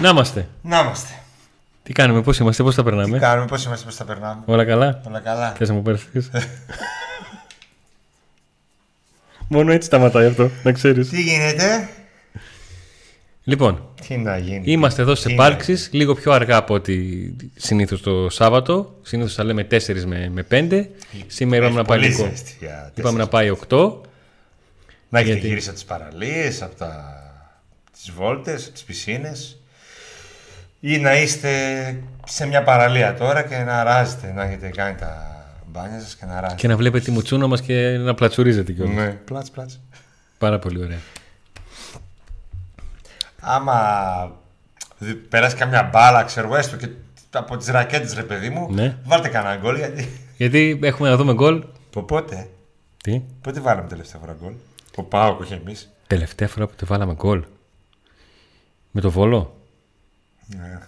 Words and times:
Να 0.00 0.08
είμαστε. 0.08 0.48
Να 0.62 0.80
είμαστε. 0.80 1.12
Τι 1.82 1.92
κάνουμε, 1.92 2.22
πώς 2.22 2.38
είμαστε, 2.38 2.62
πώς 2.62 2.74
τα 2.74 2.82
περνάμε; 2.82 3.12
Τι 3.18 3.18
κάνουμε, 3.24 3.46
πώς 3.46 3.64
είμαστε, 3.64 3.84
πώς 3.86 3.96
τα 3.96 4.04
περνάμε; 4.04 4.42
Όλα 4.46 4.64
καλά; 4.64 5.00
Όλα 5.06 5.20
καλά. 5.20 5.52
Θες 5.52 5.68
να 5.68 5.74
μου 5.74 5.82
περθεί. 5.82 6.20
Μόνο 9.48 9.72
έτσι 9.72 9.86
σταματάει 9.86 10.26
αυτό, 10.26 10.50
να 10.62 10.72
ξέρεις. 10.72 11.08
Τι 11.08 11.22
γίνεται; 11.22 11.88
Λοιπόν, 13.44 13.88
Τι 14.08 14.16
να 14.16 14.38
γίνει; 14.38 14.62
είμαστε 14.66 15.02
εδώ 15.02 15.14
σε 15.14 15.28
Τι 15.28 15.34
πάρξει, 15.34 15.88
λίγο 15.90 16.14
πιο 16.14 16.32
αργά 16.32 16.56
από 16.56 16.74
ό,τι 16.74 16.96
συνήθως 17.54 18.00
το 18.00 18.28
Σάββατο. 18.30 18.94
Συνήθως 19.02 19.34
θα 19.34 19.44
λέμε 19.44 19.66
4 19.70 20.04
με, 20.06 20.28
με 20.32 20.46
5. 20.50 20.86
Σήμερα 21.26 21.64
είπαμε 21.64 21.80
να 21.80 21.84
πάει 21.86 21.98
Πολύ 21.98 22.10
λίγο. 22.10 22.24
ζέστη 22.28 22.56
για 22.58 22.92
Είπαμε 22.94 23.18
να 23.18 23.28
τέσσερις. 23.28 23.56
πάει 23.68 23.78
8. 23.78 24.00
Να 25.08 25.18
έχετε 25.18 25.32
γιατί- 25.34 25.48
γυρίσει 25.48 25.68
από 25.68 25.76
τις 25.76 25.86
παραλίες, 25.86 26.62
από 26.62 26.74
τα... 26.74 27.14
τις 27.92 28.10
βόλτες, 28.10 28.64
από 28.64 28.72
τις 28.72 28.82
πισίνες. 28.82 29.59
Ή 30.80 30.98
να 30.98 31.20
είστε 31.20 31.50
σε 32.26 32.46
μια 32.46 32.62
παραλία 32.62 33.14
τώρα 33.14 33.42
και 33.42 33.56
να 33.56 33.80
αράζετε, 33.80 34.32
να 34.32 34.42
έχετε 34.42 34.68
κάνει 34.68 34.94
τα 34.94 35.36
μπάνια 35.66 36.00
σας 36.00 36.16
και 36.16 36.24
να 36.26 36.32
αράζετε. 36.36 36.60
Και 36.60 36.68
να 36.68 36.76
βλέπετε 36.76 37.04
τη 37.04 37.10
μουτσούνα 37.10 37.46
μας 37.46 37.60
και 37.60 37.96
να 37.98 38.14
πλατσουρίζετε 38.14 38.72
κιόλας. 38.72 38.94
Ναι. 38.94 39.10
Πλάτς, 39.10 39.50
πλάτς. 39.50 39.80
Πάρα 40.38 40.58
πολύ 40.58 40.82
ωραία. 40.84 40.98
Άμα 43.40 44.32
δι- 44.98 45.16
περάσει 45.28 45.56
καμιά 45.56 45.82
μπάλα, 45.92 46.22
ξέρω 46.24 46.46
εγώ, 46.46 46.56
έστω 46.56 46.76
και 46.76 46.88
από 47.30 47.56
τις 47.56 47.68
ρακέτες, 47.68 48.14
ρε 48.14 48.22
παιδί 48.22 48.48
μου, 48.50 48.68
Ναι. 48.72 48.96
βάλτε 49.04 49.28
κανένα 49.28 49.56
γκολ. 49.56 49.76
Γιατί. 49.76 50.08
Γιατί 50.36 50.78
έχουμε 50.82 51.08
να 51.08 51.16
δούμε 51.16 51.32
γκολ. 51.34 51.64
Από 51.86 52.02
πότε, 52.02 52.48
Τι; 53.02 53.22
πότε 53.40 53.60
βάλαμε 53.60 53.88
τελευταία 53.88 54.20
φορά 54.20 54.36
γκολ; 54.42 54.52
Ο 54.96 55.02
Πάοκ, 55.02 55.40
όχι 55.40 55.52
εμείς. 55.52 55.90
Τελευταία 56.06 56.48
φορά 56.48 56.66
που 56.66 56.74
τη 56.76 56.84
βάλαμε 56.84 57.14
γκολ. 57.14 57.44
Με 58.90 59.00
το 59.00 59.10
βόλο. 59.10 59.59
Ναι. 60.56 60.78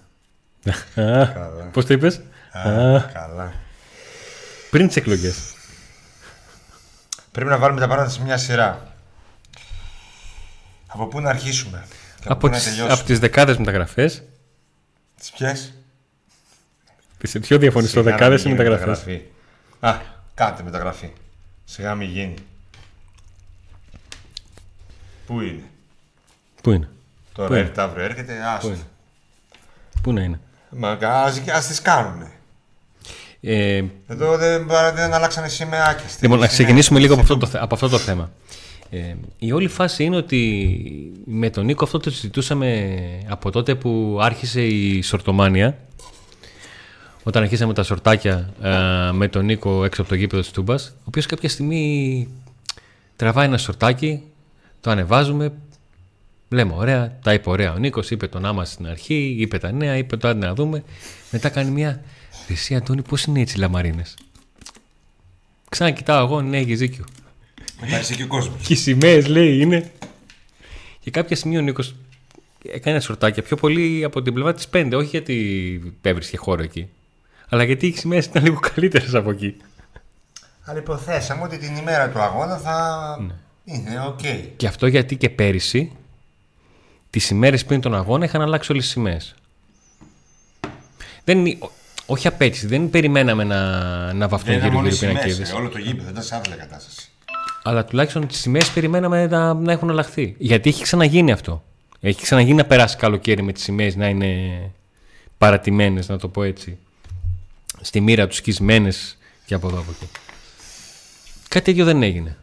Καλά. 0.94 1.68
Πώς 1.72 1.86
το 1.86 1.94
είπες; 1.94 2.20
Α, 2.52 3.00
καλά. 3.12 3.52
Πριν 4.70 4.86
τις 4.86 4.96
εκλογές. 4.96 5.54
Πρέπει 7.32 7.50
να 7.50 7.58
βάλουμε 7.58 7.80
τα 7.80 7.86
πράγματα 7.86 8.10
σε 8.10 8.22
μια 8.22 8.36
σειρά. 8.36 8.94
Από 10.86 11.06
πού 11.06 11.20
να 11.20 11.28
αρχίσουμε. 11.30 11.84
Και 12.20 12.22
από, 12.24 12.32
Από 12.32 12.38
πού 12.40 12.46
να 12.46 12.52
τις, 12.52 12.64
τελειώσουμε; 12.64 12.92
από 12.92 13.04
τις 13.04 13.18
δεκάδες 13.18 13.56
μεταγραφές 13.56 14.22
Τις 15.18 15.30
ποιες; 15.30 15.72
Σε 17.22 17.38
ποιο 17.40 17.58
διαφωνιστώ 17.58 17.98
Σιγά 18.00 18.10
να 18.10 18.16
δεκάδες 18.16 18.44
μην 18.44 18.52
ή 18.52 18.54
γίνει 18.54 18.68
μεταγραφές; 18.70 19.04
μεταγραφή. 19.06 19.26
Α, 19.80 20.00
κάντε 20.34 20.62
μεταγραφή. 20.62 21.12
Σιγά 21.64 21.94
μην 21.94 22.08
γίνει. 22.08 22.34
Πού 25.26 25.40
είναι; 25.40 25.62
Πού 26.62 26.70
είναι; 26.70 26.88
Τώρα 27.32 27.48
Πού 27.48 27.54
είναι; 27.54 27.62
έρχεται 27.62 27.82
αύριο, 27.82 28.04
έρχεται. 28.04 28.42
Άστο. 28.44 28.76
Είναι; 29.94 30.02
Πού 30.02 30.12
να 30.12 30.20
είναι; 30.22 30.40
Μα 30.70 30.88
ας, 31.08 31.42
ας 31.54 31.66
τις 31.66 31.82
κάνουνε. 31.82 32.30
ε, 33.40 33.82
Εδώ 34.06 34.36
δεν, 34.36 34.66
παρά- 34.66 34.92
δεν 34.92 35.12
αλλάξανε 35.12 35.48
σημαίακια. 35.48 36.08
στις 36.08 36.22
Λοιπόν, 36.22 36.38
να 36.38 36.44
σημαίες. 36.44 36.52
ξεκινήσουμε 36.52 36.98
λίγο 37.00 37.12
από 37.12 37.22
αυτό 37.22 37.36
το, 37.38 37.46
θε- 37.46 37.62
από 37.62 37.74
αυτό 37.74 37.88
το 37.88 37.98
θέμα. 37.98 38.30
Ε, 38.90 39.14
η 39.38 39.52
όλη 39.52 39.68
φάση 39.68 40.04
είναι 40.04 40.16
ότι 40.16 40.66
με 41.24 41.50
τον 41.50 41.64
Νίκο 41.64 41.84
αυτό 41.84 41.98
το 41.98 42.10
συζητούσαμε 42.10 42.96
από 43.28 43.50
τότε 43.50 43.74
που 43.74 44.18
άρχισε 44.20 44.62
η 44.62 45.02
σορτομάνια. 45.02 45.76
Όταν 47.22 47.42
αρχίσαμε 47.42 47.74
τα 47.74 47.82
σορτάκια 47.82 48.50
ε, 48.62 49.12
με 49.12 49.28
τον 49.28 49.44
Νίκο 49.44 49.84
έξω 49.84 50.00
από 50.00 50.10
το 50.10 50.16
γήπεδο 50.16 50.42
της 50.42 50.50
Τούμπας, 50.50 50.88
ο 50.98 51.02
οποίος 51.04 51.26
κάποια 51.26 51.48
στιγμή 51.48 52.28
τραβάει 53.16 53.46
ένα 53.46 53.58
σορτάκι, 53.58 54.22
το 54.80 54.90
ανεβάζουμε, 54.90 55.52
λέμε 56.52 56.72
ωραία, 56.76 57.18
τα 57.22 57.32
είπε 57.32 57.50
ωραία 57.50 57.72
ο 57.72 57.78
Νίκος, 57.78 58.10
είπε 58.10 58.26
τον 58.26 58.44
άμα 58.46 58.64
στην 58.64 58.86
αρχή, 58.86 59.36
είπε 59.38 59.58
τα 59.58 59.72
νέα, 59.72 59.96
είπε 59.96 60.16
το 60.16 60.28
άντε 60.28 60.46
να 60.46 60.54
δούμε. 60.54 60.82
Μετά 61.30 61.48
κάνει 61.48 61.70
μια, 61.70 62.02
εσύ 62.48 62.74
Αντώνη 62.74 63.02
πώς 63.02 63.24
είναι 63.24 63.40
έτσι 63.40 63.56
οι 63.56 63.60
λαμαρίνες; 63.60 64.14
Ξανακοιτάω 65.68 66.24
εγώ, 66.24 66.42
ναι, 66.42 66.58
έχει 66.58 66.74
δίκιο. 66.74 67.04
Μετά 67.80 68.00
είσαι 68.00 68.14
και 68.14 68.22
ο 68.22 68.26
κόσμος. 68.26 68.66
Και 68.66 68.72
οι 68.72 68.76
σημαίες 68.76 69.26
λέει 69.26 69.60
είναι. 69.60 69.90
Και 71.00 71.10
κάποια 71.10 71.36
στιγμή 71.36 71.58
ο 71.58 71.60
Νίκος 71.60 71.94
έκανε 72.72 73.00
σορτάκια 73.00 73.42
πιο 73.42 73.56
πολύ 73.56 74.04
από 74.04 74.22
την 74.22 74.34
πλευρά 74.34 74.54
της 74.54 74.68
5. 74.72 74.90
Όχι 74.94 75.08
γιατί 75.08 75.94
έβρισκε 76.02 76.36
χώρο 76.36 76.62
εκεί. 76.62 76.88
Αλλά 77.48 77.64
γιατί 77.64 77.86
οι 77.86 77.92
σημαίες 77.96 78.24
ήταν 78.24 78.42
λίγο 78.44 78.60
καλύτερες 78.74 79.14
από 79.14 79.30
εκεί. 79.30 79.56
Αλλά 80.64 80.78
υποθέσαμε 80.78 81.42
ότι 81.42 81.58
την 81.58 81.76
ημέρα 81.76 82.08
του 82.08 82.18
αγώνα 82.20 82.56
θα 82.56 83.16
Ναι. 83.26 83.34
είναι 83.64 84.04
οκ. 84.06 84.20
Και 84.56 84.66
αυτό 84.66 84.86
γιατί 84.86 85.16
και 85.16 85.30
πέρυσι, 85.30 85.92
τις 87.12 87.30
ημέρες 87.30 87.64
πριν 87.64 87.80
τον 87.80 87.94
αγώνα, 87.94 88.24
είχαν 88.24 88.42
αλλάξει 88.42 88.72
όλες 88.72 88.84
τις 88.84 88.92
σημαίες. 88.92 89.34
Δεν, 91.24 91.38
είναι- 91.46 91.56
ό- 91.60 91.70
όχι 92.06 92.26
απαίτηση, 92.26 92.66
δεν 92.66 92.90
περιμέναμε 92.90 93.44
να, 93.44 93.58
να 94.12 94.28
βαφτούν 94.28 94.48
Δεν 94.50 94.56
ήταν 94.58 94.68
γύρω 94.68 94.82
μόνο 94.82 94.86
οι 94.86 94.90
γύρω 94.96 95.08
σημαίες, 95.08 95.24
πινακίδε. 95.36 95.56
ε, 95.56 95.60
όλο 95.60 95.68
το 95.68 95.78
γήπεδο, 95.78 96.02
δεν 96.02 96.10
ήταν 96.12 96.22
σε 96.22 96.34
άθλια 96.34 96.56
κατάσταση. 96.56 97.08
Αλλά 97.62 97.84
τουλάχιστον 97.84 98.26
τις 98.26 98.38
σημαίες 98.38 98.70
περιμέναμε 98.70 99.26
να, 99.26 99.54
να 99.54 99.72
έχουν 99.72 99.90
αλλάχθει. 99.90 100.34
Γιατί 100.38 100.68
έχει 100.68 100.82
ξαναγίνει 100.82 101.32
αυτό. 101.32 101.64
Έχει 102.00 102.22
ξαναγίνει 102.22 102.56
να 102.56 102.64
περάσει 102.64 102.96
καλοκαίρι 102.96 103.42
με 103.42 103.52
τις 103.52 103.62
σημαίες 103.62 103.96
να 103.96 104.08
είναι 104.08 104.36
παρατημένες, 105.38 106.08
να 106.08 106.18
το 106.18 106.28
πω 106.28 106.42
έτσι. 106.42 106.78
Στη 107.80 108.00
μοίρα 108.00 108.26
τους 108.26 108.36
σκισμένες 108.36 109.16
και 109.46 109.54
από 109.54 109.68
εδώ 109.68 109.78
από 109.78 109.90
εκεί. 109.90 110.10
Κάτι 111.48 111.64
τέτοιο 111.64 111.84
δεν 111.84 112.02
έγινε. 112.02 112.36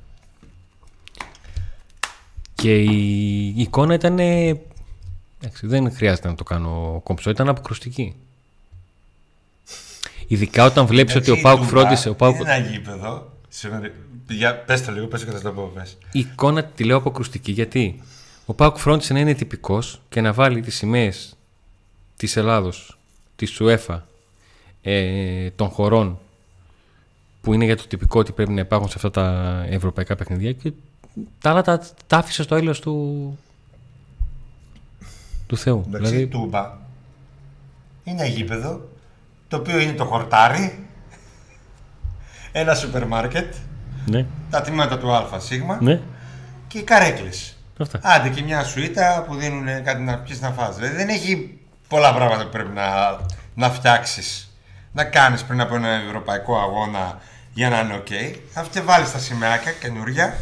Και 2.59 2.81
η 2.81 3.53
εικόνα 3.57 3.93
ήταν. 3.93 4.19
Εντάξει, 4.19 5.67
δεν 5.67 5.91
χρειάζεται 5.91 6.27
να 6.27 6.35
το 6.35 6.43
κάνω 6.43 7.01
κομψό, 7.03 7.29
ήταν 7.29 7.49
αποκρουστική. 7.49 8.15
Ειδικά 10.27 10.65
όταν 10.65 10.85
βλέπεις 10.85 11.15
ότι 11.15 11.29
ο 11.29 11.33
Έτσι, 11.33 11.39
η 11.39 11.43
Πάουκ 11.43 11.57
Τούμπα 11.57 11.69
φρόντισε. 11.69 12.09
Ο 12.09 12.15
Πάουκ, 12.15 12.39
Είναι 12.39 12.55
ένα 12.55 12.67
γήπεδο. 12.67 13.31
Συγγνώμη, 13.49 13.91
Για, 14.29 14.55
πες 14.55 14.85
το 14.85 14.91
λίγο, 14.91 15.05
πες 15.07 15.19
το 15.19 15.25
και 15.25 15.31
θα 15.31 15.41
το 15.41 15.51
πω. 15.51 15.71
Πες. 15.75 15.97
η 16.11 16.19
εικόνα 16.19 16.63
τη 16.63 16.83
λέω 16.83 16.97
αποκρουστική 16.97 17.51
γιατί 17.51 18.01
ο 18.45 18.53
Πάουκ 18.53 18.77
φρόντισε 18.77 19.13
να 19.13 19.19
είναι 19.19 19.33
τυπικός 19.33 20.01
και 20.09 20.21
να 20.21 20.33
βάλει 20.33 20.61
τις 20.61 20.75
σημαίες 20.75 21.35
της 22.15 22.37
Ελλάδος, 22.37 22.97
της 23.35 23.49
Σουέφα, 23.49 24.07
ε, 24.81 25.49
των 25.49 25.69
χωρών 25.69 26.19
που 27.41 27.53
είναι 27.53 27.65
για 27.65 27.77
το 27.77 27.87
τυπικό 27.87 28.19
ότι 28.19 28.31
πρέπει 28.31 28.51
να 28.51 28.61
υπάρχουν 28.61 28.89
σε 28.89 28.93
αυτά 28.95 29.11
τα 29.11 29.65
ευρωπαϊκά 29.69 30.15
παιχνίδια 30.15 30.51
και 30.51 30.71
τα 31.41 31.49
άλλα 31.49 31.61
τα, 31.61 31.81
τα 32.07 32.17
άφησε 32.17 32.43
στο 32.43 32.55
έλεος 32.55 32.79
του, 32.79 33.37
του 35.47 35.57
Θεού. 35.57 35.83
Εντάξει, 35.87 36.07
η 36.07 36.15
δηλαδή, 36.15 36.27
Τούμπα 36.27 36.77
είναι 38.03 38.21
ένα 38.21 38.29
γήπεδο 38.29 38.89
το 39.47 39.57
οποίο 39.57 39.79
είναι 39.79 39.93
το 39.93 40.05
χορτάρι, 40.05 40.87
ένα 42.51 42.75
σούπερ 42.75 43.05
μάρκετ, 43.05 43.53
ναι, 44.05 44.25
τα 44.49 44.61
τμήματα 44.61 44.97
του 44.97 45.11
ΑΣ 45.11 45.49
ναι, 45.79 46.01
και 46.67 46.77
οι 46.77 46.83
καρέκλες. 46.83 47.57
αυτά. 47.79 47.99
Άντε 48.03 48.29
και 48.29 48.41
μια 48.41 48.63
σουίτα 48.63 49.23
που 49.27 49.35
δίνουν 49.35 49.83
κάτι 49.83 50.01
να 50.01 50.17
πιεις 50.17 50.41
να 50.41 50.51
φας. 50.51 50.75
Δηλαδή 50.75 50.95
δεν 50.95 51.09
έχει 51.09 51.59
πολλά 51.87 52.13
πράγματα 52.13 52.43
που 52.43 52.49
πρέπει 52.49 52.73
να, 52.73 53.19
να 53.55 53.69
φτιάξεις, 53.69 54.57
να 54.91 55.03
κάνεις 55.03 55.43
πριν 55.43 55.61
από 55.61 55.75
ένα 55.75 55.87
ευρωπαϊκό 55.87 56.57
αγώνα 56.59 57.19
για 57.53 57.69
να 57.69 57.79
είναι 57.79 57.93
οκ. 57.93 58.07
Αυτή 58.53 58.81
βάλεις 58.81 59.11
τα 59.11 59.19
σημαιάκια 59.19 59.71
καινούρια, 59.71 60.37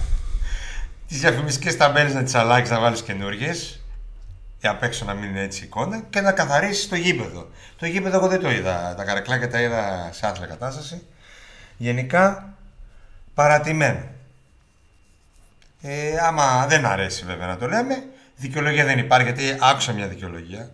τις 1.07 1.19
διαφημιστικές 1.19 1.77
ταμπέλες 1.77 2.13
να 2.13 2.23
τις 2.23 2.35
αλλάξεις, 2.35 2.69
να 2.75 2.79
βάλεις 2.79 3.01
καινούριες, 3.01 3.81
για 4.59 4.69
απ' 4.71 4.83
έξω 4.83 5.05
να 5.05 5.13
μην 5.13 5.29
είναι 5.29 5.41
έτσι 5.41 5.61
η 5.61 5.65
εικόνα 5.65 6.03
και 6.09 6.21
να 6.21 6.31
καθαρίσεις 6.31 6.87
το 6.89 6.95
γήπεδο. 6.95 7.47
Το 7.79 7.85
γήπεδο 7.85 8.17
εγώ 8.17 8.27
δεν 8.27 8.39
το 8.39 8.51
είδα, 8.51 8.93
τα 8.97 9.03
καρεκλάκια 9.03 9.49
τα 9.49 9.61
είδα 9.61 10.09
σε 10.11 10.27
άθλια 10.27 10.47
κατάσταση. 10.47 11.01
Γενικά 11.77 12.53
παρατημένο. 13.33 13.99
Ε, 15.81 16.17
άμα 16.27 16.65
δεν 16.67 16.85
αρέσει 16.85 17.23
βέβαια 17.25 17.47
να 17.47 17.57
το 17.57 17.67
λέμε, 17.67 18.03
δικαιολογία 18.35 18.85
δεν 18.85 18.97
υπάρχει 18.99 19.31
γιατί 19.31 19.57
άκουσα 19.59 19.93
μια 19.93 20.07
δικαιολογία 20.07 20.69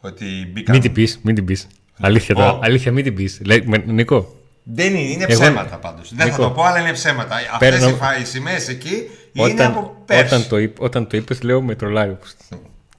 ότι 0.00 0.24
μπήκα. 0.52 0.72
Μην 0.72 0.80
την 0.80 0.92
πεις, 0.92 1.18
μην 1.22 1.34
την 1.34 1.44
πεις. 1.44 1.66
Αλήθεια, 2.00 2.34
τώρα, 2.34 2.52
Ω. 2.52 2.58
αλήθεια, 2.62 2.92
μην 2.92 3.04
την 3.04 3.14
πεις. 3.14 3.40
Νικό, 3.86 4.36
Δεν 4.62 4.94
είναι, 4.94 4.98
είναι 5.10 5.24
Εγώ- 5.28 5.40
ψέματα 5.40 5.76
πάντως. 5.76 6.08
Δεν 6.14 6.18
θα 6.18 6.24
Νίκο. 6.24 6.42
το 6.42 6.50
πω, 6.50 6.62
αλλά 6.62 6.78
είναι 6.78 6.92
ψέματα. 6.92 7.36
Αυτές 7.36 7.58
Παίρνω- 7.70 7.90
οι, 7.90 7.94
φα- 7.94 8.18
οι 8.18 8.24
σημαίες 8.24 8.68
εκεί 8.68 8.90
είναι 8.94 9.08
όταν, 9.36 9.66
από 9.66 10.02
πέρσι. 10.06 10.24
όταν, 10.34 10.48
το, 10.48 10.58
είπ- 10.58 10.80
όταν 10.82 11.06
το 11.06 11.16
είπες 11.16 11.42
λέω 11.42 11.62
με 11.62 11.74
τρολάρι. 11.74 12.16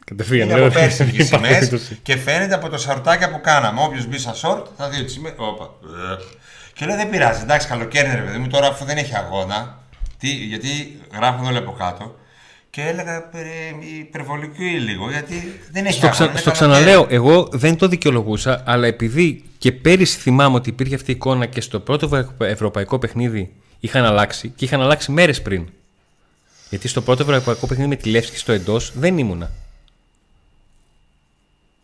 Κατευθείαν. 0.06 0.47
Είναι 0.47 0.57
λέω, 0.57 0.65
από 0.65 0.74
πέρσι 0.74 0.97
δεν 0.97 1.07
οι 1.07 1.09
υπάρχει 1.13 1.33
σημαίες 1.33 1.53
περίπτωση. 1.53 2.00
και 2.03 2.18
φαίνεται 2.18 2.53
από 2.56 2.69
το 2.69 2.77
σαρτάκια 2.77 3.30
που 3.31 3.41
κάναμε. 3.41 3.81
Όποιος 3.83 4.06
μπει 4.07 4.18
σαν 4.18 4.35
σορτ 4.35 4.65
θα 4.77 4.89
δει 4.89 5.00
ότι 5.00 5.12
σημαίνει. 5.12 5.35
Όπα. 5.38 5.63
Ε. 5.63 6.24
Και 6.74 6.85
λέω 6.85 6.95
δεν 6.95 7.09
πειράζει. 7.09 7.41
Εντάξει, 7.41 7.68
καλοκαίρι 7.68 8.06
είναι 8.07 8.15
ρε 8.15 8.21
παιδί 8.21 8.38
μου. 8.38 8.47
Τώρα 8.47 8.68
αφού 8.68 8.85
δεν 8.85 8.97
έχει 8.97 9.15
αγώνα. 9.15 9.77
Τι, 10.19 10.27
γιατί 10.27 11.00
γράφουν 11.15 11.45
όλα 11.45 11.57
από 11.57 11.71
κάτω. 11.71 12.15
Και 12.69 12.81
έλεγα 12.81 13.15
«Ε, 13.15 13.97
υπερβολική 14.00 14.63
λίγο 14.63 15.09
γιατί 15.09 15.59
δεν 15.71 15.86
έχει 15.86 15.94
Στο, 15.97 16.07
αγώνα. 16.07 16.12
ξα... 16.21 16.29
είναι 16.31 16.39
στο 16.39 16.51
καλοκαίρι». 16.51 16.83
ξαναλέω, 16.83 17.07
εγώ 17.09 17.47
δεν 17.51 17.77
το 17.77 17.88
δικαιολογούσα, 17.88 18.63
αλλά 18.65 18.88
επειδή 18.88 19.44
και 19.57 19.71
πέρυσι 19.71 20.18
θυμάμαι 20.18 20.56
ότι 20.56 20.69
υπήρχε 20.69 20.95
αυτή 20.95 21.12
η 21.12 21.13
εικόνα 21.13 21.45
και 21.45 21.62
στο 21.62 21.79
πρώτο 21.79 22.06
ευρω- 22.06 22.36
ευρωπαϊκό 22.44 23.00
παιχνίδι 23.00 23.53
είχαν 23.79 24.06
αλλάξει 24.06 24.50
και 24.56 24.65
είχαν 24.65 24.81
αλλάξει 24.81 25.12
μέρες 25.12 25.41
πριν. 25.41 25.68
Γιατί 26.73 26.87
στο 26.87 27.01
πρώτο 27.01 27.21
ευρωπαϊκό 27.21 27.67
παιχνίδι 27.67 27.89
με 27.89 27.95
τη 27.95 28.09
Λέφσκι 28.09 28.38
στο 28.37 28.51
εντός 28.51 28.91
δεν 28.95 29.17
ήμουνα. 29.17 29.51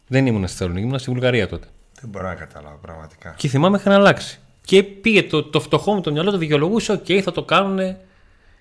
Δεν 0.07 0.25
ήμουν 0.25 0.47
στη 0.47 0.57
Θεσσαλονίκη, 0.57 0.85
ήμουν 0.85 0.99
στη 0.99 1.09
Βουλγαρία 1.09 1.47
τότε. 1.47 1.67
Δεν 2.01 2.09
μπορώ 2.09 2.27
να 2.27 2.35
καταλάβω 2.35 2.77
πραγματικά. 2.81 3.33
Και 3.37 3.47
θυμάμαι 3.47 3.77
είχαν 3.77 3.93
αλλάξει. 3.93 4.39
Και 4.61 4.83
πήγε 4.83 5.23
το, 5.23 5.43
το 5.43 5.61
φτωχό 5.61 5.93
μου 5.93 6.01
το 6.01 6.11
μυαλό, 6.11 6.31
το 6.31 6.37
δικαιολογούσε. 6.37 6.91
Οκ, 6.91 7.05
θα 7.23 7.31
το 7.31 7.43
κάνουν. 7.43 7.95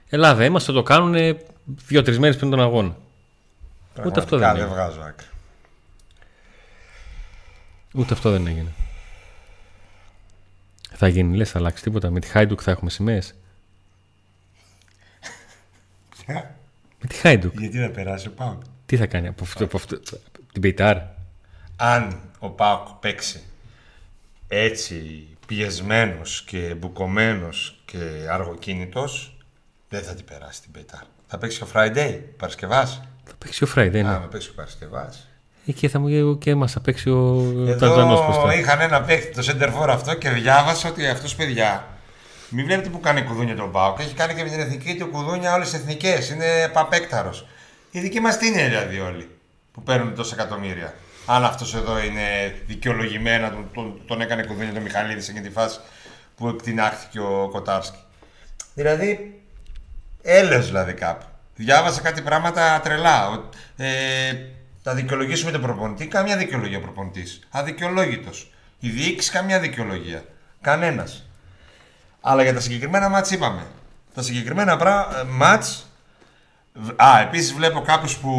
Ελλάδα 0.08 0.44
είμαστε, 0.44 0.72
θα 0.72 0.78
το 0.78 0.84
κάνουν 0.84 1.38
δύο-τρεις 1.64 2.18
μέρες 2.18 2.36
πριν 2.36 2.50
τον 2.50 2.60
αγώνα. 2.60 2.96
Ούτε 4.06 4.20
αυτό 4.20 4.38
δεν 4.38 4.38
Πραγματικά 4.38 4.50
έγινε. 4.50 4.64
δεν 4.64 4.74
βγάζω 4.74 5.00
άκρη. 5.00 5.26
Ούτε 7.94 8.14
αυτό 8.14 8.30
δεν 8.30 8.46
έγινε. 8.46 8.72
Θα 10.92 11.08
γίνει, 11.08 11.36
λες, 11.36 11.50
θα 11.50 11.58
αλλάξει 11.58 11.82
τίποτα. 11.82 12.10
Με 12.10 12.20
τη 12.20 12.26
Χάιντουκ 12.26 12.60
θα 12.62 12.70
έχουμε 12.70 12.90
σημαίες. 12.90 13.34
Με 17.00 17.08
τη 17.08 17.14
Χάιντουκ. 17.14 17.60
Γιατί 17.60 17.78
δεν 17.78 17.90
περάσει 17.90 18.28
ο 18.28 18.30
Πάουκ. 18.30 18.62
Τι 18.86 18.96
θα 18.96 19.06
κάνει 19.06 19.28
από 19.28 19.44
αυτό, 19.44 19.64
από 19.64 19.76
αυτό 19.76 20.00
την 20.52 20.62
Πεϊτάρ. 20.62 20.96
Αν 21.76 22.20
ο 22.38 22.48
Πάουκ 22.50 22.88
παίξει 23.00 23.42
έτσι 24.48 25.26
πιεσμένος 25.46 26.42
και 26.46 26.74
μπουκωμένος 26.78 27.80
και 27.84 27.98
αργοκίνητος, 28.30 29.36
δεν 29.88 30.02
θα 30.02 30.14
την 30.14 30.24
περάσει 30.24 30.62
την 30.62 30.70
Πετάρ. 30.70 31.00
Θα 31.26 31.38
παίξει 31.38 31.62
ο 31.62 31.66
Friday, 31.74 32.18
Παρασκευάς; 32.36 33.02
Θα 33.24 33.34
παίξει 33.38 33.64
ο 33.64 33.68
Friday, 33.74 33.90
ναι. 33.90 34.08
Α, 34.08 34.20
με 34.20 34.26
παίξει 34.30 34.48
ο 34.48 34.52
Παρασκευάς. 34.56 35.28
Εκεί 35.66 35.88
θα 35.88 35.98
μου 35.98 36.38
και 36.38 36.54
μα 36.54 36.66
θα 36.66 36.80
παίξει 36.80 37.10
ο 37.10 37.44
Ταζανός 37.78 38.20
Εδώ 38.20 38.24
μπροστά. 38.24 38.54
είχαν 38.54 38.80
ένα 38.80 39.02
παίχτη, 39.02 39.34
το 39.34 39.46
center 39.46 39.82
for 39.82 39.88
αυτό 39.88 40.14
και 40.14 40.30
διάβασα 40.30 40.88
ότι 40.88 41.06
αυτός 41.06 41.34
παιδιά 41.34 41.86
μην 42.50 42.64
βλέπετε 42.64 42.88
που 42.88 43.00
κάνει 43.00 43.22
κουδούνια 43.22 43.56
τον 43.56 43.72
Πάουκ. 43.72 43.98
Έχει 43.98 44.14
κάνει 44.14 44.34
και 44.34 44.42
με 44.42 44.50
την 44.50 44.60
εθνική 44.60 44.96
του 44.96 45.06
κουδούνια 45.06 45.54
όλες 45.54 45.70
τις 45.70 45.80
εθνικές. 45.80 46.30
Είναι 46.30 46.68
παπέκταρος. 46.72 47.46
Οι 47.90 48.00
δικοί 48.00 48.20
μας 48.20 48.38
τι 48.38 48.46
είναι 48.46 48.68
δηλαδή 48.68 49.00
όλοι 49.00 49.30
που 49.72 49.82
παίρνουν 49.82 50.14
τόσα 50.14 50.34
εκατομμύρια. 50.34 50.94
Αν 51.26 51.44
αυτός 51.44 51.74
εδώ 51.74 51.98
είναι 52.02 52.54
δικαιολογημένα, 52.66 53.50
τον, 53.50 53.70
τον, 53.74 54.00
τον 54.06 54.20
έκανε 54.20 54.42
κουδούνια 54.42 54.72
τον 54.72 54.82
Μιχαλίδης 54.82 55.24
σε 55.24 55.30
εκείνη 55.30 55.46
τη 55.46 55.52
φάση 55.52 55.78
που 56.36 56.48
εκτινάχθηκε 56.48 57.20
ο 57.20 57.48
Κοτάρσκι. 57.52 57.98
Δηλαδή, 58.74 59.40
έλεος 60.22 60.66
δηλαδή 60.66 60.92
κάπου. 60.92 61.24
Διάβασα 61.56 62.00
κάτι 62.00 62.22
πράγματα 62.22 62.80
τρελά. 62.84 63.28
Ο- 63.28 63.48
Ε, 63.76 64.32
θα 64.82 64.94
δικαιολογήσουμε 64.94 65.50
τον 65.50 65.60
προπονητή. 65.60 66.06
Καμιά 66.06 66.36
δικαιολογία 66.36 66.80
προπονητής. 66.80 67.40
Αδικαιολόγητος. 67.50 68.52
Η 68.80 68.88
διοίκηση 68.88 69.30
καμιά 69.30 69.60
δικαιολογία. 69.60 70.24
Κανένας. 70.60 71.27
Αλλά 72.20 72.42
για 72.42 72.54
τα 72.54 72.60
συγκεκριμένα 72.60 73.08
μάτς 73.08 73.30
είπαμε. 73.30 73.62
Τα 74.14 74.22
συγκεκριμένα 74.22 74.76
πρά... 74.76 75.08
ε, 75.20 75.24
μάτς... 75.30 75.86
Α, 76.96 77.20
επίσης 77.20 77.52
βλέπω 77.52 77.80
κάποιους 77.80 78.16
που 78.16 78.32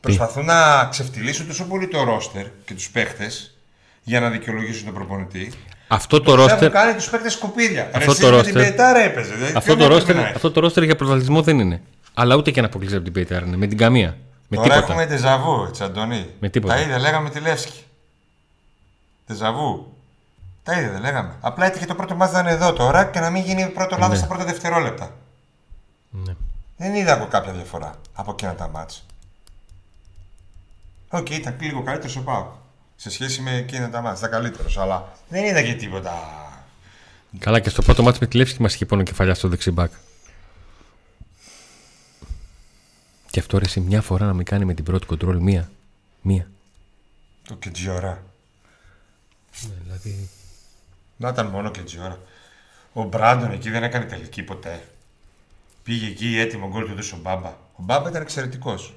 προσπαθούν 0.00 0.44
να 0.44 0.84
ξεφτυλίσουν 0.90 1.46
τόσο 1.46 1.64
πολύ 1.64 1.88
το 1.88 2.04
ρόστερ 2.04 2.46
και 2.64 2.74
τους 2.74 2.90
παίχτες 2.90 3.56
για 4.02 4.20
να 4.20 4.30
δικαιολογήσουν 4.30 4.84
τον 4.84 4.94
προπονητή. 4.94 5.52
Αυτό 5.88 6.20
το 6.20 6.32
Έχουν 6.32 6.46
ρόστερ, 6.46 6.70
κάνει 6.70 6.94
τους 6.94 7.10
παίχτες 7.10 7.32
σκουπίδια. 7.32 7.90
Αυτό 7.94 8.12
Ρε, 8.12 8.18
το 8.18 8.26
εσείς 8.36 8.36
με 8.36 8.42
την 8.42 8.60
roster- 8.60 8.64
Πετάρα 8.70 8.98
έπαιζε. 8.98 9.34
δηλαδή, 9.34 9.52
αυτό, 9.56 9.60
ποιο 9.60 9.72
το 9.74 9.80
μέτρο 9.80 9.94
ρόστερ, 9.94 10.14
να 10.16 10.22
έχει. 10.22 10.32
αυτό 10.34 10.50
το 10.50 10.60
ρόστερ 10.60 10.82
για 10.82 10.96
πρωταθλητισμό 10.96 11.42
δεν 11.42 11.58
είναι. 11.58 11.82
Αλλά 12.14 12.34
ούτε 12.36 12.50
και 12.50 12.60
να 12.60 12.66
αποκλείσει 12.66 12.94
από 12.94 13.04
την 13.04 13.12
Πεϊτάρ 13.12 13.42
είναι. 13.42 13.56
Με 13.56 13.66
την 13.66 13.78
καμία. 13.78 14.16
Με 14.48 14.56
Τώρα 14.56 14.68
τίποτα. 14.68 14.84
έχουμε 14.92 15.06
τεζαβού, 15.06 15.64
έτσι 15.68 15.82
Αντωνί. 15.82 16.26
Με 16.40 16.48
τίποτα. 16.48 16.74
Τα 16.74 16.80
ίδια 16.80 16.98
λέγαμε 16.98 17.30
τη 17.30 17.40
Λεύσκη. 17.40 17.82
Τεζαβού. 19.26 19.93
Τα 20.64 20.78
ίδια 20.78 20.90
δεν 20.90 21.00
λέγαμε. 21.00 21.34
Απλά 21.40 21.66
έτυχε 21.66 21.86
το 21.86 21.94
πρώτο 21.94 22.14
μάτς 22.16 22.32
να 22.32 22.38
είναι 22.40 22.50
εδώ 22.50 22.72
τώρα 22.72 23.04
και 23.04 23.20
να 23.20 23.30
μην 23.30 23.42
γίνει 23.42 23.68
πρώτο 23.68 23.96
λάθος 23.96 24.10
Ναι. 24.10 24.16
στα 24.18 24.26
πρώτα 24.26 24.44
δευτερόλεπτα. 24.44 25.14
Ναι. 26.10 26.34
Δεν 26.76 26.94
είδα 26.94 27.16
εγώ 27.16 27.26
κάποια 27.26 27.52
διαφορά 27.52 27.94
από 28.14 28.30
εκείνα 28.30 28.54
τα 28.54 28.68
μάτς. 28.68 29.04
Οκ, 31.08 31.30
ήταν 31.30 31.56
λίγο 31.60 31.82
καλύτερος 31.82 32.16
ο 32.16 32.22
ΠΑΟΚ. 32.22 32.52
Σε 32.96 33.10
σχέση 33.10 33.40
με 33.40 33.56
εκείνα 33.56 33.90
τα 33.90 34.00
ματς. 34.00 34.18
Ήταν 34.18 34.30
καλύτερος, 34.30 34.78
αλλά 34.78 35.08
δεν 35.28 35.44
είδα 35.44 35.62
και 35.62 35.74
τίποτα. 35.74 36.12
Καλά 37.38 37.60
και 37.60 37.68
στο 37.68 37.82
πρώτο 37.82 38.02
ματς 38.02 38.18
με 38.20 38.26
τη 38.26 38.36
Λέφσκι 38.36 38.62
μας 38.62 38.74
είχε 38.74 38.86
πόνο 38.86 39.02
κεφαλιά 39.02 39.34
στο 39.34 39.48
δεξί 39.48 39.68
μπακ. 39.68 39.92
Και 43.30 43.40
αυτό 43.40 43.58
ρε, 43.58 43.64
εσύ 43.64 43.80
μια 43.80 44.02
φορά 44.02 44.26
να 44.26 44.32
μην 44.32 44.44
κάνει 44.44 44.64
με 44.64 44.74
την 44.74 44.84
πρώτη 44.84 45.06
κοντρόλ 45.06 45.38
μία. 45.38 45.70
Μία. 46.22 46.48
Το 47.48 47.54
Κεντζιόρα. 47.54 48.22
δηλαδή. 49.84 50.28
Να 51.16 51.28
ήταν 51.28 51.46
μόνο 51.46 51.70
Κεντζιόρα. 51.70 52.18
Ο 52.92 53.02
Μπράντον 53.02 53.50
εκεί 53.52 53.70
δεν 53.70 53.82
έκανε 53.82 54.04
τελική 54.04 54.42
ποτέ. 54.42 54.88
Πήγε 55.82 56.06
εκεί 56.06 56.38
έτοιμο 56.38 56.68
γκολ 56.68 56.84
του 56.84 56.90
έδωσε 56.90 57.14
ο 57.14 57.18
Μπάμπα. 57.18 57.48
Ο 57.48 57.82
Μπάμπα 57.82 58.08
ήταν 58.08 58.22
εξαιρετικός. 58.22 58.94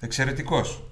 Εξαιρετικός. 0.00 0.82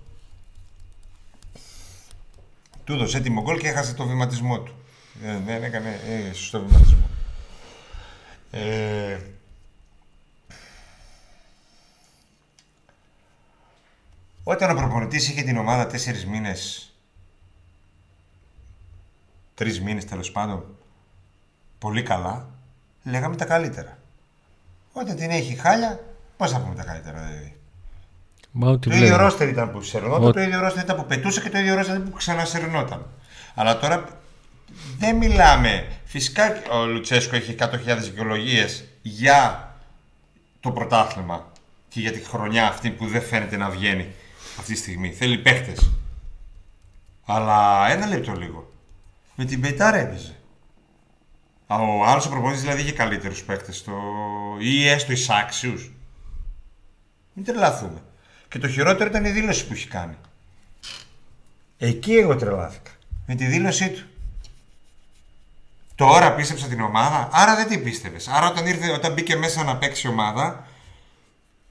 Του 2.85 2.93
έδωσε 2.93 3.17
έτοιμο 3.17 3.43
γκολ 3.43 3.59
και 3.59 3.69
έχασε 3.69 3.95
το 3.95 4.07
βηματισμό 4.07 4.61
του. 4.61 4.75
Ε, 5.23 5.39
δεν 5.39 5.63
έκανε 5.63 6.01
ε, 6.09 6.33
σωστό 6.33 6.65
βηματισμό. 6.65 7.09
Ε, 8.51 9.19
όταν 14.45 14.71
ο 14.71 14.75
προπονητής 14.75 15.29
είχε 15.29 15.43
την 15.43 15.57
ομάδα 15.57 15.87
τέσσερις 15.87 16.27
μήνες 16.27 16.92
τρεις 19.55 19.81
μήνες 19.81 20.05
τέλος 20.05 20.31
πάντων 20.33 20.65
πολύ 21.79 22.03
καλά, 22.03 22.49
λέγαμε 23.03 23.37
τα 23.37 23.45
καλύτερα. 23.45 23.99
Όταν 24.93 25.17
την 25.17 25.31
έχει 25.31 25.55
χάλια, 25.55 26.01
πώς 26.37 26.51
θα 26.51 26.61
πούμε 26.61 26.75
τα 26.75 26.85
καλύτερα 26.85 27.19
δηλαδή. 27.21 27.57
Μα 28.51 28.69
ό,τι 28.71 28.89
Το 28.89 28.95
ίδιο 28.95 29.07
βλέπω. 29.07 29.23
ρόστερ 29.23 29.49
ήταν 29.49 29.71
που 29.73 29.83
σερνόταν, 29.83 30.25
Ό- 30.25 30.33
το 30.33 30.41
ίδιο 30.41 30.61
ρόστερ 30.61 30.83
ήταν 30.85 30.97
που 30.97 31.05
πετούσε 31.07 31.41
και 31.41 31.51
το 31.51 31.59
ίδιο 31.59 31.75
ρόστερ 31.75 31.95
ήταν 31.97 32.11
που 32.11 32.17
ξανασερνόταν. 32.17 33.07
Αλλά 33.55 33.79
τώρα 33.79 34.05
δεν 34.99 35.17
μιλάμε. 35.17 35.87
Φυσικά 36.05 36.63
ο 36.73 36.85
Λουτσέσκο 36.87 37.37
έχει 37.37 37.55
100.000 37.59 37.99
δικαιολογίες 38.03 38.85
για 39.03 39.75
το 40.61 40.71
πρωτάθλημα 40.71 41.53
και 41.89 42.01
για 42.01 42.13
τη 42.13 42.21
χρονιά 42.25 42.67
αυτή 42.69 42.91
που 42.91 43.07
δεν 43.07 43.23
φαίνεται 43.23 43.57
να 43.57 43.71
βγαίνει 43.71 44.13
αυτή 44.59 44.73
τη 44.73 44.79
στιγμή. 44.79 45.13
Θέλει 45.13 45.39
παίχτε. 45.39 45.73
Αλλά 47.27 47.89
ένα 47.91 48.07
λεπτό 48.07 48.33
λίγο. 48.33 48.72
Με 49.35 49.45
την 49.45 49.61
Πετάρα 49.61 49.97
έπαιζε. 49.97 50.37
Α, 51.67 51.77
Ο 51.77 52.05
άλλος 52.05 52.27
ο 52.27 52.29
προπονητής 52.29 52.63
δηλαδή 52.63 52.81
είχε 52.81 52.93
καλύτερους 52.93 53.43
παίχτε 53.43 53.73
στο... 53.73 53.93
ή 54.61 54.89
έστω 54.89 55.13
εισάξιου. 55.13 55.81
Μην 57.33 57.45
τρελαθούμε. 57.45 58.03
Και 58.49 58.59
το 58.59 58.69
χειρότερο 58.69 59.09
ήταν 59.11 59.25
η 59.25 59.31
δήλωση 59.31 59.67
που 59.67 59.73
έχει 59.73 59.89
κάνει. 59.89 60.15
Εκεί 61.79 62.13
εγώ 62.17 62.37
τρελάθηκα. 62.37 62.91
Με 63.27 63.35
τη 63.35 63.45
δήλωσή 63.47 63.91
του. 63.91 64.07
Τώρα 65.95 66.35
πίστεψα 66.35 66.67
την 66.67 66.81
ομάδα, 66.81 67.29
άρα 67.33 67.57
δεν 67.57 67.69
την 67.69 67.83
πίστευες. 67.83 68.29
Άρα 68.29 68.49
όταν, 68.51 68.67
ήρθε, 68.67 68.91
όταν 68.91 69.13
μπήκε 69.13 69.37
μέσα 69.37 69.65
να 69.65 69.77
παίξει 69.77 70.07
η 70.07 70.11
ομάδα, 70.11 70.67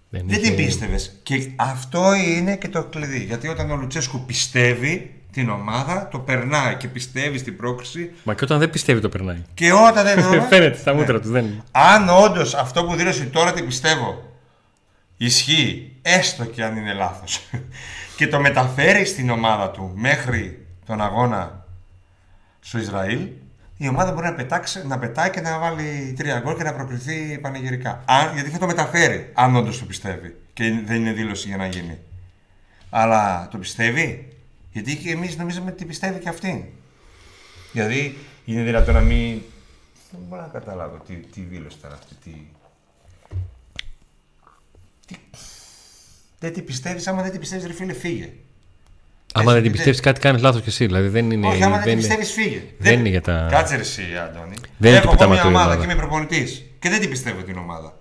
Δεν, 0.09 0.27
δεν 0.27 0.37
είχε- 0.39 0.53
την 0.53 0.65
πίστευες. 0.65 1.19
Και 1.23 1.51
αυτό 1.55 2.13
είναι 2.13 2.55
και 2.57 2.67
το 2.69 2.83
κλειδί. 2.83 3.23
Γιατί 3.23 3.47
όταν 3.47 3.71
ο 3.71 3.75
Λουτσέσκου 3.75 4.25
πιστεύει 4.25 5.20
την 5.31 5.49
ομάδα, 5.49 6.07
το 6.11 6.19
περνάει 6.19 6.75
και 6.75 6.87
πιστεύει 6.87 7.37
στην 7.37 7.57
πρόκριση. 7.57 8.11
Μα 8.23 8.33
και 8.33 8.43
όταν 8.43 8.59
δεν 8.59 8.69
πιστεύει 8.69 8.99
το 9.01 9.09
περνάει. 9.09 9.43
Και 9.53 9.71
όταν 9.73 10.03
δεν 10.03 10.23
Φαίνεται 10.49 10.77
στα 10.77 10.91
Ναι. 10.93 10.99
μούτρα 10.99 11.19
του. 11.19 11.29
Δεν... 11.31 11.63
Αν 11.71 12.09
όντως 12.09 12.53
αυτό 12.53 12.83
που 12.85 12.95
δήλωσε 12.95 13.25
τώρα 13.25 13.53
την 13.53 13.65
πιστεύω 13.65 14.31
ισχύει, 15.17 15.95
έστω 16.01 16.45
και 16.45 16.63
αν 16.63 16.77
είναι 16.77 16.93
λάθος, 16.93 17.41
και 18.17 18.27
το 18.27 18.39
μεταφέρει 18.39 19.05
στην 19.05 19.29
ομάδα 19.29 19.69
του 19.69 19.91
μέχρι 19.95 20.65
τον 20.85 21.01
αγώνα 21.01 21.65
στο 22.59 22.77
Ισραήλ, 22.77 23.27
η 23.77 23.87
ομάδα 23.87 24.11
μπορεί 24.11 24.25
να, 24.25 24.33
πετάξει, 24.33 24.87
να 24.87 24.99
πετάει 24.99 25.29
και 25.29 25.41
να 25.41 25.59
βάλει 25.59 26.13
τρία 26.17 26.39
γκολ 26.39 26.55
και 26.57 26.63
να 26.63 26.73
προκριθεί 26.73 27.37
πανηγυρικά. 27.41 28.03
Αν, 28.05 28.33
γιατί 28.33 28.49
θα 28.49 28.57
το 28.57 28.65
μεταφέρει, 28.65 29.31
αν 29.33 29.55
όντως 29.55 29.79
το 29.79 29.85
πιστεύει 29.85 30.35
και 30.53 30.63
δεν 30.85 30.95
είναι 30.95 31.11
δήλωση 31.11 31.47
για 31.47 31.57
να 31.57 31.67
γίνει. 31.67 31.97
Αλλά 32.89 33.47
το 33.51 33.57
πιστεύει, 33.57 34.30
γιατί 34.71 34.95
και 34.97 35.09
εμείς 35.11 35.37
νομίζαμε 35.37 35.71
ότι 35.71 35.85
πιστεύει 35.85 36.19
και 36.19 36.29
αυτή. 36.29 36.73
Δηλαδή 37.71 38.17
είναι 38.45 38.63
δυνατόν 38.63 38.93
να 38.93 38.99
μην. 38.99 39.41
Δεν 40.11 40.21
μπορώ 40.29 40.41
να 40.41 40.47
καταλάβω 40.47 41.01
τι, 41.07 41.13
τι 41.15 41.41
δήλωση 41.41 41.77
ήταν 41.79 41.91
αυτή. 41.93 42.15
Τι... 42.23 42.31
τι... 45.07 45.15
Δεν 46.39 46.53
την 46.53 46.65
πιστεύεις, 46.65 47.07
άμα 47.07 47.21
δεν 47.21 47.31
την 47.31 47.39
πιστεύεις, 47.39 47.65
ρε 47.65 47.73
φίλε, 47.73 47.93
φύγε. 47.93 48.29
Άμα 49.33 49.45
δεν 49.51 49.53
την 49.53 49.63
δεν- 49.63 49.71
πιστεύεις, 49.71 49.99
κάτι 49.99 50.19
κάνεις 50.19 50.41
λάθος 50.41 50.61
κι 50.61 50.69
εσύ. 50.69 50.85
Δηλαδή 50.85 51.07
δεν 51.07 51.31
είναι. 51.31 51.47
Όχι, 51.47 51.63
άμα 51.63 51.73
δεν 51.75 51.83
την 51.83 51.91
είναι- 51.91 52.01
πιστεύεις, 52.01 52.31
φύγε. 52.31 52.63
δεν 52.77 52.99
είναι 52.99 53.09
για 53.09 53.21
τα- 53.21 53.47
Κάτσε 53.51 53.75
ρε, 53.75 53.81
εσύ, 53.81 54.01
Αντώνη. 54.29 54.55
Δεν 54.77 54.89
είναι 54.91 54.99
Έχω 54.99 55.15
του 55.15 55.23
εγώ 55.23 55.31
μια 55.31 55.41
πετάματο 55.41 55.43
η 55.47 55.47
ομάδα 55.47 55.65
ομάδα. 55.65 55.75
και 55.85 55.91
είμαι 55.91 55.95
προπονητής 56.01 56.65
και 56.79 56.89
δεν 56.89 56.99
την 56.99 57.09
πιστεύω 57.09 57.41
την 57.41 57.57
ομάδα. 57.57 57.97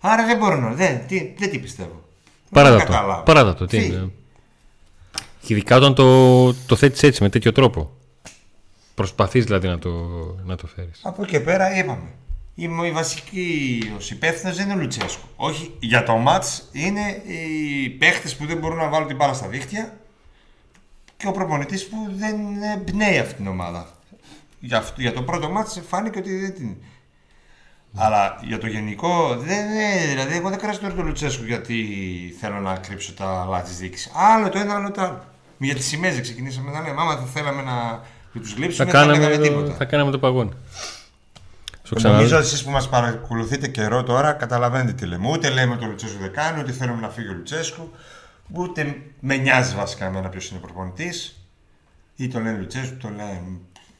Άρα 0.00 0.26
δεν 0.26 0.36
μπορώ 0.38 0.56
να. 0.60 0.72
Δεν, 0.74 1.00
τι, 1.06 1.32
δεν 1.38 1.50
την 1.50 1.60
πιστεύω. 1.62 2.04
Παράτα 2.50 2.76
Δεν 2.76 2.86
το. 2.86 2.92
καταλάβω. 2.92 3.22
Παράτα 3.22 3.54
το. 3.54 3.66
Τι 3.66 3.78
Φύγε. 3.80 3.94
είναι. 3.94 4.10
Και 5.48 5.54
ειδικά 5.54 5.76
όταν 5.76 5.94
το, 5.94 6.54
το 6.54 6.76
θέτεις 6.76 7.02
έτσι, 7.02 7.22
με 7.22 7.28
τέτοιο 7.28 7.52
τρόπο. 7.52 7.90
Προσπαθείς 8.94 9.44
δηλαδή 9.44 9.68
να 9.68 9.78
το, 9.78 9.90
να 10.44 10.56
το 10.56 10.66
φέρεις. 10.66 11.00
Από 11.02 11.22
εκεί 11.22 11.30
και 11.30 11.40
πέρα 11.40 11.78
είπαμε. 11.78 12.08
Η, 12.54 12.68
η 12.84 12.90
βασική 12.90 13.80
ο 13.94 13.96
υπεύθυνο 14.10 14.52
δεν 14.52 14.64
είναι 14.64 14.74
ο 14.74 14.80
Λουτσέσκου. 14.80 15.26
Όχι, 15.36 15.74
για 15.78 16.02
το 16.02 16.16
μάτς 16.16 16.68
είναι 16.72 17.22
οι 17.26 17.88
παίχτες 17.88 18.36
που 18.36 18.46
δεν 18.46 18.56
μπορούν 18.56 18.76
να 18.76 18.88
βάλουν 18.88 19.06
την 19.06 19.16
μπάλα 19.16 19.32
στα 19.32 19.48
δίχτυα 19.48 19.98
και 21.16 21.26
ο 21.26 21.30
προπονητής 21.30 21.88
που 21.88 21.96
δεν 22.16 22.36
εμπνέει 22.62 23.18
αυτή 23.18 23.34
την 23.34 23.46
ομάδα. 23.46 23.88
Για, 24.60 24.78
αυτό, 24.78 25.00
για 25.00 25.12
το 25.12 25.22
πρώτο 25.22 25.50
μάτι 25.50 25.80
φάνηκε 25.80 26.18
ότι 26.18 26.38
δεν 26.38 26.54
την. 26.54 26.76
Αλλά 27.94 28.40
για 28.42 28.58
το 28.58 28.66
γενικό, 28.66 29.36
δεν, 29.36 29.66
ναι, 29.66 30.06
δηλαδή 30.08 30.36
εγώ 30.36 30.48
δεν 30.48 30.58
κράζω 30.58 30.80
τώρα 30.80 30.94
τον 30.94 31.06
Λουτσέσκου 31.06 31.44
γιατί 31.44 31.76
θέλω 32.40 32.60
να 32.60 32.76
κρύψω 32.76 33.12
τα 33.12 33.46
λάθη 33.48 33.68
της 33.68 33.78
διοίκησης. 33.78 34.12
Άλλο 34.14 34.48
το 34.48 34.58
ένα, 34.58 34.74
άλλο 34.74 34.90
το 34.90 35.00
άλλο. 35.00 35.36
Για 35.58 35.74
τι 35.74 35.82
σημαίε 35.82 36.12
δεν 36.12 36.22
ξεκινήσαμε 36.22 36.70
να 36.70 36.80
λέμε. 36.80 37.00
Άμα 37.00 37.16
θα 37.16 37.24
θέλαμε 37.24 37.62
να 37.62 38.02
τους 38.32 38.54
γλύψουμε, 38.54 38.90
θα, 38.90 38.92
δεν 38.92 38.92
θα 38.92 38.98
κάναμε 39.00 39.18
κάναμε 39.18 39.36
το, 39.36 39.42
τίποτα. 39.42 39.74
θα 39.74 39.84
κάναμε 39.84 40.10
το 40.10 40.18
παγόνι. 40.18 40.50
Στο 41.82 41.94
Νομίζω 42.00 42.16
ξαναλέω. 42.18 42.38
ότι 42.38 42.46
εσείς 42.46 42.64
που 42.64 42.70
μας 42.70 42.88
παρακολουθείτε 42.88 43.68
καιρό 43.68 44.02
τώρα 44.02 44.32
καταλαβαίνετε 44.32 44.92
τι 44.92 45.06
λέμε. 45.06 45.28
Ούτε 45.30 45.50
λέμε 45.50 45.72
ότι 45.72 45.84
ο 45.84 45.88
Λουτσέσκου 45.88 46.18
δεν 46.20 46.32
κάνει, 46.32 46.60
ούτε 46.60 46.72
θέλουμε 46.72 47.00
να 47.00 47.08
φύγει 47.08 47.28
ο 47.28 47.32
Λουτσέσκου. 47.32 47.90
Ούτε 48.52 49.02
με 49.20 49.36
νοιάζει 49.36 49.74
βασικά 49.74 50.06
εμένα 50.06 50.28
ποιος 50.28 50.50
είναι 50.50 50.60
προπονητής. 50.60 51.42
Ή 52.16 52.28
το 52.28 52.38
λένε 52.40 52.58
Λουτσέσκου, 52.58 52.96
το 52.96 53.08
λένε 53.08 53.42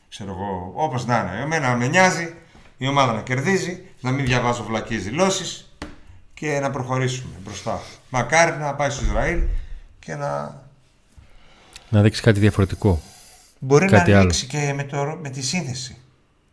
ξέρω 0.09 0.31
εγώ, 0.31 0.73
όπως 0.75 1.07
να 1.07 1.19
είναι. 1.19 1.43
Εμένα 1.43 1.77
με 1.77 1.87
νοιάζει 1.87 2.35
η 2.77 2.87
ομάδα 2.89 3.13
να 3.13 3.21
κερδίζει, 3.21 3.83
να 4.01 4.11
μην 4.11 4.25
διαβάζω 4.25 4.65
βλακίες 4.65 5.03
δηλώσεις 5.03 5.73
και 6.35 6.59
να 6.61 6.71
προχωρήσουμε 6.71 7.35
μπροστά. 7.45 7.81
Μακάρι 8.09 8.57
να 8.57 8.75
πάει 8.75 8.91
στο 8.91 9.05
Ισραήλ 9.05 9.43
και 9.99 10.15
να. 10.15 10.63
Να 11.91 12.03
δείξει 12.03 12.23
κάτι 12.23 12.41
διαφορετικό. 12.41 13.01
Μπορεί 13.59 13.87
Κάτι 13.87 14.11
να 14.11 14.17
άλλο. 14.17 14.25
ανοίξει 14.25 14.47
και 14.47 14.73
με, 14.77 14.85
το, 14.85 15.19
με 15.23 15.31
τη 15.31 15.43
σύνθεση. 15.43 15.97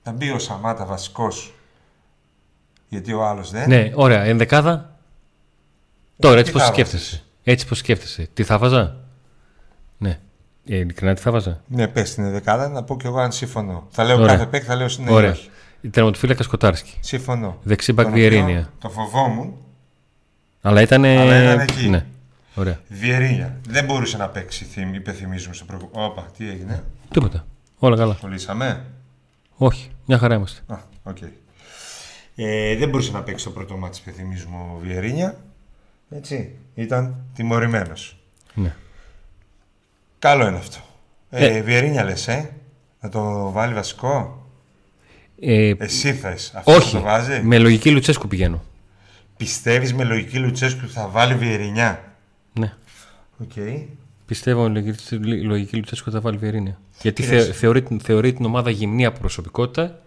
Να 0.03 0.11
μπει 0.11 0.31
ο 0.31 0.39
Σαμάτα 0.39 0.85
βασικός. 0.85 1.53
Γιατί 2.87 3.13
ο 3.13 3.25
άλλος 3.25 3.51
δεν. 3.51 3.69
Ναι, 3.69 3.91
ωραία. 3.95 4.23
Ενδεκάδα. 4.23 4.97
Τώρα, 6.19 6.39
έτσι 6.39 6.51
τι 6.51 6.57
πώ 6.57 6.63
θα 6.63 6.71
σκέφτεσαι. 6.71 7.23
Έτσι 7.43 7.67
πώ 7.67 7.75
σκέφτεσαι. 7.75 8.27
Τι 8.33 8.43
θα 8.43 8.57
βάζα; 8.57 8.95
Ναι. 9.97 10.19
Ε, 10.67 10.75
ειλικρινά 10.77 11.13
τι 11.13 11.21
θα 11.21 11.31
'βαζα; 11.31 11.61
Ναι, 11.67 11.87
πες 11.87 12.13
την 12.13 12.31
ενδεκάδα 12.31 12.69
να 12.69 12.83
πω 12.83 12.97
κι 12.97 13.05
εγώ 13.05 13.19
αν 13.19 13.31
συμφωνώ. 13.31 13.87
Θα 13.89 14.03
λέω 14.03 14.15
Ωραία. 14.15 14.27
κάθε 14.27 14.45
παίκτη, 14.45 14.67
θα 14.67 14.75
λέω 14.75 14.87
ναι, 14.97 15.11
ή 15.11 15.13
Ωραία. 15.13 15.31
όχι. 15.31 15.49
Τερματοφύλακα 15.91 16.43
Κοτάρσκι. 16.43 16.97
Συμφωνώ. 16.99 17.57
Δεξί 17.63 17.93
μπακ 17.93 18.05
Τον 18.05 18.13
οποίο 18.13 18.29
Βιερίνια. 18.29 18.71
Το 18.79 18.89
φοβόμουν. 18.89 19.53
Αλλά 20.61 20.81
ήταν. 20.81 21.05
Αλλά 21.05 21.43
ήταν 21.43 21.59
εκεί. 21.59 21.89
Ναι. 21.89 22.05
Ωραία. 22.55 22.79
Βιερίνια. 22.87 23.57
Δεν 23.67 23.85
μπορούσε 23.85 24.17
να 24.17 24.27
παίξει, 24.29 24.65
θυμ, 24.65 24.93
υπενθυμίζουμε 24.93 25.53
στο 25.53 25.65
προηγούμενο. 25.65 26.05
Όπα, 26.05 26.25
τι 26.37 26.49
έγινε; 26.49 26.83
Τίποτα. 27.11 27.45
Όλα 27.77 27.95
καλά. 27.97 28.17
Κολλήσαμε; 28.21 28.85
Όχι. 29.55 29.89
Μια 30.05 30.17
χαρά 30.17 30.35
είμαστε. 30.35 30.61
Α, 30.73 30.77
οκ. 31.03 31.17
Ε, 32.35 32.75
δεν 32.75 32.89
μπορούσε 32.89 33.11
να 33.11 33.21
παίξει 33.23 33.45
το 33.45 33.51
πρώτο 33.51 33.77
ματς, 33.77 33.99
υπενθυμίζουμε 34.01 34.55
ο 34.57 34.79
Βιερίνια. 34.81 35.37
Έτσι. 36.09 36.55
Ήταν 36.75 37.15
τιμωρημένος. 37.35 38.17
Ναι. 38.53 38.75
Καλό 40.19 40.47
είναι 40.47 40.57
αυτό. 40.57 40.77
Ε, 41.29 41.45
Ε. 41.57 41.61
Βιερίνια 41.61 42.03
λες, 42.03 42.27
ε; 42.27 42.49
Να 43.01 43.09
το 43.09 43.51
βάλει 43.51 43.73
βασικό; 43.73 44.45
Ε, 45.41 45.73
Εσύ 45.77 46.13
θες. 46.13 46.51
Αυτό 46.55 46.71
θα 46.71 46.77
όχι. 46.77 46.95
το 46.95 47.01
βάζει; 47.01 47.41
Με 47.43 47.57
λογική 47.57 47.91
Λουτσέσκου 47.91 48.27
πηγαίνω. 48.27 48.63
Πιστεύεις 49.37 49.93
με 49.93 50.03
λογική 50.03 50.37
Λουτσέσκου 50.37 50.89
θα 50.89 51.07
βάλει 51.07 51.35
Βιερίνια; 51.35 52.04
Ναι. 53.37 53.45
Οκ. 53.45 53.79
Πιστεύω 54.25 54.61
με 54.63 54.69
λογική, 54.69 55.15
λογική 55.43 55.75
Λουτσέσκου 55.75 56.11
θα 56.11 56.19
βάλει 56.21 56.37
Βιερίνια. 56.37 56.79
Γιατί 57.01 57.21
Κοίταξε. 57.23 57.45
θε, 57.45 57.51
θεωρεί, 57.53 57.81
την- 57.83 57.99
θεωρεί 57.99 58.33
την 58.33 58.45
ομάδα 58.45 58.69
γυμνή 58.69 59.05
από 59.05 59.19
προσωπικότητα 59.19 59.99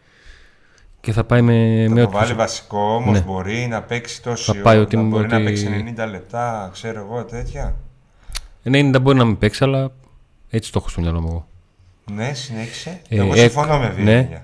και 1.00 1.12
θα 1.12 1.24
πάει 1.24 1.42
με, 1.42 1.84
Θα 1.88 1.94
με 1.94 2.00
το 2.00 2.06
ό,τι 2.06 2.14
βάλει 2.16 2.16
προσω- 2.16 2.36
βασικό 2.36 2.78
όμως, 2.94 3.12
Ναι. 3.18 3.24
μπορεί 3.24 3.66
να 3.70 3.82
παίξει 3.82 4.22
τόση 4.22 4.44
Θα 4.44 4.62
πάει 4.62 4.74
ώρα, 4.76 4.84
ότι- 4.84 4.96
να 4.96 5.02
μπορεί 5.02 5.26
να 5.28 5.34
ότι- 5.36 5.44
παίξει 5.44 5.68
90 5.68 6.06
λεπτά, 6.06 6.70
ξέρω 6.72 7.00
εγώ 7.00 7.24
τέτοια. 7.24 7.76
90 8.62 8.98
μπορεί 9.00 9.18
να 9.18 9.24
μην 9.24 9.38
παίξει, 9.38 9.64
αλλά 9.64 9.90
έτσι 10.50 10.72
το 10.72 10.78
έχω 10.80 10.88
στο 10.88 11.00
μυαλό 11.00 11.20
μου 11.20 11.28
εγώ. 11.28 11.46
Ναι, 12.12 12.34
συνέχισε. 12.34 13.00
Ε, 13.08 13.16
εγώ 13.16 13.32
ε, 13.34 13.36
συμφωνώ 13.36 13.78
με 13.78 13.88
Βιερίνια. 13.88 14.14
ναι. 14.30 14.42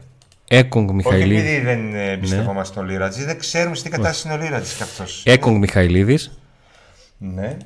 Έκογκ 0.49 0.85
Όχι 0.89 0.95
Μιχαηλίδη. 0.97 1.35
επειδή 1.49 1.61
δεν 1.65 1.95
ε, 1.95 2.11
εμπιστευόμαστε 2.11 2.73
στον 2.73 2.89
Λίρατζη, 2.89 3.25
δεν 3.25 3.39
ξέρουμε 3.39 3.77
σε 3.77 3.83
τι 3.83 3.91
κατάσταση 3.91 4.29
είναι 4.29 4.37
ο 4.37 4.45
Λίρατζης 4.45 4.75
κι 4.77 4.83
αυτός. 4.83 5.23
Έκογκ 5.27 5.57
Μιχαηλίδης. 5.57 6.39
Ναι, 7.19 7.57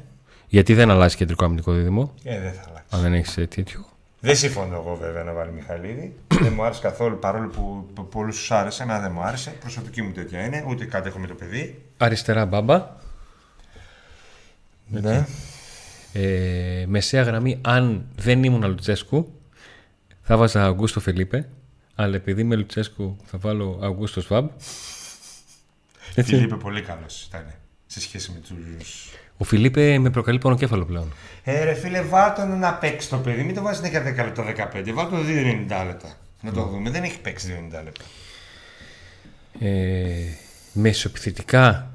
Γιατί 0.48 0.74
δεν 0.74 0.90
αλλάζει 0.90 1.16
κεντρικό 1.16 1.44
αμυντικό 1.44 1.72
δίδυμο, 1.72 2.14
ε, 2.22 2.40
δεν 2.40 2.52
θα 2.52 2.64
αλλάξει. 2.68 2.86
αν 2.90 3.00
δεν 3.00 3.14
έχεις 3.14 3.34
τέτοιο. 3.34 3.86
Δεν 4.20 4.36
συμφωνώ 4.36 4.74
εγώ 4.74 4.96
βέβαια 4.96 5.22
να 5.22 5.32
βάλει 5.32 5.52
Μιχαηλίδη. 5.52 6.14
δεν 6.42 6.52
μου 6.52 6.62
άρεσε 6.62 6.80
καθόλου 6.80 7.18
παρόλο 7.18 7.48
που, 7.48 7.86
που 7.94 8.08
πολλούς 8.08 8.36
τους 8.36 8.50
άρεσε. 8.50 8.82
Εμένα 8.82 9.00
δεν 9.00 9.12
μου 9.12 9.22
άρεσε. 9.22 9.50
Προσωπική 9.50 10.02
μου 10.02 10.12
τέτοια 10.12 10.44
είναι. 10.44 10.64
Ούτε 10.68 10.84
κάτι 10.84 11.08
έχω 11.08 11.18
με 11.18 11.26
το 11.26 11.34
παιδί. 11.34 11.82
Αριστερά 11.96 12.46
μπάμπα. 12.46 12.86
Ναι. 14.86 15.26
Ε, 16.12 16.84
μεσαία 16.86 17.22
γραμμή, 17.22 17.58
αν 17.62 18.06
δεν 18.16 18.44
ήμουν 18.44 18.68
Λουτσέσκου, 18.68 19.32
θα 20.22 20.36
βάζα 20.36 20.64
Αγκούστο 20.64 21.00
Φελίπε. 21.00 21.48
Αλλά 21.94 22.14
επειδή 22.16 22.40
είμαι 22.40 22.56
Λουτσέσκου, 22.56 23.16
θα 23.24 23.38
βάλω 23.38 23.78
Αγκούστο 23.82 24.20
Σβάμπ. 24.20 24.48
Έτσι. 26.14 26.34
Φιλίππε 26.34 26.56
πολύ 26.56 26.82
καλός 26.82 27.22
ήταν 27.22 27.54
σε 27.86 28.00
σχέση 28.00 28.30
με 28.30 28.38
τους. 28.38 29.10
Ο 29.38 29.44
Φιλίπε 29.44 29.98
με 29.98 30.10
προκαλεί 30.10 30.38
πονοκέφαλο 30.38 30.84
πλέον. 30.84 31.12
Ε, 31.44 31.64
ρε 31.64 31.74
φίλε, 31.74 32.02
βάλ 32.02 32.34
τον 32.34 32.58
να 32.58 32.74
παίξει 32.74 33.08
το 33.08 33.16
παιδί. 33.16 33.42
Μην 33.42 33.54
το 33.54 33.62
βάζεις 33.62 33.88
για 33.88 34.02
10 34.02 34.04
λεπτά, 34.04 34.70
15. 34.72 34.92
Βάλ 34.92 35.08
τον 35.08 35.26
2,90 35.26 35.84
λεπτά. 35.86 36.16
Να 36.40 36.52
το 36.52 36.64
δούμε. 36.64 36.90
Δεν 36.90 37.02
έχει 37.02 37.20
παίξει 37.20 37.68
2,90 37.72 37.84
λεπτά. 37.84 38.04
Ε, 39.60 40.14
μεσοπιθετικά, 40.72 41.90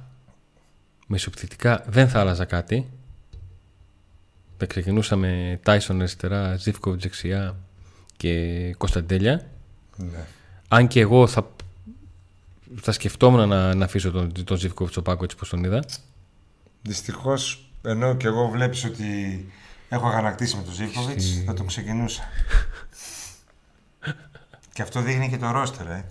μεσοπιθετικά 1.07 1.83
δεν 1.88 2.09
θα 2.09 2.19
άλλαζα 2.19 2.45
κάτι. 2.45 2.89
Θα 4.57 4.65
ξεκινούσα 4.65 5.15
με 5.15 5.59
Τάισον 5.63 6.00
αριστερά, 6.00 6.55
Ζήφκοβιτ 6.55 7.01
δεξιά 7.01 7.55
και 8.17 8.73
Κωνσταντέλια. 8.77 9.45
Ναι. 9.95 10.25
Αν 10.67 10.88
και 10.88 11.00
εγώ 11.00 11.27
θα, 11.27 11.51
θα 12.81 12.91
σκεφτόμουν 12.91 13.47
να, 13.47 13.75
να 13.75 13.85
αφήσω 13.85 14.12
τον, 14.12 14.43
τον 14.43 14.57
Ζήφκοβιτ 14.57 14.91
στο 14.91 15.01
πάγκο 15.01 15.23
έτσι 15.23 15.35
πως 15.35 15.50
τον 15.50 15.63
είδα. 15.63 15.83
Δυστυχώς, 16.83 17.69
ενώ 17.81 18.15
και 18.15 18.27
εγώ 18.27 18.47
βλέπεις 18.47 18.85
ότι 18.85 19.05
έχω 19.89 20.07
αγανακτήσει 20.07 20.55
με 20.55 20.63
τον 20.63 20.73
Ζήφκοβιτ, 20.73 21.21
θα 21.45 21.53
τον 21.53 21.67
ξεκινούσα. 21.67 22.23
και 24.73 24.81
αυτό 24.81 25.01
δείχνει 25.01 25.29
και 25.29 25.37
το 25.37 25.51
ρόστερ, 25.51 25.87
ε. 25.87 26.05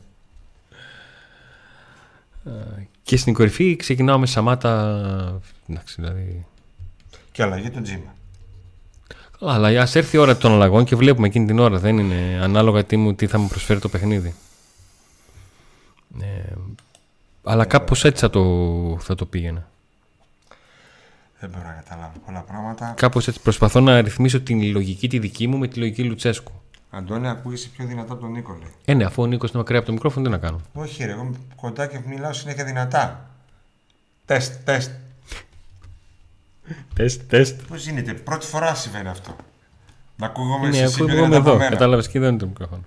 Και 3.03 3.17
στην 3.17 3.35
κορυφή 3.35 3.77
ξεκινάω 3.77 4.19
με 4.19 4.27
Σαμάτα. 4.27 5.41
Εντάξει, 5.67 5.95
δηλαδή. 5.99 6.47
Και 7.33 7.43
αλλαγή 7.43 7.71
του 7.71 7.81
Τζίμα. 7.81 8.15
Καλά, 9.39 9.55
αλλά 9.55 9.83
ας 9.83 9.95
έρθει 9.95 10.17
η 10.17 10.19
ώρα 10.19 10.37
των 10.37 10.53
αλλαγών 10.53 10.85
και 10.85 10.97
βλέπουμε 10.97 11.27
εκείνη 11.27 11.47
την 11.47 11.59
ώρα. 11.59 11.79
Δεν 11.79 11.99
είναι 11.99 12.39
ανάλογα 12.43 12.85
τι, 12.85 12.97
μου, 12.97 13.15
τι 13.15 13.27
θα 13.27 13.39
μου 13.39 13.49
προσφέρει 13.49 13.81
το 13.81 13.89
παιχνίδι. 13.89 14.35
Ε, 16.21 16.53
αλλά 17.43 17.65
κάπως 17.65 18.05
έτσι 18.05 18.21
θα 18.21 18.31
το, 18.31 18.43
θα 19.01 19.15
το 19.15 19.27
πήγαινα. 19.27 19.72
Δεν 21.43 21.51
μπορώ 21.51 21.65
να 21.67 21.73
καταλάβω 21.73 22.13
πολλά 22.27 22.41
πράγματα. 22.41 22.95
Κάπως 22.97 23.29
έτσι 23.29 23.41
προσπαθώ 23.41 23.81
να 23.81 24.01
ρυθμίσω 24.01 24.41
την 24.41 24.63
λογική 24.73 25.09
τη 25.09 25.19
δική 25.19 25.47
μου 25.47 25.59
με 25.59 25.69
τη 25.69 25.79
λογική 25.79 26.05
Λουτσέσκου. 26.05 26.53
Αντώνη, 26.91 27.29
ακούγεσαι 27.29 27.69
πιο 27.69 27.87
δυνατά 27.87 28.13
από 28.13 28.21
τον 28.23 28.31
Νίκο, 28.33 28.53
λέει. 28.53 28.73
Ε, 28.85 28.95
ναι, 28.95 29.05
αφού 29.05 29.23
ο 29.23 29.27
Νίκος 29.27 29.51
είναι 29.51 29.59
μακριά 29.59 29.79
από 29.79 29.87
το 29.87 29.93
μικρόφωνο, 29.93 30.25
τι 30.25 30.31
να 30.31 30.39
κάνω. 30.39 30.61
Όχι, 30.73 31.05
ρε, 31.05 31.13
εγώ 31.13 31.23
είμαι 31.23 31.37
κοντά 31.57 31.87
και 31.87 31.99
μιλάω 32.07 32.33
συνέχεια 32.33 32.65
δυνατά. 32.65 33.31
Τεστ, 34.25 34.65
τεστ. 34.65 34.91
Τεστ, 36.95 37.23
τεστ. 37.29 37.61
Πώς 37.69 37.85
γίνεται, 37.85 38.13
πρώτη 38.15 38.47
φορά 38.47 38.75
συμβαίνει 38.75 39.09
αυτό. 39.09 39.37
Να 40.17 40.27
ακούγομαι 40.27 40.69
Ναι, 40.69 40.75
σε 40.77 40.83
αφού 40.85 40.89
εσύ 40.89 41.05
πιο 41.05 41.15
εγώ 41.15 41.17
είμαι 41.17 41.27
δυνατά 41.27 41.41
από 41.41 41.49
εδώ. 41.49 41.59
μένα. 41.59 41.71
Κατάλαβες 41.71 42.09
και 42.09 42.19
δεν 42.19 42.29
είναι 42.29 42.39
το 42.39 42.47
μικρόφωνο. 42.47 42.83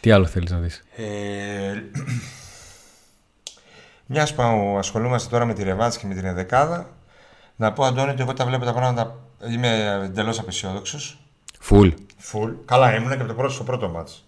Τι 0.00 0.10
άλλο 0.10 0.26
θέλεις 0.26 0.50
να 0.50 0.58
δεις; 0.58 0.82
Ε, 0.96 1.82
Μιας 4.12 4.34
που 4.34 4.42
ασχολούμαστε 4.78 5.28
τώρα 5.30 5.44
με 5.44 5.54
τη 5.54 5.62
Ρεβάτς 5.62 5.98
και 5.98 6.06
με 6.06 6.14
την 6.14 6.24
Εδεκάδα, 6.24 6.90
να 7.56 7.72
πω 7.72 7.84
Αντώνη 7.84 8.10
ότι 8.10 8.22
εγώ 8.22 8.32
τα 8.32 8.46
βλέπω 8.46 8.64
τα 8.64 8.72
πράγματα. 8.72 9.18
Είμαι 9.52 10.00
εντελώς 10.04 10.38
απεσιόδοξος. 10.38 11.18
Φουλ. 11.60 11.88
Φουλ. 12.18 12.52
Καλά, 12.64 12.94
ήμουν 12.94 13.08
και 13.08 13.14
από 13.14 13.26
το 13.26 13.34
πρώτο 13.34 13.52
στο 13.52 13.64
πρώτο 13.64 13.88
μάτς. 13.88 14.24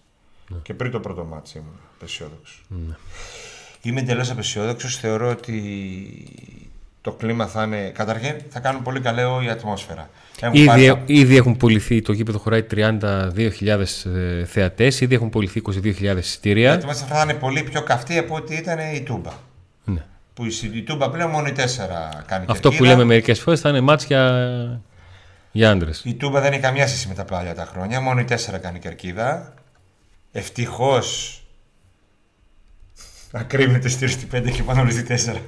Και 0.61 0.73
πριν 0.73 0.91
το 0.91 0.99
πρώτο 0.99 1.23
μάτς 1.23 1.53
ήμουν 1.53 1.79
απεσιόδοξος. 1.95 2.65
Είμαι 3.81 3.99
εντελώς 3.99 4.29
απεσιόδοξος. 4.31 4.95
Θεωρώ 4.97 5.29
ότι 5.29 5.61
το 7.01 7.11
κλίμα 7.11 7.47
θα 7.47 7.63
είναι. 7.63 7.89
Καταρχήν 7.89 8.35
θα 8.49 8.59
κάνουν 8.59 8.81
πολύ 8.81 8.99
καλό 8.99 9.41
η 9.41 9.49
ατμόσφαιρα. 9.49 10.09
Έχουν 10.41 10.65
πάρει 10.65 10.83
Ήδη, 10.83 11.01
ήδη 11.05 11.35
έχουν 11.35 11.57
πουληθεί, 11.57 12.01
το 12.01 12.11
γήπεδο 12.11 12.37
χωράει 12.37 12.65
32.000 12.71 14.05
ε, 14.05 14.45
θεατές, 14.45 15.01
ήδη 15.01 15.15
έχουν 15.15 15.29
πουληθεί 15.29 15.61
22.000 15.65 16.01
Η 16.01 16.17
εισιτήρια. 16.17 16.73
ατμόσφαιρα 16.73 17.15
θα 17.15 17.23
είναι 17.23 17.33
πολύ 17.33 17.63
πιο 17.63 17.83
καυτή 17.83 18.17
από 18.17 18.35
ό,τι 18.35 18.55
ήταν 18.55 18.79
η 18.95 19.01
Τούμπα. 19.01 19.31
Ναι. 20.39 20.45
Που 20.45 20.45
η 20.45 20.71
η 20.73 20.83
Τούμπα 20.83 21.09
πλέον 21.09 21.29
μόνο 21.29 21.47
οι 21.47 21.51
τέσσερα 21.51 22.23
κάνει 22.25 22.45
Αυτό 22.47 22.69
που 22.69 22.75
κερκίδα. 22.75 22.91
λέμε 22.95 23.03
μερικές 23.03 23.39
φορές 23.39 23.59
θα 23.59 23.69
είναι 23.69 23.81
μάτς 23.81 24.05
για, 24.05 24.81
για 25.51 25.69
άντρες. 25.71 26.01
Η 26.05 26.13
Τούμπα 26.13 26.41
δεν 26.41 26.51
έχει 26.51 26.61
καμιά 26.61 26.87
σχέση 26.87 27.07
με 27.07 27.13
τα 27.13 27.25
παλιά 27.25 27.55
τα 27.55 27.65
χρόνια. 27.65 28.01
Μόνο 28.01 28.19
οι 28.19 28.23
τέσσερα 28.23 28.57
κάνει 28.57 28.79
κερκίδα. 28.79 29.53
Ευτυχώς. 30.31 31.39
Ακρίβεται 33.31 33.89
στη 33.89 34.07
στη 34.07 34.25
πέντε 34.25 34.51
και 34.51 34.63
πάνω 34.63 34.81
όλες 34.81 34.97
οι 34.97 35.03
τέσσερα. 35.03 35.39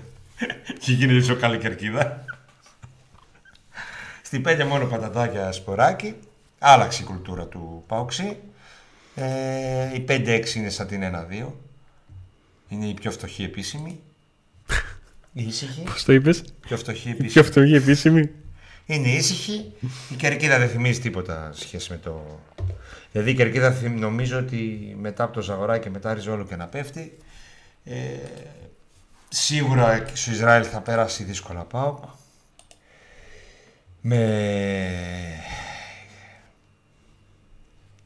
και 0.80 0.92
γίνεται 0.92 1.20
πιο 1.20 1.36
καλή 1.36 1.58
κερκίδα. 1.58 2.26
Στην 4.22 4.44
5 4.48 4.64
μόνο 4.70 4.86
πατατάκια 4.86 5.52
σποράκι. 5.52 6.16
Άλλαξε 6.60 7.02
η 7.02 7.06
κουλτούρα 7.06 7.46
του 7.46 7.84
Πάουξη. 7.88 8.38
Ε, 9.16 9.94
η 9.94 10.06
5-6 10.08 10.56
είναι 10.56 10.70
σαν 10.70 10.88
την 10.88 11.02
1-2. 11.04 11.48
Είναι 12.68 12.86
η 12.86 12.94
πιο 12.94 13.12
φτωχή 13.12 13.44
επίσημη. 13.44 14.00
Η 15.34 15.44
ήσυχη. 15.48 15.82
Πώς 15.82 16.04
το 16.04 16.14
είπες, 16.14 16.44
Πιο 16.62 16.78
φτωχή 16.78 17.10
επίσημη. 17.10 17.32
Ποιο 17.32 17.42
αυτό 17.42 17.62
είχε 17.62 17.76
επίσημη. 17.76 18.30
Είναι 18.86 19.10
ήσυχη. 19.10 19.74
Η 20.12 20.16
κερκίδα 20.16 20.60
δεν 20.60 20.70
θυμίζει 20.70 21.00
τίποτα 21.00 21.52
σε 21.54 21.62
σχέση 21.68 21.92
με 21.92 21.98
το. 21.98 22.40
Δηλαδή 23.12 23.32
η 23.32 23.36
κερκίδα 23.36 23.72
θυμ- 23.72 24.00
νομίζω 24.00 24.38
ότι 24.38 24.96
μετά 25.00 25.24
από 25.24 25.34
το 25.34 25.42
Ζαγοράκι 25.42 25.84
και 25.84 25.90
μετά 25.90 26.14
ριζόλο 26.14 26.46
και 26.46 26.56
να 26.56 26.66
πέφτει. 26.68 27.18
Ε, 27.84 27.96
σίγουρα 29.30 30.06
στο 30.14 30.32
Ισραήλ 30.32 30.66
θα 30.72 30.80
πέρασει 30.82 31.24
δύσκολα 31.24 31.64
πάω. 31.64 32.00
Με 34.02 34.24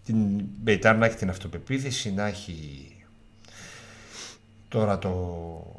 την 0.05 0.17
Μπεϊτάρ 0.61 0.97
να 0.97 1.05
έχει 1.05 1.15
την 1.15 1.29
αυτοπεποίθηση, 1.29 2.11
να 2.13 2.27
έχει 2.27 2.91
τώρα 4.67 4.99
το. 4.99 5.75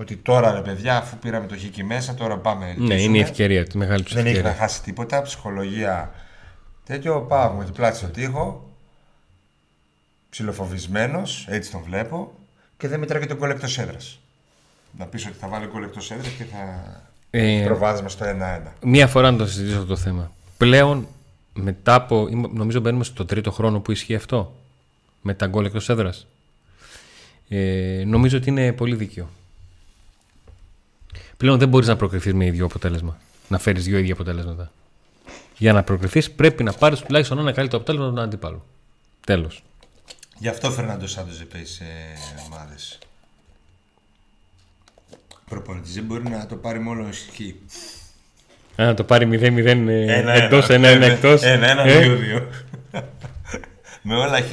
Ότι 0.00 0.16
τώρα 0.16 0.52
ρε 0.52 0.60
παιδιά, 0.60 0.96
αφού 0.96 1.16
πήραμε 1.16 1.46
το 1.46 1.56
χίκι 1.56 1.84
μέσα, 1.84 2.14
τώρα 2.14 2.36
πάμε. 2.36 2.64
Ναι, 2.64 2.70
ελπίζουμε. 2.72 2.94
είναι 3.02 3.16
η 3.18 3.20
ευκαιρία 3.20 3.66
του, 3.66 3.78
μεγάλη 3.78 4.02
του 4.02 4.14
Δεν 4.14 4.24
έχει 4.26 4.32
να 4.34 4.38
ευκαιρία. 4.38 4.58
χάσει 4.60 4.82
τίποτα, 4.82 5.22
ψυχολογία 5.22 6.12
τέτοιο. 6.86 7.20
Πάω 7.20 7.52
με 7.52 7.64
διπλά 7.64 7.94
στο 7.94 8.06
τοίχο. 8.06 8.70
Ψιλοφοβισμένο, 10.30 11.22
έτσι 11.46 11.70
τον 11.70 11.80
βλέπω. 11.82 12.32
Και 12.76 12.88
δεν 12.88 12.98
μετράει 13.00 13.20
και 13.20 13.26
τον 13.26 13.36
γκολ 13.36 13.50
εκτό 13.50 13.66
έδρας. 13.80 14.20
Να 14.98 15.04
πεις 15.06 15.26
ότι 15.26 15.36
θα 15.38 15.48
βάλει 15.48 15.66
γκολ 15.72 15.82
εκτό 15.82 16.00
έδρας 16.14 16.28
και 16.32 16.44
θα. 16.44 16.82
Ε, 17.30 17.62
Προβάδισμα 17.64 18.08
στο 18.08 18.24
1-1. 18.24 18.72
μία 18.82 19.06
φορά 19.06 19.30
να 19.30 19.38
το 19.38 19.46
συζητήσω 19.46 19.74
αυτό 19.76 19.86
το 19.88 19.96
θέμα. 19.96 20.32
Πλέον, 20.56 21.06
μετά 21.54 21.94
από. 21.94 22.26
είμαι- 22.30 22.48
Νομίζω 22.52 22.80
μπαίνουμε 22.80 23.04
στο 23.04 23.24
τρίτο 23.24 23.50
χρόνο 23.50 23.80
που 23.80 23.92
ισχύει 23.92 24.14
αυτό. 24.14 24.54
Με 25.22 25.34
τα 25.34 25.46
γκολ 25.46 25.64
εκτό 25.64 25.92
έδρας. 25.92 26.26
Ε, 27.48 28.02
νομίζω 28.06 28.36
ότι 28.36 28.48
είναι 28.50 28.72
πολύ 28.72 28.94
δίκαιο. 28.96 29.28
Πλέον 31.38 31.58
δεν 31.58 31.68
μπορείς 31.68 31.88
να 31.88 31.96
προκριθείς 31.96 32.34
με 32.34 32.44
ίδιο 32.44 32.64
αποτέλεσμα. 32.64 33.18
Να 33.48 33.58
φέρεις 33.58 33.84
δύο 33.84 33.98
ίδια 33.98 34.12
αποτέλεσματα. 34.12 34.72
Για 35.56 35.72
να 35.72 35.82
προκριθείς, 35.82 36.30
πρέπει 36.30 36.62
να 36.62 36.72
πάρεις 36.72 37.00
τουλάχιστον 37.00 37.38
ένα 37.38 37.52
καλύτερο 37.52 37.76
αποτέλεσμα 37.76 38.06
από 38.06 38.16
τον 38.16 38.24
αντίπαλο. 38.24 38.66
Τέλος. 39.26 39.62
Γι' 40.38 40.48
αυτό 40.48 40.68
ο 40.68 40.70
Φερνάντο 40.70 41.06
Σάντος 41.06 41.38
δεν 41.38 41.48
παίζει 41.48 41.72
σε 41.72 41.84
ομάδες. 42.46 42.98
Προπονητής 45.48 45.94
δεν 45.94 46.04
μπορεί 46.04 46.28
να 46.28 46.46
το 46.46 46.56
πάρει 46.56 46.78
μόνο 46.78 47.08
ισχύ. 47.08 47.60
Να 48.76 48.94
το 48.94 49.04
πάρει 49.04 49.28
0-0 49.30 49.66
Ένα, 49.66 50.32
εντό, 50.32 50.56
ένα, 50.68 50.88
1-1 50.88 50.94
ένα, 50.94 51.06
εκτός. 51.06 51.42
Ένα, 51.42 51.70
ένα, 51.70 51.82
δύο, 51.84 52.16
δύο. 52.16 52.48
Με 54.02 54.16
όλα 54.16 54.40
χ. 54.40 54.50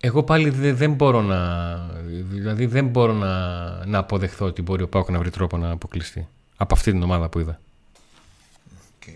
Εγώ 0.00 0.22
πάλι 0.22 0.50
δε- 0.50 0.72
δεν 0.72 0.92
μπορώ 0.92 1.22
να. 1.22 1.76
Δηλαδή 2.30 2.66
δεν 2.66 2.86
μπορώ 2.86 3.12
να, 3.12 3.36
να 3.86 3.98
αποδεχθώ 3.98 4.46
ότι 4.46 4.62
μπορεί 4.62 4.82
ο 4.82 4.88
Πάουκ 4.88 5.08
να 5.10 5.18
βρει 5.18 5.30
τρόπο 5.30 5.56
να 5.56 5.70
αποκλειστεί. 5.70 6.28
Από 6.56 6.74
αυτή 6.74 6.90
την 6.90 7.02
ομάδα 7.02 7.28
που 7.28 7.38
είδα. 7.38 7.60
Οκ. 9.00 9.06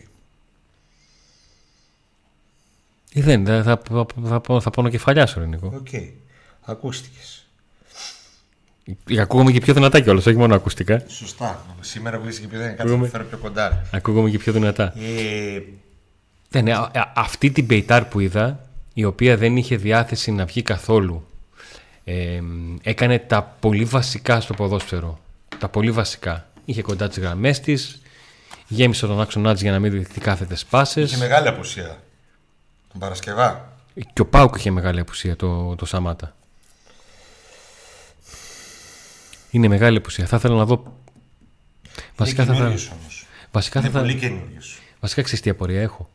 Ή 3.13 3.21
δεν, 3.21 3.45
θα, 3.47 3.63
θα, 3.63 3.81
θα, 3.91 4.07
θα, 4.25 4.41
πω- 4.41 4.61
θα 4.61 4.71
πω 4.71 4.89
κεφαλιά 4.89 5.27
σου, 5.27 5.39
ρε 5.41 5.47
Νίκο. 5.47 5.73
Οκ. 5.77 5.89
Ακούστηκες. 6.65 7.47
Ακούγομαι 9.19 9.53
και 9.53 9.61
πιο 9.61 9.75
δυνατά 9.75 10.01
κιόλας, 10.01 10.27
όχι 10.27 10.37
μόνο 10.37 10.55
ακουστικά. 10.55 11.03
Σωστά. 11.09 11.65
Σήμερα 11.81 12.19
που 12.19 12.29
είσαι 12.29 12.41
και 12.41 12.47
πιο 12.47 12.59
δεν 12.59 12.69
κάτσε 12.69 12.83
Ακούγομαι. 12.83 13.05
να 13.05 13.11
φέρω 13.11 13.25
πιο 13.25 13.39
κοντά. 13.39 13.69
ρε. 13.69 13.83
Ακούγομαι 13.99 14.31
και 14.31 14.39
πιο 14.39 14.53
δυνατά. 14.53 14.93
Ε, 14.99 15.63
Ναι, 16.51 16.61
ναι, 16.61 16.73
α- 16.75 16.91
α- 16.95 17.13
αυτή 17.15 17.51
την 17.51 17.67
Μπεϊτάρ 17.67 18.05
που 18.05 18.21
είδα, 18.21 18.69
η 18.95 19.05
οποία 19.05 19.37
δεν 19.37 19.57
είχε 19.57 19.77
διάθεση 19.77 20.31
να 20.33 20.45
βγει 20.45 20.63
καθόλου, 20.63 21.27
ε, 22.05 22.41
έκανε 22.83 23.19
τα 23.19 23.43
πολύ 23.61 23.85
βασικά 23.85 24.41
στο 24.41 24.55
ποδόσφαιρο. 24.55 25.21
Τα 25.59 25.69
πολύ 25.69 25.91
βασικά. 25.91 26.47
Είχε 26.65 26.83
κοντά 26.83 27.09
τις 27.09 27.19
γραμμές 27.19 27.61
της, 27.61 28.01
γέμισε 28.69 29.07
τον 29.07 29.21
άξονά 29.21 29.55
τη 29.55 29.61
για 29.63 29.71
να 29.73 29.79
μην 29.79 29.93
δεχτεί 29.93 30.21
κάθετες 30.21 30.65
πάσες. 30.65 31.11
είχε 31.11 31.21
μεγάλη 31.21 31.49
απουσία. 31.49 32.03
Τον 32.93 33.01
Παρασκευά. 33.01 33.73
Και 34.13 34.21
ο 34.21 34.27
Πάουκ 34.27 34.57
είχε 34.57 34.71
μεγάλη 34.71 35.01
απουσία 35.01 35.37
το, 35.37 35.75
το 35.77 35.85
Σαμάτα. 35.87 36.37
Είναι 39.51 39.69
μεγάλη 39.69 39.97
απουσία. 39.97 40.27
Θα 40.27 40.37
ήθελα 40.37 40.55
να 40.57 40.65
δω. 40.65 40.97
Βασικά 42.17 42.45
θα, 42.45 42.53
είναι 42.53 42.53
θα, 42.53 42.67
καινούριος 42.69 42.91
όμως. 43.01 43.27
βασικά, 43.53 43.79
Είναι 43.79 43.89
θα, 43.89 43.95
θα, 43.95 44.01
πολύ 44.05 44.19
καινούριο. 44.19 44.61
βασικά 45.01 45.23
ξέρεις 45.23 45.41
τι 45.41 45.51
απορία 45.51 45.81
έχω. 45.81 46.11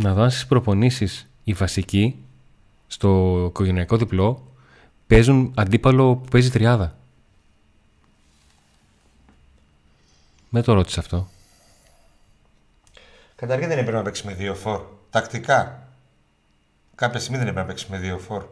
Να 0.00 0.14
δω 0.14 0.22
αν 0.22 0.30
στις 0.30 0.46
προπονήσεις 0.46 1.26
οι 1.44 1.52
βασικοί 1.52 2.16
στο 2.86 3.44
οικογενειακό 3.48 3.96
διπλό 3.96 4.52
παίζουν 5.06 5.52
αντίπαλο 5.56 6.16
που 6.16 6.28
παίζει 6.28 6.50
τριάδα. 6.50 6.96
Δεν 10.50 10.62
το 10.62 10.72
ρώτησε 10.72 11.00
αυτό. 11.00 11.28
Καταρχήν 13.36 13.68
δεν 13.68 13.78
έπρεπε 13.78 13.96
να 13.96 14.02
παίξει 14.02 14.26
με 14.26 14.34
δύο 14.34 14.54
φορ. 14.54 14.82
Τακτικά. 15.10 15.88
Κάποια 16.94 17.20
στιγμή 17.20 17.38
δεν 17.38 17.46
έπρεπε 17.48 17.66
να 17.66 17.72
παίξει 17.72 17.86
με 17.90 17.98
δύο 17.98 18.18
φορ. 18.18 18.44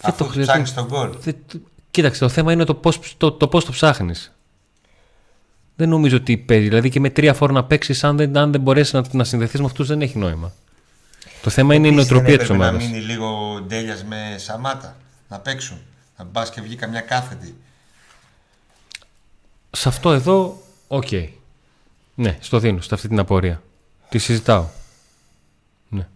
Αφού 0.00 0.16
το 0.18 0.24
το 0.24 0.30
χρειαζόταν. 0.30 0.62
ψάχνεις 0.62 0.74
τον 0.74 0.86
γκολ. 0.98 1.16
Δεν- 1.20 1.44
Κοίταξε, 1.90 2.20
το 2.20 2.28
θέμα 2.28 2.52
είναι 2.52 2.64
το 2.64 2.74
πώς 2.74 3.16
το, 3.16 3.32
το, 3.32 3.48
πώς 3.48 3.64
το 3.64 3.72
ψάχνεις. 3.72 4.33
Δεν 5.76 5.88
νομίζω 5.88 6.16
ότι 6.16 6.36
παίζει. 6.36 6.68
Δηλαδή 6.68 6.90
και 6.90 7.00
με 7.00 7.10
τρία 7.10 7.34
φόρα 7.34 7.52
να 7.52 7.64
παίξεις, 7.64 8.04
αν 8.04 8.16
δεν, 8.16 8.36
αν 8.36 8.52
δεν 8.52 8.60
μπορέσεις 8.60 8.92
να, 8.92 9.02
να 9.12 9.24
συνδεθείς 9.24 9.60
με 9.60 9.66
αυτούς, 9.66 9.88
δεν 9.88 10.00
έχει 10.02 10.18
νόημα. 10.18 10.52
Το 11.42 11.50
θέμα 11.50 11.74
είναι 11.74 11.86
η 11.86 11.90
Επίσης, 11.90 12.10
νοοτροπία 12.10 12.36
δεν 12.36 12.38
της 12.46 12.48
έπρεπε 12.48 12.64
ομάδας. 12.68 12.82
Να 12.88 12.90
μείνει 12.90 13.04
λίγο 13.04 13.60
ντέλιας 13.66 14.04
με 14.04 14.34
Σαμάτα. 14.38 14.96
Να 15.28 15.38
παίξουν. 15.38 15.78
Να 16.18 16.24
μπας 16.24 16.50
και 16.50 16.60
βγει 16.60 16.76
καμιά 16.76 17.00
κάθετη. 17.00 17.54
Σε 19.70 19.88
αυτό 19.88 20.12
εδώ, 20.12 20.62
οκ. 20.88 21.08
Ναι, 22.14 22.36
στο 22.40 22.58
δίνω, 22.58 22.80
σε 22.80 22.94
αυτή 22.94 23.08
την 23.08 23.18
απορία. 23.18 23.62
Τη 24.08 24.18
συζητάω. 24.18 24.66
Ναι. 25.88 26.06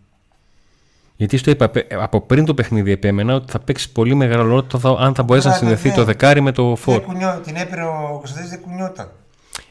Γιατί 1.16 1.36
στο 1.36 1.50
είπα, 1.50 1.68
πε- 1.68 1.92
από 1.94 2.20
πριν 2.20 2.44
το 2.44 2.54
παιχνίδι 2.54 2.90
επέμενα 2.90 3.34
ότι 3.34 3.52
θα 3.52 3.58
παίξεις 3.58 3.88
πολύ 3.88 4.14
μεγάλο 4.14 4.42
ρόλο 4.42 4.62
το 4.62 4.78
θα- 4.78 4.96
αν 4.98 5.14
θα 5.14 5.22
μπορέσεις 5.22 5.46
να 5.50 5.52
Καλά, 5.56 5.64
συνδεθεί 5.64 5.88
ναι. 5.88 5.94
το 5.94 6.04
δεκάρι 6.04 6.40
με 6.40 6.52
το 6.52 6.76
φόρ. 6.76 6.94
Δεν 6.98 7.02
κουνιό, 7.06 7.40
την 7.44 7.56
έπαιρνε 7.56 7.84
ο 7.84 8.16
Κωνσταντίνης 8.18 8.50
δεν 8.50 8.60
κουνιόταν. 8.60 9.10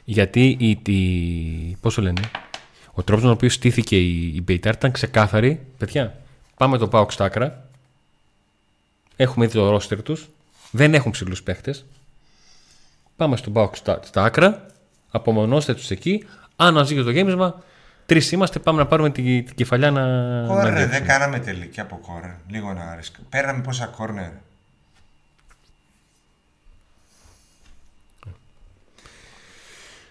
Γιατί 0.10 0.58
η, 0.60 0.92
η, 0.92 1.78
πώς 1.82 1.94
το 1.96 2.02
λένε, 2.02 2.22
ο 2.94 3.04
τρόπος 3.04 3.24
με 3.24 3.30
τον 3.30 3.32
οποίο 3.38 3.50
στήθηκε 3.50 3.98
η, 4.00 4.36
η 4.36 4.42
Μπεϊτάρ 4.44 4.74
ήταν 4.74 4.92
ξεκάθαρη. 4.92 5.66
Παιδιά, 5.78 6.16
πάμε 6.58 6.78
το 6.78 6.88
πάω 6.88 7.10
στα 7.10 7.26
άκρα. 7.26 7.68
Έχουμε 9.16 9.46
ήδη 9.46 9.54
το 9.54 9.70
ρόστερ 9.70 10.04
τους. 10.04 10.30
Δεν 10.72 10.94
έχουν 10.94 11.12
ψηλούς 11.12 11.44
παίχτες. 11.44 11.86
Πάμε 13.16 13.38
στον 13.38 13.54
πάω 13.54 13.70
στα, 13.74 14.00
στα 14.04 14.24
άκρα. 14.24 14.66
Απομονώστε 15.12 15.74
τους 15.74 15.90
εκεί. 15.92 16.26
Αν 16.56 16.74
μας 16.74 16.90
βγει 16.90 17.04
το 17.04 17.12
γέμισμα, 17.12 17.64
τρεις 18.06 18.32
είμαστε. 18.32 18.60
Πάμε 18.60 18.80
να 18.80 18.88
πάρουμε 18.88 19.10
την, 19.10 19.46
την 19.46 19.56
κεφαλιά 19.56 19.92
να, 19.92 20.06
να 20.42 20.48
Κόρνερ, 20.48 20.66
διώξουμε. 20.66 20.98
δεν 20.98 21.08
κάναμε 21.08 21.40
τελική 21.40 21.80
από 21.80 22.00
κόρνερ. 22.08 22.36
Λίγο 22.50 22.74
να 22.74 22.96
ρίσκα. 22.96 23.20
Παίρναμε 23.30 23.62
πόσα 23.62 23.86
κόρνερ. 23.86 24.32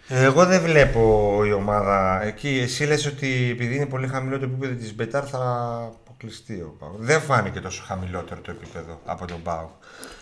Εγώ 0.09 0.45
δεν 0.47 0.62
βλέπω 0.62 1.42
η 1.47 1.53
ομάδα 1.53 2.23
εκεί. 2.25 2.61
Εσύ 2.62 2.85
λες 2.85 3.07
ότι 3.07 3.49
επειδή 3.51 3.75
είναι 3.75 3.87
πολύ 3.87 4.07
χαμηλό 4.07 4.38
το 4.38 4.45
επίπεδο 4.45 4.75
της 4.75 4.95
Μπεϊτάρ 4.94 5.25
θα 5.31 5.38
αποκλειστεί 6.05 6.55
ο 6.55 6.77
ΠΑΟΚ. 6.79 6.96
Δεν 6.99 7.21
φάνηκε 7.21 7.61
τόσο 7.61 7.83
χαμηλότερο 7.87 8.40
το 8.40 8.51
επίπεδο 8.51 9.01
από 9.05 9.27
τον 9.27 9.42
ΠΑΟΚ. 9.42 9.70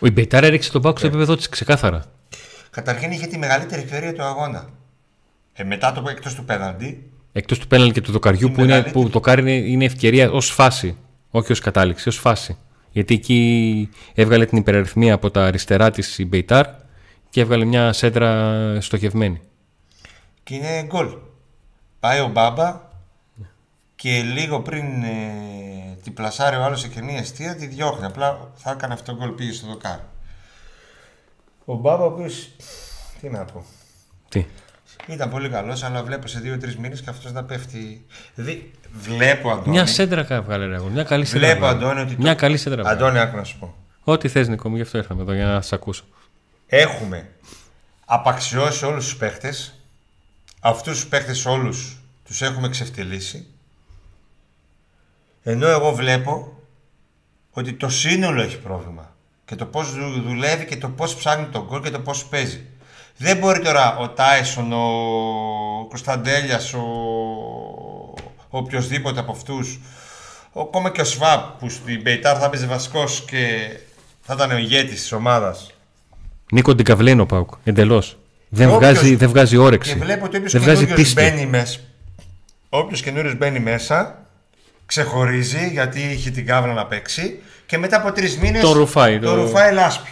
Ο 0.00 0.08
Μπεϊτάρ 0.08 0.44
έριξε 0.44 0.70
τον 0.70 0.82
ΠΑΟΚ 0.82 0.98
στο 0.98 1.06
επίπεδο 1.06 1.36
της 1.36 1.48
ξεκάθαρα. 1.48 2.04
Καταρχήν 2.70 3.10
είχε 3.10 3.26
τη 3.26 3.38
μεγαλύτερη 3.38 3.82
ευκαιρία 3.82 4.12
του 4.12 4.22
αγώνα. 4.22 4.68
Ε, 5.52 5.64
μετά 5.64 5.92
το 5.92 6.04
εκτός 6.08 6.34
του 6.34 6.44
πέναλτι, 6.44 7.10
Εκτός 7.32 7.58
του 7.58 7.66
πέναλτι 7.66 7.92
και 7.92 8.00
του 8.00 8.12
δοκαριού 8.12 8.48
Η 8.48 8.50
που, 8.50 8.60
είναι, 8.60 8.66
μεγαλύτερη. 8.66 8.94
που 8.94 9.10
δοκάρι 9.10 9.40
είναι, 9.40 9.52
είναι 9.52 9.84
ευκαιρία 9.84 10.30
ως 10.30 10.50
φάση. 10.50 10.96
Όχι 11.30 11.52
ως 11.52 11.60
κατάληξη, 11.60 12.08
ως 12.08 12.16
φάση. 12.18 12.56
Γιατί 12.90 13.14
εκεί 13.14 13.88
έβγαλε 14.14 14.46
την 14.46 14.58
υπεραριθμία 14.58 15.14
από 15.14 15.30
τα 15.30 15.44
αριστερά 15.44 15.90
της 15.90 16.18
η 16.18 16.24
Μπεϊτάρ 16.26 16.66
και 17.30 17.40
έβγαλε 17.40 17.64
μια 17.64 17.92
σέντρα 17.92 18.80
στοχευμένη. 18.80 19.40
Και 20.44 20.54
είναι 20.54 20.82
γκολ. 20.82 21.16
Πάει 22.00 22.20
ο 22.20 22.28
Μπάμπα 22.28 22.80
και 23.96 24.22
λίγο 24.22 24.60
πριν 24.60 25.02
ε, 25.02 25.98
την 26.02 26.14
πλασάρει 26.14 26.56
ο 26.56 26.62
άλλος 26.62 26.80
σε 26.80 26.88
κενή 26.88 27.16
αιστεία, 27.16 27.56
τη 27.56 27.66
διώχνει. 27.66 28.04
Απλά 28.06 28.50
θα 28.54 28.70
έκανε 28.70 28.94
αυτό 28.94 29.12
το 29.12 29.18
γκολ, 29.18 29.30
πήγε 29.30 29.52
στο 29.52 29.66
δοκάρι. 29.66 30.02
Ο 31.64 31.74
Μπάμπα 31.74 32.02
ο 32.02 32.06
οποίος, 32.06 32.48
τι 33.20 33.28
να 33.28 33.44
πω, 33.44 33.64
Τι; 34.28 34.46
ήταν 35.06 35.30
πολύ 35.30 35.48
καλός, 35.48 35.82
αλλά 35.82 36.02
βλέπω 36.02 36.26
σε 36.26 36.40
δύο-τρεις 36.40 36.76
μήνες 36.76 37.00
και 37.00 37.10
αυτός 37.10 37.32
να 37.32 37.44
πέφτει. 37.44 38.06
Δηλαδή, 38.34 38.70
βλέπω 38.92 39.50
Αντώνη, 39.50 39.68
Μια 39.68 39.86
σέντρα 39.86 40.22
κα- 40.22 40.34
έβγαλε 40.34 40.66
ρε 40.66 40.74
αγόρι, 40.74 40.92
Μια 40.92 41.02
καλή 41.04 41.24
σέντρα. 41.24 41.46
βλέπω 41.48 41.66
έβγαλε. 41.66 41.84
Αντώνη 41.90 42.00
ότι... 42.00 42.16
Μια 42.22 42.32
το- 42.34 42.40
καλή 42.40 42.56
σέντρα. 42.56 42.80
έβγαλε. 42.80 42.96
Αντώνη, 42.98 43.18
άκου 43.18 43.36
να 43.36 43.44
σου 43.44 43.58
πω. 43.58 43.74
Ό,τι 44.04 44.28
θες 44.28 44.48
Νίκο 44.48 44.68
μου, 44.68 44.76
γι' 44.76 44.82
αυτό 44.82 44.98
ήρθαμε 44.98 45.22
εδώ 45.22 45.32
για 45.32 45.44
να 45.46 45.60
σε 45.60 45.74
ακούσω. 45.74 46.04
Έχουμε 46.66 47.30
απαξιώσει 48.04 48.84
όλους 48.84 49.04
τους 49.04 49.16
παίχτες. 49.16 49.78
Αυτούς 50.66 50.94
τους 50.94 51.06
παίχτες 51.06 51.46
όλους 51.46 51.96
τους 52.24 52.42
έχουμε 52.42 52.68
ξεφτυλίσει. 52.68 53.46
Ενώ 55.42 55.66
εγώ 55.66 55.92
βλέπω 55.94 56.52
ότι 57.50 57.72
το 57.72 57.88
σύνολο 57.88 58.42
έχει 58.42 58.58
πρόβλημα. 58.58 59.14
Και 59.44 59.54
το 59.54 59.64
πώς 59.66 59.92
δου- 59.94 60.22
δουλεύει 60.22 60.64
και 60.64 60.76
το 60.76 60.88
πώς 60.88 61.14
ψάχνει 61.14 61.46
τον 61.46 61.64
γκολ 61.68 61.82
και 61.82 61.90
το 61.90 62.00
πώς 62.00 62.24
παίζει. 62.24 62.66
Δεν 63.16 63.36
μπορεί 63.36 63.60
τώρα 63.60 63.96
ο 63.96 64.08
Τάισον, 64.08 64.72
ο 64.72 65.86
Κωνσταντέλιας, 65.88 66.74
ο, 66.74 66.80
ο 68.50 68.58
οποιοδήποτε 68.58 69.20
από 69.20 69.32
αυτούς, 69.32 69.80
ο- 70.52 70.60
ακόμα 70.60 70.90
και 70.90 71.00
ο 71.00 71.04
Σβάπ 71.04 71.58
που 71.58 71.68
στην 71.68 72.02
Πεϊτάρ 72.02 72.36
θα 72.40 72.50
παίζει 72.50 72.66
βασικός 72.66 73.24
και 73.26 73.68
θα 74.20 74.34
ήταν 74.34 74.50
ο 74.50 74.56
ηγέτης 74.56 75.00
της 75.00 75.12
ομάδας. 75.12 75.70
Νίκο 76.52 76.74
την 76.74 76.84
καβλένει 76.84 77.20
ο 77.20 77.26
Πάουκ. 77.26 77.50
Εντελώς. 77.64 78.16
Δεν, 78.56 78.68
Όποιος- 78.70 78.92
βγάζει, 78.92 79.14
δεν 79.14 79.28
βγάζει 79.28 79.56
όρεξη. 79.56 79.92
Και 79.92 79.98
βλέπω 79.98 80.24
ότι 80.24 80.36
όποιος 80.36 80.52
δεν 80.52 80.62
βγάζει 80.62 80.84
καινούριος 80.84 81.12
πίστη. 81.12 81.30
μπαίνει 81.30 81.46
μέσα, 81.46 81.78
όποιος 82.68 83.00
καινούριος 83.02 83.36
μπαίνει 83.36 83.60
μέσα, 83.60 84.26
ξεχωρίζει 84.86 85.68
γιατί 85.72 86.00
είχε 86.00 86.30
την 86.30 86.46
κάβλα 86.46 86.72
να 86.72 86.86
παίξει 86.86 87.42
και 87.66 87.78
μετά 87.78 87.96
από 87.96 88.12
τρεις 88.12 88.38
μήνες 88.38 88.62
Τον 88.62 88.72
ρουφάει, 88.72 89.18
Το 89.18 89.26
το- 89.26 89.34
ρουφάει 89.34 89.72
λάσπη. 89.72 90.08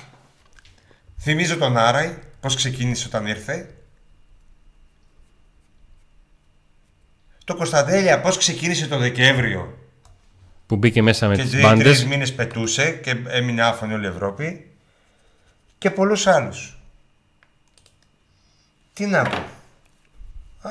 Θυμίζω 1.20 1.56
τον 1.56 1.76
Άραη, 1.76 2.14
πώς 2.40 2.54
ξεκίνησε 2.56 3.06
όταν 3.06 3.26
ήρθε. 3.26 3.68
Το 7.44 7.54
Κωνσταντέλια 7.54 8.20
πώς 8.20 8.36
ξεκίνησε 8.36 8.86
το 8.86 8.98
Δεκέμβριο 8.98 9.78
Που 10.66 10.76
μπήκε 10.76 11.02
μέσα 11.02 11.28
με 11.28 11.36
και 11.36 11.42
τις 11.42 11.50
τρει 11.50 11.60
μπάντες. 11.60 12.04
μήνες 12.04 12.32
πετούσε 12.32 12.90
και 12.90 13.16
έμεινε 13.28 13.62
άφωνη 13.62 13.92
όλη 13.94 14.04
η 14.04 14.08
Ευρώπη. 14.08 14.70
Και 15.78 15.90
πολλούς 15.90 16.26
άλλους. 16.26 16.81
Τι 18.94 19.06
να 19.06 19.22
πω. 19.22 19.36
Α, 20.68 20.70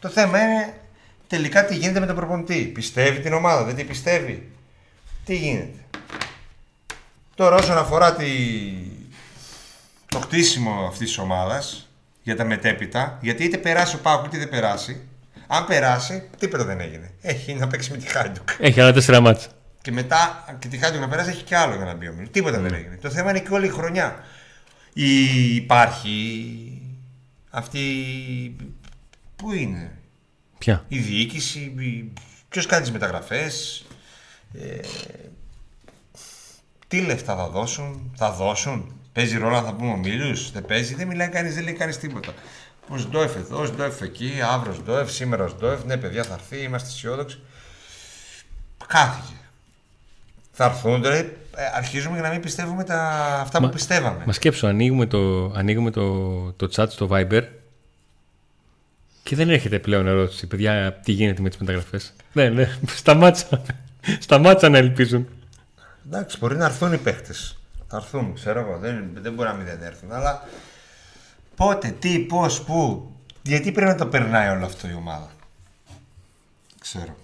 το 0.00 0.08
θέμα 0.08 0.38
είναι 0.38 0.80
τελικά 1.26 1.64
τι 1.64 1.76
γίνεται 1.76 2.00
με 2.00 2.06
τον 2.06 2.16
προπονητή. 2.16 2.64
Πιστεύει 2.64 3.20
την 3.20 3.32
ομάδα, 3.32 3.64
δεν 3.64 3.74
την 3.74 3.86
πιστεύει. 3.86 4.50
Τι 5.24 5.36
γίνεται. 5.36 5.78
Τώρα 7.34 7.56
όσον 7.56 7.78
αφορά 7.78 8.14
τη... 8.14 8.26
το 10.08 10.18
χτίσιμο 10.20 10.86
αυτής 10.86 11.08
της 11.08 11.18
ομάδας 11.18 11.88
για 12.22 12.36
τα 12.36 12.44
μετέπειτα, 12.44 13.18
γιατί 13.20 13.44
είτε 13.44 13.56
περάσει 13.56 13.96
ο 13.96 13.98
Πάουκ 13.98 14.26
είτε 14.26 14.38
δεν 14.38 14.48
περάσει, 14.48 15.00
αν 15.46 15.66
περάσει, 15.66 16.28
τίποτα 16.38 16.64
δεν 16.64 16.80
έγινε. 16.80 17.10
Έχει 17.20 17.54
να 17.54 17.66
παίξει 17.66 17.90
με 17.90 17.96
τη 17.96 18.06
Χάιντουκ. 18.06 18.48
Έχει 18.58 18.80
άλλα 18.80 18.92
τέσσερα 18.92 19.20
μάτσα. 19.20 19.48
Και 19.82 19.92
μετά 19.92 20.44
και 20.58 20.68
τη 20.68 20.78
Χάιντουκ 20.78 21.00
να 21.00 21.08
περάσει 21.08 21.30
έχει 21.30 21.42
και 21.42 21.56
άλλο 21.56 21.74
για 21.74 21.84
να 21.84 21.94
μπει 21.94 22.08
ο 22.08 22.12
Μίλ. 22.12 22.30
Τίποτα 22.30 22.58
δεν 22.58 22.74
έγινε. 22.74 22.96
Το 22.96 23.10
θέμα 23.10 23.30
είναι 23.30 23.40
και 23.40 23.52
όλη 23.54 23.66
η 23.66 23.70
χρονιά. 23.70 24.24
Η... 24.92 25.54
Υπάρχει 25.54 26.81
αυτή. 27.52 28.56
Πού 29.36 29.52
είναι, 29.52 29.98
Ποια; 30.58 30.84
η 30.88 30.98
διοίκηση, 30.98 31.74
ποιος 32.48 32.66
κάνει 32.66 32.82
τις 32.82 32.92
μεταγραφές, 32.92 33.84
ε, 34.52 34.78
τι 36.88 37.00
λεφτά 37.00 37.36
θα 37.36 37.48
δώσουν, 37.48 38.12
θα 38.16 38.32
δώσουν; 38.32 38.96
Παίζει 39.12 39.38
ρόλο 39.38 39.56
αν 39.56 39.64
θα 39.64 39.74
πούμε 39.74 39.90
ο 39.90 39.96
Μίλιου, 39.96 40.36
δεν 40.52 40.64
παίζει, 40.64 40.94
δεν 40.94 41.06
μιλάει 41.06 41.28
κανείς, 41.28 41.54
δεν 41.54 41.64
λέει 41.64 41.72
κανείς 41.72 41.98
τίποτα. 41.98 42.34
Ο 42.88 42.96
Σντόεφ 42.96 43.36
εδώ, 43.36 43.60
ο 43.60 43.64
Σντόεφ 43.64 44.00
εκεί, 44.00 44.32
αύριο 44.42 44.72
Σντόεφ, 44.72 45.10
σήμερα 45.10 45.44
ο 45.44 45.48
Σντόεφ, 45.48 45.84
ναι 45.84 45.96
παιδιά 45.96 46.24
θα 46.24 46.34
έρθει, 46.34 46.56
είμαστε 46.62 46.88
αισιόδοξοι. 46.88 47.40
Χάθηκε. 48.88 49.34
Θα 50.52 50.64
έρθουν 50.64 51.02
τώρα, 51.02 51.14
ε, 51.14 51.36
αρχίζουμε 51.74 52.14
για 52.14 52.22
να 52.22 52.30
μην 52.30 52.40
πιστεύουμε 52.40 52.84
τα, 52.84 53.00
αυτά 53.40 53.60
Μα- 53.60 53.66
που 53.66 53.74
πιστεύαμε. 53.74 54.22
Μα 54.26 54.32
σκέψω, 54.32 54.66
ανοίγουμε 54.66 55.06
το, 55.06 55.52
ανοίγουμε 55.56 55.90
το, 55.90 56.52
το 56.52 56.68
chat 56.76 56.86
στο 56.88 57.08
Viber 57.12 57.42
και 59.22 59.36
δεν 59.36 59.50
έρχεται 59.50 59.78
πλέον 59.78 60.06
ερώτηση. 60.06 60.46
Παιδιά, 60.46 60.92
τι 60.92 61.12
γίνεται 61.12 61.42
με 61.42 61.48
τις 61.48 61.58
μεταγραφές; 61.58 62.12
Ναι, 62.32 62.48
ναι, 62.48 62.68
σταμάτησα. 62.86 63.62
σταμάτησα 64.18 64.68
να 64.68 64.78
ελπίζουν. 64.78 65.28
Εντάξει, 66.06 66.38
μπορεί 66.38 66.56
να 66.56 66.64
έρθουν 66.64 66.92
οι 66.92 66.98
παίχτε. 66.98 67.32
Θα 67.88 67.96
έρθουν, 67.96 68.34
ξέρω 68.34 68.60
εγώ. 68.60 68.78
Δεν, 68.78 69.10
δεν 69.14 69.32
μπορεί 69.32 69.48
να 69.48 69.54
μην 69.54 69.66
δεν 69.66 69.82
έρθουν. 69.82 70.12
Αλλά 70.12 70.48
πότε, 71.56 71.88
τι, 71.98 72.18
πώς, 72.18 72.62
πού. 72.62 73.10
Γιατί 73.42 73.72
πρέπει 73.72 73.90
να 73.90 73.96
το 73.96 74.06
περνάει 74.06 74.48
όλο 74.48 74.64
αυτό 74.64 74.88
η 74.88 74.94
ομάδα; 74.94 75.30
Ξέρω. 76.80 77.16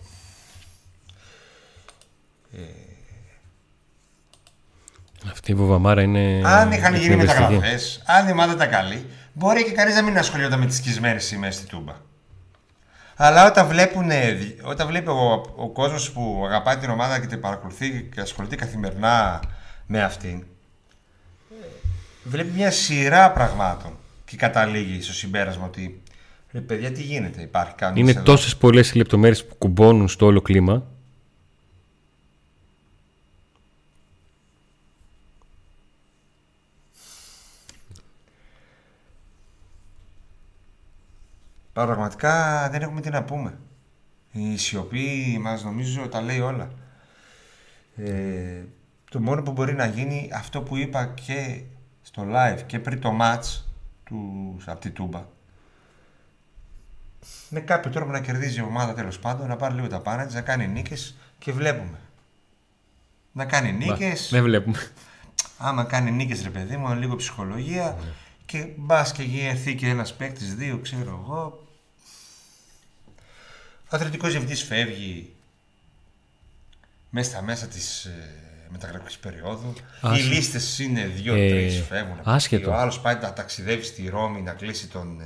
Αυτή 5.30 5.50
η 5.50 5.54
βοβαμάρα 5.54 6.02
είναι. 6.02 6.40
αν 6.44 6.72
είχαν 6.72 6.94
γίνει 6.94 7.04
εκνευριστική. 7.04 7.42
μεταγραφές, 7.42 8.02
αν 8.06 8.28
η 8.28 8.32
ομάδα 8.32 8.52
ήταν 8.52 8.68
καλή, 8.70 9.06
μπορεί 9.32 9.64
και 9.64 9.70
κανείς 9.72 9.94
να 9.94 10.02
μην 10.02 10.18
ασχολιόταν 10.18 10.58
με 10.58 10.66
τις 10.66 10.76
σκισμένες 10.76 11.24
σημαίες 11.24 11.54
στη 11.54 11.66
τούμπα. 11.66 11.92
Αλλά 13.16 13.46
όταν, 13.46 13.66
βλέπουν, 13.66 14.10
όταν 14.62 14.86
βλέπει 14.86 15.08
ο, 15.08 15.52
ο 15.56 15.68
κόσμος 15.68 16.10
που 16.10 16.42
αγαπάει 16.46 16.76
την 16.76 16.90
ομάδα 16.90 17.20
και 17.20 17.26
την 17.26 17.40
παρακολουθεί 17.40 18.08
και 18.14 18.20
ασχολείται 18.20 18.56
καθημερινά 18.56 19.40
με 19.86 20.02
αυτήν, 20.02 20.44
βλέπει 22.24 22.52
μια 22.56 22.70
σειρά 22.70 23.30
πραγμάτων 23.32 23.90
και 24.24 24.36
καταλήγει 24.36 25.02
στο 25.02 25.12
συμπέρασμα 25.12 25.64
ότι 25.64 26.02
ρε 26.52 26.60
παιδιά 26.60 26.92
τι 26.92 27.02
γίνεται, 27.02 27.42
υπάρχει 27.42 27.74
κανείς 27.74 28.00
Είναι 28.00 28.10
εδώ. 28.10 28.22
τόσες 28.22 28.56
πολλές 28.56 28.90
οι 28.90 28.96
λεπτομέρειες 28.96 29.44
που 29.46 29.54
κουμπώνουν 29.54 30.08
στο 30.08 30.26
όλο 30.26 30.40
κλίμα. 30.40 30.86
Πραγματικά 41.84 42.68
δεν 42.70 42.82
έχουμε 42.82 43.00
τι 43.00 43.10
να 43.10 43.22
πούμε. 43.22 43.58
Η 44.32 44.56
σιωπή 44.56 45.38
μας 45.40 45.64
νομίζω 45.64 46.08
τα 46.08 46.20
λέει 46.20 46.40
όλα. 46.40 46.70
Ε, 47.96 48.62
το 49.10 49.20
μόνο 49.20 49.42
που 49.42 49.52
μπορεί 49.52 49.72
να 49.74 49.86
γίνει 49.86 50.30
αυτό 50.34 50.62
που 50.62 50.76
είπα 50.76 51.06
και 51.06 51.62
στο 52.02 52.26
live 52.32 52.58
και 52.66 52.78
πριν 52.78 53.00
το 53.00 53.16
match 53.20 53.60
του, 54.04 54.56
από 54.66 54.80
τη 54.80 54.90
Τούμπα. 54.90 55.24
Με 57.48 57.60
κάποιο 57.60 57.90
τρόπο 57.90 58.10
να 58.10 58.20
κερδίζει 58.20 58.58
η 58.58 58.62
ομάδα 58.62 58.94
τέλος 58.94 59.18
πάντων, 59.18 59.48
να 59.48 59.56
πάρει 59.56 59.74
λίγο 59.74 59.86
τα 59.86 60.00
πάνω 60.00 60.24
της, 60.24 60.34
να 60.34 60.40
κάνει 60.40 60.66
νίκες 60.66 61.16
και 61.38 61.52
βλέπουμε. 61.52 61.98
Να 63.32 63.44
κάνει 63.44 63.72
νίκες, 63.72 64.28
Δεν 64.32 64.42
βλέπουμε. 64.42 64.78
άμα 65.58 65.84
κάνει 65.84 66.10
νίκες 66.10 66.42
ρε 66.42 66.50
παιδί 66.50 66.76
μου, 66.76 66.94
λίγο 66.94 67.16
ψυχολογία 67.16 67.96
και 68.46 68.68
μπας 68.76 69.12
και 69.12 69.22
εκεί 69.22 69.40
έρθει 69.40 69.74
και 69.74 69.88
ένας 69.88 70.14
παίκτης, 70.14 70.54
δύο 70.54 70.78
ξέρω 70.78 71.22
εγώ. 71.24 71.66
Ο 73.90 73.96
αθλητικός 73.96 74.30
διευθυντής 74.30 74.62
φεύγει 74.62 75.32
μέσα 77.10 77.30
στα 77.30 77.42
μέσα 77.42 77.66
της 77.66 78.04
ε, 78.04 78.30
μεταγραφικής 78.68 79.18
περίοδου. 79.18 79.74
Άσε. 80.00 80.22
Οι 80.22 80.24
λίστες 80.26 80.78
είναι 80.78 81.00
Ε, 81.00 81.06
δύο-τρεις 81.06 81.82
φεύγουν. 81.88 82.18
άσχετο. 82.24 82.70
Ο 82.70 82.74
άλλος 82.74 83.00
πάει 83.00 83.14
να 83.14 83.32
ταξιδεύει 83.32 83.82
στη 83.84 84.08
Ρώμη 84.08 84.42
να 84.42 84.52
κλείσει 84.52 84.86
τον 84.86 85.20
ε, 85.20 85.24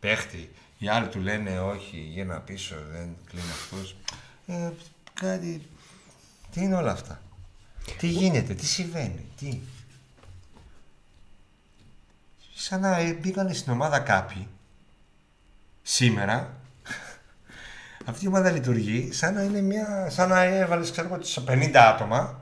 παίχτη. 0.00 0.50
Οι 0.78 0.88
άλλοι 0.88 1.08
του 1.08 1.20
λένε 1.20 1.60
όχι, 1.60 1.96
γύρνα 1.98 2.40
πίσω, 2.40 2.74
δεν 2.90 3.16
κλείνει 3.30 3.50
αυτούς. 3.50 3.94
Ε, 4.46 4.70
κάτι... 5.14 5.62
Τι 6.52 6.60
είναι 6.62 6.74
όλα 6.74 6.92
αυτά; 6.92 7.20
Τι 7.98 8.06
γίνεται, 8.08 8.54
τι 8.54 8.66
συμβαίνει, 8.66 9.24
τι; 9.38 9.58
Σαν 12.54 12.80
να 12.80 12.96
ε, 12.96 13.12
μπήκαν 13.12 13.54
στην 13.54 13.72
ομάδα 13.72 13.98
κάποιοι 13.98 14.48
σήμερα. 15.82 16.59
Αυτή 18.10 18.24
η 18.24 18.28
ομάδα 18.28 18.50
λειτουργεί 18.50 19.08
σαν 19.12 19.34
να 19.34 19.42
είναι 19.42 19.60
μια. 19.60 20.06
σαν 20.10 20.28
να 20.28 20.42
έβαλες, 20.42 20.90
ξέρω 20.90 21.06
εγώ, 21.06 21.18
τις 21.18 21.38
50 21.46 21.76
άτομα. 21.94 22.40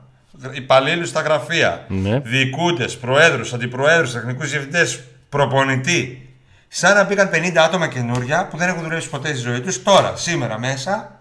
Υπαλλήλους 0.51 1.09
στα 1.09 1.21
γραφεία. 1.21 1.85
Ναι. 1.87 2.19
Διοικούντες, 2.19 2.97
προέδρους, 2.97 3.53
αντιπροέδρους, 3.53 4.11
τεχνικούς 4.11 4.49
διευθυντές, 4.49 5.03
προπονητή. 5.29 6.29
Σαν 6.67 6.95
να 6.95 7.03
μπήκαν 7.03 7.29
50 7.29 7.63
άτομα 7.63 7.87
καινούρια 7.87 8.47
που 8.47 8.57
δεν 8.57 8.69
έχουν 8.69 8.83
δουλέψει 8.83 9.09
ποτέ 9.09 9.27
στη 9.27 9.37
ζωή 9.37 9.61
τους 9.61 9.83
τώρα, 9.83 10.15
σήμερα 10.15 10.59
μέσα. 10.59 11.19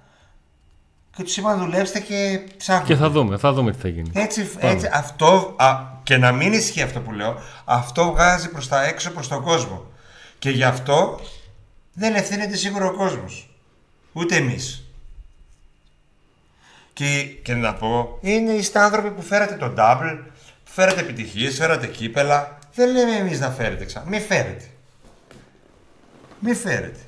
Και 1.17 1.23
τους 1.23 1.37
είπαν 1.37 1.59
δουλέψτε 1.59 2.01
και 2.01 2.41
ψάχνετε. 2.57 2.93
Και 2.93 2.99
θα 2.99 3.11
δούμε, 3.11 3.37
θα 3.37 3.53
δούμε 3.53 3.73
τι 3.73 3.79
θα 3.79 3.89
γίνει. 3.89 4.11
Έτσι, 4.15 4.45
Πάμε. 4.45 4.73
έτσι 4.73 4.91
αυτό, 4.93 5.55
α, 5.57 5.77
και 6.03 6.17
να 6.17 6.33
μην 6.33 6.53
ισχύει 6.53 6.83
αυτό 6.83 7.01
που 7.01 7.13
λέω, 7.13 7.41
αυτό 7.65 8.13
βγάζει 8.13 8.49
προς 8.51 8.69
τα 8.69 8.85
έξω, 8.85 9.11
προς 9.11 9.29
τον 9.29 9.43
κόσμο. 9.43 9.87
Και 10.39 10.51
γι' 10.51 10.65
αυτό 10.65 11.21
δεν 11.93 12.15
ευθύνεται 12.15 12.57
σίγουρα 12.57 12.87
ο 12.87 12.93
κόσμος. 12.93 13.48
Ούτε 14.12 14.37
εμείς. 14.37 14.83
Και, 16.92 17.23
και 17.23 17.55
να 17.55 17.75
πω, 17.75 18.18
είναι 18.21 18.53
οι 18.53 18.71
άνθρωποι 18.75 19.11
που 19.11 19.23
φέρατε 19.23 19.55
τον 19.55 19.75
double, 19.79 20.18
που 20.64 20.71
φέρατε 20.73 21.01
επιτυχίες, 21.01 21.57
φέρατε 21.57 21.87
κύπελα. 21.87 22.59
Δεν 22.75 22.92
λέμε 22.92 23.16
εμείς 23.16 23.40
να 23.40 23.51
φέρετε 23.51 23.85
ξανά. 23.85 24.09
Μη 24.09 24.21
φέρετε. 24.21 24.64
Μη 26.40 26.55
φέρετε. 26.55 26.99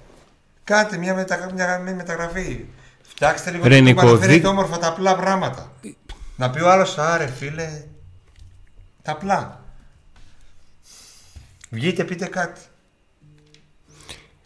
Κάντε 0.65 0.97
μια, 0.97 1.15
μετα, 1.15 1.51
μια, 1.55 1.79
μια 1.79 1.95
μεταγραφή. 1.95 2.65
Φτιάξτε 3.03 3.51
λίγο 3.51 3.67
Ρε, 3.69 3.77
το 3.77 3.83
Νικό, 3.83 4.03
να 4.03 4.09
φέρετε 4.19 4.33
δι- 4.39 4.47
όμορφα 4.47 4.79
τα 4.79 4.87
απλά 4.87 5.17
πράγματα. 5.17 5.73
Να 6.37 6.51
πει 6.51 6.61
ο 6.63 6.71
άλλος, 6.71 6.99
άρε 6.99 7.27
φίλε, 7.27 7.83
τα 9.03 9.13
απλά. 9.13 9.65
Βγείτε, 11.71 12.05
πείτε 12.05 12.27
κάτι. 12.27 12.61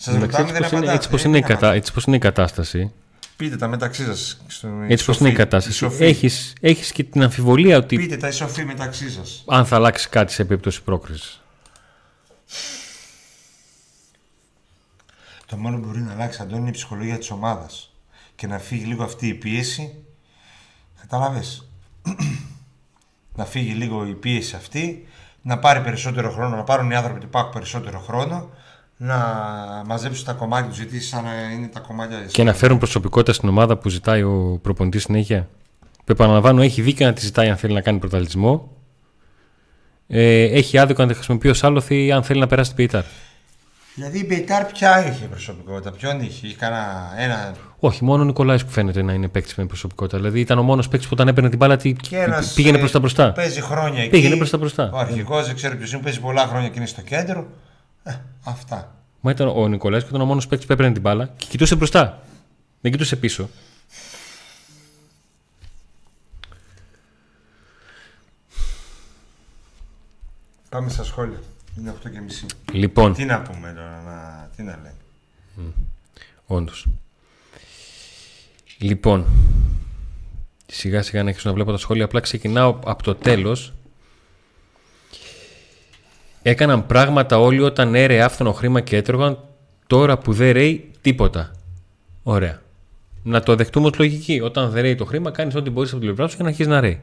Σας 0.04 0.14
Εντάξει, 0.14 0.36
ρωτάμε, 0.42 0.58
έτσι, 0.58 0.60
δεν 0.60 0.60
πως 0.62 0.70
είναι, 0.70 0.78
απαντάτε. 0.78 0.96
έτσι, 0.96 1.10
πως 1.10 1.24
Ε, 1.24 1.28
είναι 1.28 1.36
η 1.38 1.42
τι 1.42 1.48
να 1.48 1.54
κατα... 1.54 1.72
έτσι 1.72 1.92
πως 1.92 2.04
είναι 2.04 2.16
η 2.16 2.18
κατάσταση, 2.18 2.92
Πείτε 3.36 3.56
τα 3.56 3.68
μεταξύ 3.68 4.04
σας. 4.04 4.40
έτσι 4.88 5.04
πως 5.04 5.18
είναι 5.18 5.28
η 5.28 5.32
κατάσταση, 5.32 5.86
έχεις, 5.98 6.52
έχεις 6.60 6.92
και 6.92 7.04
την 7.04 7.22
αμφιβολία 7.22 7.76
ότι 7.76 7.96
Πείτε 7.96 8.16
τα 8.16 8.28
ισοφή 8.28 8.64
μεταξύ 8.64 9.10
σας. 9.10 9.44
αν 9.46 9.66
θα 9.66 9.76
αλλάξει 9.76 10.08
κάτι 10.08 10.32
σε 10.32 10.44
περίπτωση 10.44 10.82
πρόκρισης. 10.82 11.40
Το 15.46 15.56
μόνο 15.56 15.78
που 15.80 15.86
μπορεί 15.86 16.00
να 16.00 16.12
αλλάξει, 16.12 16.42
Αντώνη, 16.42 16.60
είναι 16.60 16.68
η 16.68 16.72
ψυχολογία 16.72 17.18
της 17.18 17.30
ομάδας. 17.30 17.92
Και 18.34 18.46
να 18.46 18.58
φύγει 18.58 18.84
λίγο 18.84 19.04
αυτή 19.04 19.26
η 19.26 19.34
πίεση. 19.34 19.94
Κατάλαβε. 21.00 21.42
να 23.36 23.44
φύγει 23.44 23.72
λίγο 23.72 24.06
η 24.06 24.14
πίεση 24.14 24.56
αυτή. 24.56 25.08
Να 25.42 25.58
πάρει 25.58 25.80
περισσότερο 25.80 26.30
χρόνο, 26.30 26.56
να 26.56 26.62
πάρουν 26.64 26.90
οι 26.90 26.94
άνθρωποι 26.96 27.20
του 27.20 27.28
ΠΑΚ 27.28 27.52
περισσότερο 27.52 27.98
χρόνο. 27.98 28.50
Να 28.96 29.16
μαζέψουν 29.86 30.24
τα 30.24 30.32
κομμάτια 30.32 30.68
τους, 30.68 30.78
γιατί 30.78 31.00
σαν 31.00 31.24
να 31.24 31.30
είναι 31.52 31.66
τα 31.66 31.80
κομμάτια 31.80 32.18
της 32.18 32.32
Και 32.32 32.42
να 32.42 32.52
φέρουν 32.54 32.78
προσωπικότητα 32.78 33.32
στην 33.32 33.48
ομάδα 33.48 33.76
που 33.76 33.88
ζητάει 33.88 34.22
ο 34.22 34.58
προπονητής 34.62 35.02
συνέχεια. 35.02 35.48
Που 36.04 36.12
επαναλαμβάνω, 36.12 36.62
έχει 36.62 36.82
δίκιο 36.82 37.06
να 37.06 37.12
τη 37.12 37.20
ζητάει 37.20 37.48
αν 37.48 37.56
θέλει 37.56 37.72
να 37.74 37.80
κάνει 37.80 37.98
πρωταλισμό. 37.98 38.70
Ε, 40.06 40.42
έχει 40.42 40.78
άδικο 40.78 41.02
να 41.02 41.08
τη 41.08 41.14
χρησιμοποιεί 41.14 41.48
ως 41.48 41.64
άλοθη 41.64 42.12
αν 42.12 42.22
θέλει 42.22 42.40
να 42.40 42.46
περάσει 42.46 42.68
την 42.68 42.76
ποιητάρ. 42.76 43.02
Δηλαδή 43.94 44.18
η 44.18 44.24
Μπεϊτάρ 44.28 44.64
ποια 44.64 45.08
είχε 45.12 45.24
προσωπικότητα, 45.26 45.90
ποιον 45.90 46.20
είχε, 46.20 46.46
είχε 46.46 46.56
κανένα 46.56 47.12
ένα. 47.18 47.54
Όχι, 47.78 48.04
μόνο 48.04 48.22
ο 48.22 48.24
Νικολάης 48.24 48.64
που 48.64 48.70
φαίνεται 48.70 49.02
να 49.02 49.12
είναι 49.12 49.28
παίκτης 49.28 49.54
με 49.54 49.66
προσωπικότητα. 49.66 50.16
Δηλαδή 50.16 50.40
ήταν 50.40 50.58
ο 50.58 50.62
μόνος 50.62 50.88
παίκτης 50.88 51.08
που 51.08 51.14
όταν 51.16 51.28
έπαιρνε 51.28 51.48
την 51.48 51.58
μπάλα 51.58 51.76
τι- 51.76 51.92
Και 51.92 52.16
ένας, 52.18 52.52
πήγαινε 52.52 52.76
ε, 52.76 52.80
προς 52.80 52.90
τα 52.92 52.98
μπροστά. 52.98 53.32
Παίζει 53.32 53.60
χρόνια 53.60 54.00
εκεί. 54.00 54.10
Πήγαινε 54.10 54.36
προς 54.36 54.50
τα 54.50 54.58
μπροστά. 54.58 54.90
Ο 54.92 54.98
αρχηγός 54.98 55.46
δεν 55.46 55.54
ξέρω 55.54 55.76
ποιος 55.76 55.92
είναι, 55.92 56.02
παίζει 56.02 56.20
πολλά 56.20 56.46
χρόνια 56.46 56.68
και 56.68 56.74
είναι 56.78 56.86
στο 56.86 57.00
κέντρο. 57.00 57.46
Ε, 58.46 58.50
αυτά. 58.50 58.94
Μα 59.20 59.30
ήταν 59.30 59.48
ο 59.48 59.68
Νικολάη 59.68 60.00
που 60.00 60.06
ήταν 60.08 60.20
ο 60.20 60.24
μόνος 60.24 60.46
παίκτης 60.46 60.66
που 60.66 60.72
έπαιρνε 60.72 60.92
την 60.92 61.02
μπάλα 61.02 61.26
και 61.36 61.46
κοιτούσε 61.48 61.76
μπροστά. 61.76 62.22
Δεν 62.80 62.92
κοιτούσε 62.92 63.16
πίσω. 63.16 63.48
Πάμε 70.68 70.88
στα 70.88 71.04
σχόλια. 71.04 71.38
Είναι 71.78 71.94
8 72.06 72.10
και 72.10 72.20
μισή. 72.20 72.46
Λοιπόν, 72.72 73.14
Τι 73.14 73.24
να 73.24 73.42
πούμε 73.42 73.72
τώρα, 73.72 74.02
να... 74.02 74.48
τι 74.56 74.62
να 74.62 74.76
λέμε. 74.76 74.94
όντως. 76.46 76.86
Λοιπόν, 78.78 79.26
σιγά 80.66 81.02
σιγά 81.02 81.22
να 81.22 81.28
αρχίσω 81.28 81.48
να 81.48 81.54
βλέπω 81.54 81.70
τα 81.70 81.76
σχόλια. 81.78 82.04
Απλά 82.04 82.20
ξεκινάω 82.20 82.78
από 82.84 83.02
το 83.02 83.14
τέλος. 83.14 83.73
Έκαναν 86.46 86.86
πράγματα 86.86 87.38
όλοι 87.38 87.60
όταν 87.60 87.94
έρεε 87.94 88.22
άφθονο 88.22 88.52
χρήμα 88.52 88.80
και 88.80 88.96
έτρωγαν. 88.96 89.38
Τώρα 89.86 90.18
που 90.18 90.32
δεν 90.32 90.52
ρέει 90.52 90.90
τίποτα. 91.00 91.52
Ωραία. 92.22 92.62
Να 93.22 93.42
το 93.42 93.54
δεχτούμε 93.54 93.86
ως 93.86 93.98
λογική. 93.98 94.40
Όταν 94.40 94.70
δεν 94.70 94.82
ρέει 94.82 94.94
το 94.94 95.04
χρήμα, 95.04 95.30
κάνεις 95.30 95.54
ό,τι 95.54 95.70
μπορείς 95.70 95.90
από 95.90 95.98
την 95.98 96.08
πλευρά 96.08 96.28
σου 96.28 96.34
για 96.34 96.44
να 96.44 96.50
αρχίσεις 96.50 96.72
να 96.72 96.80
ρέει. 96.80 97.00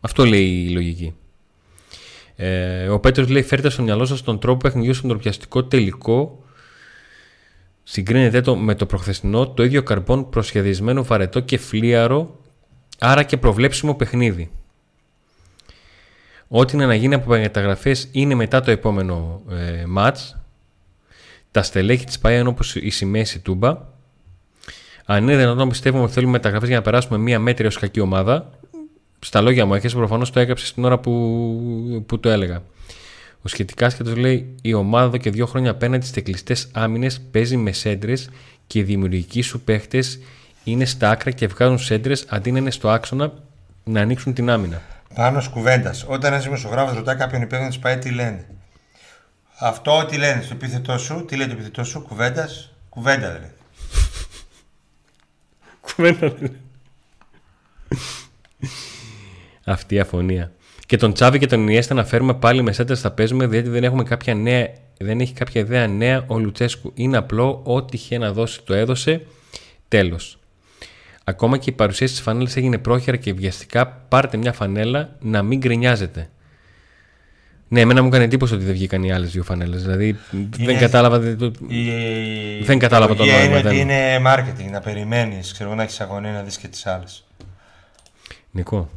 Αυτό 0.00 0.24
λέει 0.24 0.64
η 0.68 0.68
λογική. 0.68 1.14
Ε, 2.36 2.88
ο 2.88 3.00
Πέτρος 3.00 3.28
λέει: 3.28 3.42
Φέρτε 3.42 3.68
στο 3.68 3.82
μυαλό 3.82 4.04
σας 4.04 4.22
τον 4.22 4.38
τρόπο 4.38 4.58
παιχνιδιού 4.58 4.94
στον 4.94 5.08
τροπιαστικό 5.08 5.64
τελικό. 5.64 6.44
Συγκρίνεται 7.82 8.40
το 8.40 8.56
με 8.56 8.74
το 8.74 8.86
προχθεσινό 8.86 9.48
το 9.48 9.64
ίδιο 9.64 9.82
καρμπόν 9.82 10.30
προσχεδιασμένο 10.30 11.04
βαρετό 11.04 11.40
και 11.40 11.58
φλίαρο, 11.58 12.38
άρα 12.98 13.22
και 13.22 13.36
προβλέψιμο 13.36 13.94
παιχνίδι. 13.94 14.50
Ό,τι 16.54 16.74
είναι 16.74 16.86
να 16.86 16.94
γίνει 16.94 17.14
από 17.14 17.30
μεταγραφές 17.30 18.08
είναι 18.12 18.34
μετά 18.34 18.60
το 18.60 18.70
επόμενο 18.70 19.42
ε, 19.50 19.84
μάτς. 19.86 20.36
Τα 21.50 21.62
στελέχη 21.62 22.04
της 22.04 22.18
ΠΑΕ 22.18 22.38
είναι 22.38 22.48
όπως 22.48 22.76
η 22.76 22.90
σημαία 22.90 23.24
η 23.34 23.38
Τούμπα. 23.38 23.78
Αν 25.04 25.22
είναι 25.22 25.36
δυνατόν 25.36 25.68
πιστεύουμε 25.68 26.02
ότι 26.02 26.12
θέλουμε 26.12 26.32
μεταγραφές 26.32 26.68
για 26.68 26.76
να 26.76 26.82
περάσουμε 26.82 27.18
μια 27.18 27.38
μέτρια 27.38 27.68
ως 27.68 27.78
κακή 27.78 28.00
ομάδα, 28.00 28.50
στα 29.18 29.40
λόγια 29.40 29.66
μου 29.66 29.74
έχεις 29.74 29.94
προφανώς 29.94 30.30
το 30.30 30.40
έγραψες 30.40 30.68
στην 30.68 30.84
ώρα 30.84 30.98
που, 30.98 32.04
που 32.06 32.20
το 32.20 32.28
έλεγα. 32.28 32.62
Ο 33.42 33.48
σχετικά 33.48 33.90
σκέτος 33.90 34.16
λέει: 34.16 34.54
Η 34.62 34.74
ομάδα 34.74 35.06
εδώ 35.06 35.16
και 35.16 35.30
δύο 35.30 35.46
χρόνια 35.46 35.70
απέναντι 35.70 36.06
στις 36.06 36.22
κλειστέ 36.22 36.56
άμυνες 36.72 37.20
παίζει 37.20 37.56
με 37.56 37.72
σέντρες 37.72 38.28
και 38.66 38.78
οι 38.78 38.82
δημιουργικοί 38.82 39.42
σου 39.42 39.60
παίχτες 39.60 40.18
είναι 40.64 40.84
στα 40.84 41.10
άκρα 41.10 41.30
και 41.30 41.46
βγάζουν 41.46 41.78
σέντρες 41.78 42.24
αντί 42.28 42.52
να 42.52 42.58
είναι 42.58 42.70
στο 42.70 42.90
άξονα 42.90 43.32
να 43.84 44.00
ανοίξουν 44.00 44.34
την 44.34 44.50
άμυνα. 44.50 44.82
Πάνω 45.14 45.42
κουβέντας. 45.50 46.04
Όταν 46.08 46.32
ένας 46.32 46.44
δημοσιογράφος 46.44 46.94
ρωτάει 46.94 47.16
κάποιον 47.16 47.42
υπεύθυνο 47.42 47.68
της 47.68 47.78
ΠΑΕ 47.78 47.96
τι 47.96 48.10
λένε; 48.10 48.46
Αυτό 49.58 50.06
τι 50.08 50.16
λένε 50.16 50.42
στο 50.42 50.54
επίθετό 50.54 50.98
σου, 50.98 51.24
τι 51.24 51.36
λέει 51.36 51.46
το 51.46 51.52
επίθετό 51.52 51.84
σου, 51.84 52.02
κουβέντας; 52.02 52.72
Κουβέντα 52.88 53.30
δεν 53.32 53.40
λέει. 53.40 53.52
Κουβέντα 55.94 56.34
Αυτή 59.64 59.94
η 59.94 60.00
αφωνία. 60.00 60.52
Και 60.86 60.96
τον 60.96 61.12
Τσάβη 61.12 61.38
και 61.38 61.46
τον 61.46 61.68
Ιέστα 61.68 61.94
να 61.94 62.04
φέρουμε 62.04 62.34
πάλι 62.34 62.62
με 62.62 62.72
σέντρε 62.72 62.94
θα 62.94 63.10
παίζουμε, 63.10 63.46
διότι 63.46 63.68
δεν, 63.68 63.84
έχουμε 63.84 64.02
κάποια 64.02 64.34
νέα, 64.34 64.68
δεν 64.98 65.20
έχει 65.20 65.32
κάποια 65.32 65.60
ιδέα 65.60 65.86
νέα 65.86 66.24
ο 66.26 66.38
Λουτσέσκου. 66.38 66.92
Είναι 66.94 67.16
απλό, 67.16 67.60
ό,τι 67.64 67.96
είχε 67.96 68.18
να 68.18 68.32
δώσει 68.32 68.62
το 68.62 68.74
έδωσε. 68.74 69.26
Τέλος. 69.88 70.38
Ακόμα 71.24 71.58
και 71.58 71.70
η 71.70 71.72
παρουσίαση 71.72 72.14
τη 72.14 72.22
φανέλα 72.22 72.50
έγινε 72.54 72.78
πρόχειρα 72.78 73.16
και 73.16 73.32
βιαστικά. 73.32 73.86
Πάρτε 74.08 74.36
μια 74.36 74.52
φανέλα 74.52 75.16
να 75.20 75.42
μην 75.42 75.58
γκρινιάζετε. 75.58 76.30
Ναι, 77.68 77.80
εμένα 77.80 78.02
μου 78.02 78.08
έκανε 78.08 78.24
εντύπωση 78.24 78.54
ότι 78.54 78.64
δεν 78.64 78.72
βγήκαν 78.72 79.02
οι 79.02 79.12
άλλες 79.12 79.30
δύο 79.30 79.42
φανέλες. 79.42 79.82
Δηλαδή 79.82 80.16
δεν 80.58 80.78
κατάλαβα. 80.78 81.18
δεν 81.18 81.38
το- 81.38 81.52
Η... 81.68 81.84
Δεν 82.64 82.78
κατάλαβα 82.78 83.14
το 83.14 83.24
η 83.24 83.26
νόημα, 83.30 83.44
Είναι 83.44 83.54
δεν- 83.60 83.66
ότι 83.66 83.80
είναι 83.80 84.20
marketing, 84.26 84.70
να 84.70 84.80
περιμένεις, 84.80 85.52
ξέρω 85.52 85.74
να 85.74 85.82
έχεις 85.82 86.00
αγωνία 86.00 86.32
να 86.32 86.42
δεις 86.42 86.56
και 86.58 86.68
τις 86.68 86.86
άλλες. 86.86 87.24
Νικό, 88.50 88.88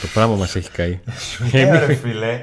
το 0.00 0.06
πράγμα 0.14 0.34
μας 0.36 0.56
έχει 0.56 0.70
καεί. 0.70 0.98
Ε, 1.52 1.86
ρε 1.86 1.94
φίλε. 1.94 2.40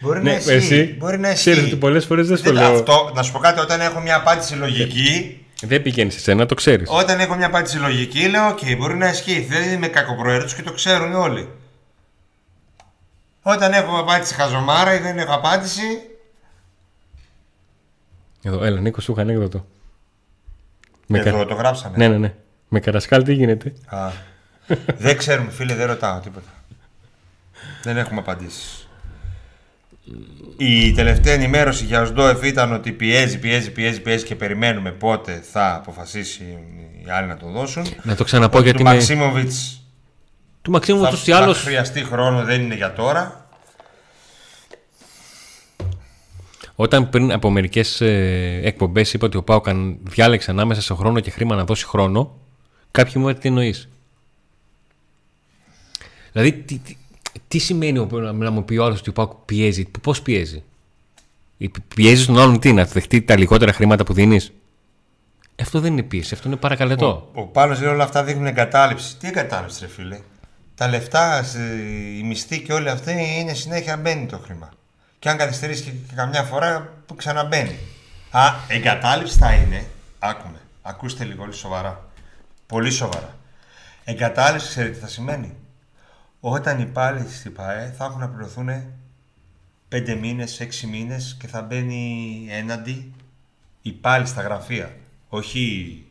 Μπορεί 0.00 0.18
να 0.18 0.24
ναι, 0.24 0.32
ισχύει. 0.36 0.52
εσύ 0.52 0.94
Μπορεί 0.98 1.18
να 1.18 1.32
ξέρεις 1.32 1.58
ισχύει. 1.58 1.72
ότι 1.72 1.80
πολλές 1.80 2.04
φορές 2.04 2.26
δεν 2.28 2.36
στο 2.36 2.52
Δεν- 2.52 2.62
λέω. 2.62 2.72
Αυτό, 2.72 3.12
να 3.14 3.22
σου 3.22 3.32
πω 3.32 3.38
κάτι, 3.38 3.60
όταν 3.60 3.80
έχω 3.80 4.00
μια 4.00 4.16
απάντηση 4.16 4.54
λογική, 4.54 5.39
Δεν 5.62 5.82
πηγαίνει 5.82 6.10
σε 6.10 6.18
σένα, 6.20 6.46
το 6.46 6.54
ξέρεις. 6.54 6.88
όταν 6.90 7.20
έχω 7.20 7.34
μια 7.34 7.46
απάντηση 7.46 7.76
λογική, 7.78 8.28
λέω: 8.28 8.48
Οκ, 8.48 8.58
μπορεί 8.76 8.94
να 8.96 9.08
ισχύει. 9.08 9.40
Δεν 9.40 9.72
είμαι 9.72 9.88
κακοπροαίρετο 9.88 10.54
και 10.54 10.62
το 10.62 10.72
ξέρουν 10.72 11.14
όλοι. 11.14 11.48
Όταν 13.42 13.72
έχω 13.72 13.98
απάντηση 13.98 14.34
χαζομάρα 14.34 14.94
ή 14.94 14.98
δεν 14.98 15.18
έχω 15.18 15.34
απάντηση, 15.34 15.82
Εδώ, 18.42 18.64
έλα, 18.64 18.80
Νίκος, 18.80 19.04
σου 19.04 19.12
είχα 19.12 19.20
ανέκδοτο. 19.20 19.66
Με 21.06 21.18
εδώ 21.18 21.38
κα- 21.38 21.46
το 21.46 21.54
γράψανε. 21.54 21.96
Ναι, 21.96 22.08
ναι, 22.08 22.16
ναι. 22.18 22.34
Με 22.68 22.80
καρασκάλ 22.80 23.22
τι 23.22 23.32
γίνεται; 23.32 23.72
Α, 23.86 24.10
δεν 24.96 25.16
ξέρουμε, 25.16 25.50
φίλε, 25.50 25.74
δεν 25.74 25.86
ρωτάω 25.86 26.18
τίποτα. 26.20 26.48
Δεν 27.82 27.96
έχουμε 27.96 28.20
απαντήσεις. 28.20 28.88
Η 30.56 30.92
τελευταία 30.92 31.32
ενημέρωση 31.32 31.84
για 31.84 32.00
Οσντόεφ 32.00 32.42
ήταν 32.42 32.72
ότι 32.72 32.92
πιέζει, 32.92 33.38
πιέζει, 33.38 33.70
πιέζει, 33.70 34.00
πιέζει 34.00 34.24
και 34.24 34.34
περιμένουμε 34.34 34.90
πότε 34.90 35.42
θα 35.52 35.74
αποφασίσει 35.74 36.58
οι 37.06 37.10
άλλοι 37.10 37.26
να 37.26 37.36
το 37.36 37.50
δώσουν. 37.50 37.86
Να 38.02 38.14
το 38.14 38.24
ξαναπώ 38.24 38.60
γιατί 38.60 38.78
του 38.78 38.84
με... 38.84 38.90
Μαξίμοβιτς 38.90 39.82
Του 40.62 40.70
Μαξίμου 40.70 41.00
θα, 41.00 41.08
ούτως 41.08 41.26
ή 41.26 41.30
θα 41.30 41.36
άλλως 41.36 41.62
χρειαστεί 41.62 42.04
χρόνο, 42.04 42.44
δεν 42.44 42.62
είναι 42.62 42.74
για 42.74 42.92
τώρα. 42.92 43.48
Όταν 46.74 47.08
πριν 47.08 47.32
από 47.32 47.50
μερικές 47.50 48.00
ε, 48.00 48.60
εκπομπές 48.62 49.12
είπα 49.12 49.26
ότι 49.26 49.36
ο 49.36 49.42
Πάοκαν 49.42 49.98
διάλεξε 50.02 50.50
ανάμεσα 50.50 50.82
σε 50.82 50.94
χρόνο 50.94 51.20
και 51.20 51.30
χρήμα 51.30 51.54
να 51.54 51.64
δώσει 51.64 51.86
χρόνο, 51.86 52.38
κάποιοι 52.90 53.12
μου 53.16 53.28
είπαν 53.28 53.40
τι 53.40 53.48
εννοείς; 53.48 53.88
Δηλαδή, 56.32 56.52
τι, 56.52 56.78
τι, 56.78 56.96
τι 57.50 57.58
σημαίνει 57.58 57.98
ο- 57.98 58.08
να, 58.10 58.32
να 58.32 58.50
μου 58.50 58.64
πει 58.64 58.76
ο 58.76 58.84
άλλος 58.84 58.98
ότι 59.00 59.10
ο 59.10 59.12
Πάοκ 59.12 59.32
πιέζει, 59.44 59.84
πώς 60.02 60.22
πιέζει; 60.22 60.62
Πιέζει 61.94 62.26
τον 62.26 62.38
άλλον 62.38 62.60
τι, 62.60 62.72
να 62.72 62.84
δεχτεί 62.84 63.22
τα 63.22 63.36
λιγότερα 63.38 63.72
χρήματα 63.72 64.04
που 64.04 64.12
δίνεις; 64.12 64.52
Αυτό 65.62 65.80
δεν 65.80 65.92
είναι 65.92 66.02
πίεση, 66.02 66.34
αυτό 66.34 66.48
είναι 66.48 66.56
παρακαλετό. 66.56 67.30
Ο, 67.34 67.40
ο 67.40 67.44
Πάνος 67.44 67.80
λέει 67.80 67.90
όλα 67.90 68.04
αυτά 68.04 68.24
δείχνουν 68.24 68.46
εγκατάλειψη. 68.46 69.16
Τι 69.16 69.28
εγκατάλειψη, 69.28 69.78
ρε 69.80 69.86
φίλε; 69.86 70.18
Τα 70.74 70.88
λεφτά, 70.88 71.42
σε- 71.42 71.58
η 72.18 72.22
μισθή 72.22 72.60
και 72.62 72.72
όλοι 72.72 72.88
αυτοί 72.88 73.12
είναι 73.40 73.52
συνέχεια 73.54 73.96
μπαίνει 73.96 74.26
το 74.26 74.38
χρήμα. 74.38 74.68
Και 75.18 75.28
αν 75.28 75.36
καθυστερήσει 75.36 75.82
και, 75.82 75.90
και 75.90 76.14
καμιά 76.14 76.42
φορά 76.42 76.92
που 77.06 77.14
ξαναμπαίνει. 77.14 77.78
Α, 78.30 78.42
εγκατάλειψη 78.68 79.38
θα 79.38 79.52
είναι. 79.52 79.84
Άκουμε. 80.18 80.58
Ακούστε 80.82 81.24
λίγο 81.24 81.42
όλοι 81.42 81.54
σοβαρά. 81.54 82.10
Πολύ 82.66 82.90
σοβαρά. 82.90 83.36
Εγκατάλειψη, 84.04 84.68
ξέρετε 84.68 84.92
τι 84.94 85.00
θα 85.00 85.08
σημαίνει; 85.08 85.54
Όταν 86.40 86.78
οι 86.78 86.84
υπάλληλοι 86.88 87.28
στην 87.28 87.52
ΠαΕ 87.52 87.94
θα 87.98 88.04
έχουν 88.04 88.18
να 88.20 88.28
πληρωθούν 88.28 88.68
5 89.88 90.16
μήνες, 90.20 90.60
6 90.60 90.86
μήνες 90.86 91.36
και 91.40 91.46
θα 91.46 91.62
μπαίνει 91.62 92.46
έναντι 92.50 93.12
υπάλληλοι 93.82 94.28
στα 94.28 94.42
γραφεία. 94.42 94.96
Όχι 95.28 96.04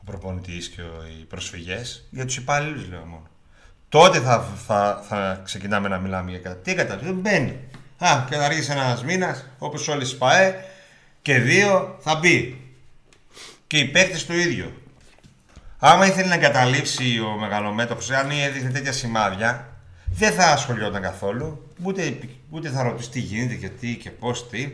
ο 0.00 0.04
προπονητής 0.04 0.68
και 0.68 0.80
ο- 0.80 1.04
οι 1.20 1.24
προσφυγές. 1.24 2.06
Για 2.10 2.24
τους 2.24 2.36
υπαλλήλου 2.36 2.88
λέω 2.88 3.04
μόνο. 3.04 3.26
Τότε 3.88 4.20
θα, 4.20 4.40
θα, 4.66 5.04
θα 5.08 5.40
ξεκινάμε 5.44 5.88
να 5.88 5.98
μιλάμε 5.98 6.30
για 6.30 6.38
κάτι. 6.38 6.62
Τι 6.70 6.74
κατάληψη, 6.76 7.06
δεν 7.06 7.18
μπαίνει. 7.20 7.58
Α, 7.98 8.24
και 8.28 8.34
θα 8.36 8.44
αργήσει 8.44 8.70
ένας 8.72 9.04
μήνας, 9.04 9.46
όπως 9.58 9.88
όλες 9.88 10.12
οι 10.12 10.16
ΠΑΕ, 10.18 10.64
και 11.22 11.38
δύο 11.38 11.96
θα 12.00 12.14
μπει. 12.16 12.60
Και 13.66 13.78
οι 13.78 13.84
παίκτες 13.88 14.26
το 14.26 14.34
ίδιο. 14.34 14.81
Άμα 15.84 16.06
ήθελε 16.06 16.28
να 16.28 16.34
εγκαταλείψει 16.34 17.20
ο 17.20 17.38
μεγαλομέτωχος, 17.40 18.10
αν 18.10 18.30
έδειχνε 18.30 18.70
τέτοια 18.70 18.92
σημάδια, 18.92 19.68
δεν 20.12 20.32
θα 20.32 20.46
ασχολιόταν 20.46 21.02
καθόλου. 21.02 21.68
Ούτε, 21.82 22.18
ούτε 22.50 22.68
θα 22.68 22.82
ρωτήσει 22.82 23.10
τι 23.10 23.20
γίνεται 23.20 23.54
και 23.54 23.68
τι 23.68 23.94
και 23.96 24.10
πώς 24.10 24.48
τι. 24.48 24.72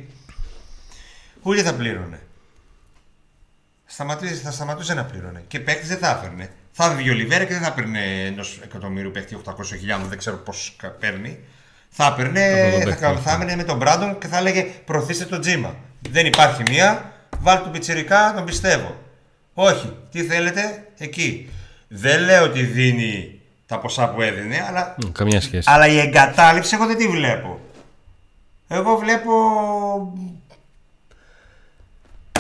Ούτε 1.43 1.63
θα 1.63 1.75
πλήρωνε. 1.75 2.21
Σταματήσει, 3.87 4.35
θα 4.35 4.51
σταματούσε 4.51 4.95
να 4.95 5.05
πλήρωνε. 5.05 5.43
Και 5.49 5.61
παίκτης 5.61 5.89
δεν 5.89 5.99
θα 5.99 6.11
έφερνε. 6.11 6.51
Θα 6.73 6.85
έδινε 6.85 7.11
ο 7.11 7.15
Λιβέρα 7.15 7.45
και 7.45 7.53
δεν 7.53 7.63
θα 7.63 7.73
παίρνει 7.73 7.99
ενός 8.27 8.61
εκατομμύριου 8.65 9.11
παίκτη 9.11 9.39
800.000, 9.45 9.53
δεν 10.09 10.19
ξέρω 10.19 10.37
πώς 10.37 10.77
παίρνει. 11.01 11.39
Θα 11.91 12.07
έπαιρνε, 12.07 12.45
Από 12.63 12.71
τον 12.71 12.81
θα, 12.81 12.85
παίκτη, 12.87 13.01
κα- 13.01 13.09
αυτό. 13.09 13.21
θα 13.23 13.33
έμενε 13.33 13.57
με 13.57 13.65
τον 13.65 13.77
Μπράντον 13.77 14.19
και 14.19 14.27
θα 14.27 14.37
έλεγε 14.39 14.63
προωθήστε 14.63 15.25
το 15.25 15.39
τζίμα. 15.39 15.75
Δεν 16.11 16.27
υπάρχει 16.27 16.63
μία, 16.69 17.13
βάλτε 17.39 17.63
τον 17.63 17.73
πιτσιρικά, 17.73 18.33
τον 18.37 18.45
πιστεύω. 18.45 19.03
Όχι, 19.55 19.97
τι 20.11 20.23
θέλετε, 20.25 20.88
εκεί. 20.99 21.49
Δεν 21.89 22.25
λέω 22.25 22.45
ότι 22.45 22.63
δίνει 22.63 23.41
τα 23.67 23.79
ποσά 23.79 24.09
που 24.09 24.23
έδινε, 24.23 24.65
αλλά 24.69 24.97
Μ, 25.07 25.13
Καμιά 25.13 25.41
σχέση. 25.41 25.71
αλλά 25.71 25.87
η 25.87 25.99
εγκατάλειψη 25.99 26.75
εγώ 26.75 26.87
δεν 26.87 26.97
τη 26.97 27.09
βλέπω. 27.09 27.61
Εγώ 28.69 28.97
βλέπω. 28.97 29.33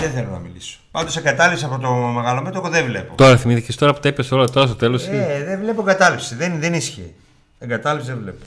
Δεν 0.01 0.11
θέλω 0.11 0.29
να 0.31 0.39
μιλήσω. 0.39 0.79
Πάντως 0.91 1.17
εγκατάλειψη 1.17 1.65
από 1.65 1.79
το 1.79 1.91
μεγαλομέτωχο 1.93 2.69
δεν 2.69 2.85
βλέπω. 2.87 3.15
Τώρα 3.15 3.37
θυμήθηκες 3.37 3.77
τώρα 3.77 3.95
που 3.95 4.01
τα 4.01 4.09
είπες 4.09 4.31
όλα 4.33 4.49
τώρα 4.49 4.67
στο 4.67 4.77
τέλος. 4.77 5.07
Ε, 5.07 5.43
δεν 5.47 5.59
βλέπω 5.61 5.81
εγκατάλειψη. 5.81 6.35
Δεν, 6.35 6.61
δεν 6.61 6.75
ισχύει. 6.75 7.15
Εγκατάλειψη 7.59 8.07
δεν 8.11 8.19
βλέπω. 8.23 8.45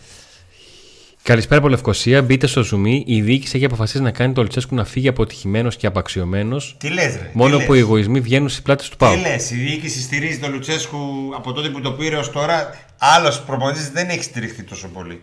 Καλησπέρα 1.24 1.60
από 1.60 1.70
Λευκοσία. 1.70 2.22
Μπείτε 2.22 2.48
στο 2.48 2.62
Zoom. 2.72 3.02
Η 3.06 3.22
διοίκηση 3.22 3.56
έχει 3.56 3.66
αποφασίσει 3.66 4.04
να 4.04 4.12
κάνει 4.12 4.34
το 4.34 4.42
Λουτσέσκου 4.42 4.76
να 4.76 4.86
φύγει 4.86 5.08
αποτυχημένος 5.08 5.76
και 5.76 5.88
απαξιωμένος. 5.88 6.76
Τι 6.80 6.90
λες, 6.90 7.16
ρε. 7.16 7.30
Μόνο 7.34 7.58
τι 7.58 7.66
που 7.66 7.74
οι 7.74 7.78
λες. 7.78 7.86
εγωισμοί 7.86 8.20
βγαίνουν 8.20 8.50
στις 8.50 8.62
πλάτες 8.62 8.86
του 8.86 8.92
Τι 8.92 8.98
Πάου. 8.98 9.18
λες, 9.20 9.52
η 9.52 9.56
διοίκηση 9.56 10.02
στηρίζει 10.02 10.40
τον 10.40 10.52
Λουτσέσκου 10.52 10.98
από 11.36 11.52
τότε 11.54 11.70
που 11.70 11.82
το 11.82 11.92
πήρε 11.92 12.16
ως 12.16 12.32
τώρα. 12.32 12.70
Άλλος 12.98 13.42
προπονητής 13.42 13.90
δεν 13.90 14.10
έχει 14.10 14.24
στηριχθεί 14.24 14.64
τόσο 14.64 14.88
πολύ. 14.88 15.22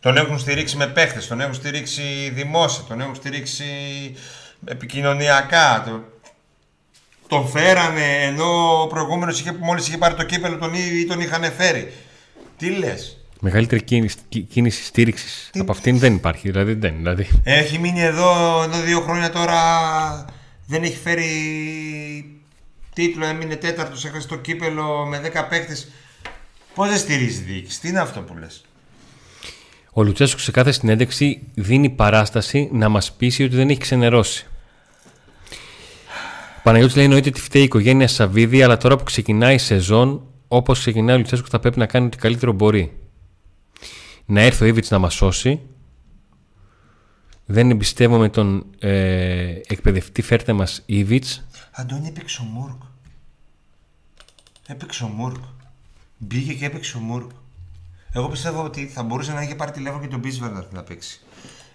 Τον 0.00 0.16
έχουν 0.16 0.38
στηρίξει 0.38 0.76
με 0.76 0.86
παίχτες, 0.86 1.26
τον 1.26 1.40
έχουν 1.40 1.54
στηρίξει 1.54 2.02
δημόσια, 2.34 2.84
τον 2.88 3.00
έχουν 3.00 3.14
στηρίξει 3.14 3.64
επικοινωνιακά. 4.64 5.84
Το- 5.86 6.04
Τον 7.28 7.48
φέρανε 7.48 8.22
ενώ 8.22 8.82
ο 8.82 8.86
προηγούμενος 8.86 9.42
μόλις 9.60 9.88
είχε 9.88 9.98
πάρει 9.98 10.14
το 10.14 10.22
κύπελο 10.24 10.56
τον, 10.58 10.74
ή 10.74 11.04
τον 11.08 11.20
είχαν 11.20 11.42
φέρει. 11.56 11.92
Τι 12.56 12.70
λες; 12.70 13.19
Μεγαλύτερη 13.40 13.82
κίνηση, 13.82 14.16
κίνηση- 14.28 14.52
κίνηση 14.52 14.84
στήριξης 14.84 15.50
από 15.58 15.72
αυτήν 15.72 15.98
δεν 15.98 16.14
υπάρχει. 16.14 16.50
Δηλαδή 16.50 16.74
δεν. 16.74 16.96
Δηλαδή. 16.96 17.28
Έχει 17.42 17.78
μείνει 17.78 18.00
εδώ, 18.00 18.62
εδώ 18.62 18.80
δύο 18.80 19.00
χρόνια 19.00 19.30
τώρα. 19.30 19.60
Δεν 20.66 20.82
έχει 20.82 20.96
φέρει 20.96 21.26
τίτλο, 22.94 23.26
έμεινε 23.26 23.56
τέταρτος, 23.56 24.04
έχασε 24.04 24.28
το 24.28 24.36
κύπελο 24.36 25.06
με 25.06 25.18
10 25.20 25.46
παίχτε. 25.48 25.76
Πώς 26.74 26.88
δεν 26.88 26.98
στηρίζει 26.98 27.40
η 27.40 27.44
διοίκηση, 27.44 27.80
τι 27.80 27.88
είναι 27.88 28.00
αυτό 28.00 28.20
που 28.20 28.36
λες; 28.38 28.64
Ο 29.92 30.02
Λουτσέσκου 30.02 30.38
σε 30.40 30.50
κάθε 30.50 30.72
συνέντευξη 30.72 31.42
δίνει 31.54 31.88
παράσταση 31.90 32.68
να 32.72 32.88
μας 32.88 33.12
πείσει 33.12 33.42
ότι 33.44 33.56
δεν 33.56 33.68
έχει 33.68 33.78
ξενερώσει. 33.80 34.46
Ο 36.58 36.62
Παναγιώτης 36.62 36.96
λέει 36.96 37.04
εννοείται 37.04 37.28
ότι 37.28 37.40
φταίει 37.40 37.62
η 37.62 37.64
οικογένεια 37.64 38.08
Σαββίδη, 38.08 38.62
αλλά 38.62 38.76
τώρα 38.76 38.96
που 38.96 39.04
ξεκινάει 39.04 39.54
η 39.54 39.58
σεζόν, 39.58 40.22
όπως 40.48 40.78
ξεκινάει 40.78 41.14
ο 41.14 41.18
Λουτσέσκου, 41.18 41.48
θα 41.48 41.58
πρέπει 41.58 41.78
να 41.78 41.86
κάνει 41.86 42.06
ό,τι 42.06 42.16
καλύτερο 42.16 42.52
μπορεί. 42.52 42.92
Να 44.30 44.40
έρθει 44.40 44.64
ο 44.64 44.66
Ήβιτ 44.66 44.86
να 44.90 44.98
μας 44.98 45.14
σώσει. 45.14 45.60
Δεν 47.46 47.70
εμπιστεύομαι 47.70 48.28
τον 48.28 48.66
ε, 48.78 49.60
εκπαιδευτή 49.66 50.22
φέρτε 50.22 50.52
μας 50.52 50.82
Ήβιτ. 50.86 51.24
Αντώνη 51.72 52.08
έπαιξε 52.08 52.40
ο 52.40 52.44
Μούρκ. 52.44 52.82
Έπαιξε 54.66 55.04
ο 55.04 55.06
Μούρκ. 55.08 55.42
Μπήκε 56.18 56.54
και 56.54 56.64
έπαιξε 56.64 56.96
ο 56.96 57.00
Μουργκ. 57.00 57.30
Εγώ 58.12 58.28
πιστεύω 58.28 58.64
ότι 58.64 58.86
θα 58.86 59.02
μπορούσε 59.02 59.32
να 59.32 59.42
είχε 59.42 59.54
πάρει 59.54 59.70
τηλέφωνο 59.70 60.00
και 60.02 60.08
τον 60.08 60.18
Μπίσεσβαρ 60.18 60.72
να 60.72 60.82
παίξει. 60.82 61.20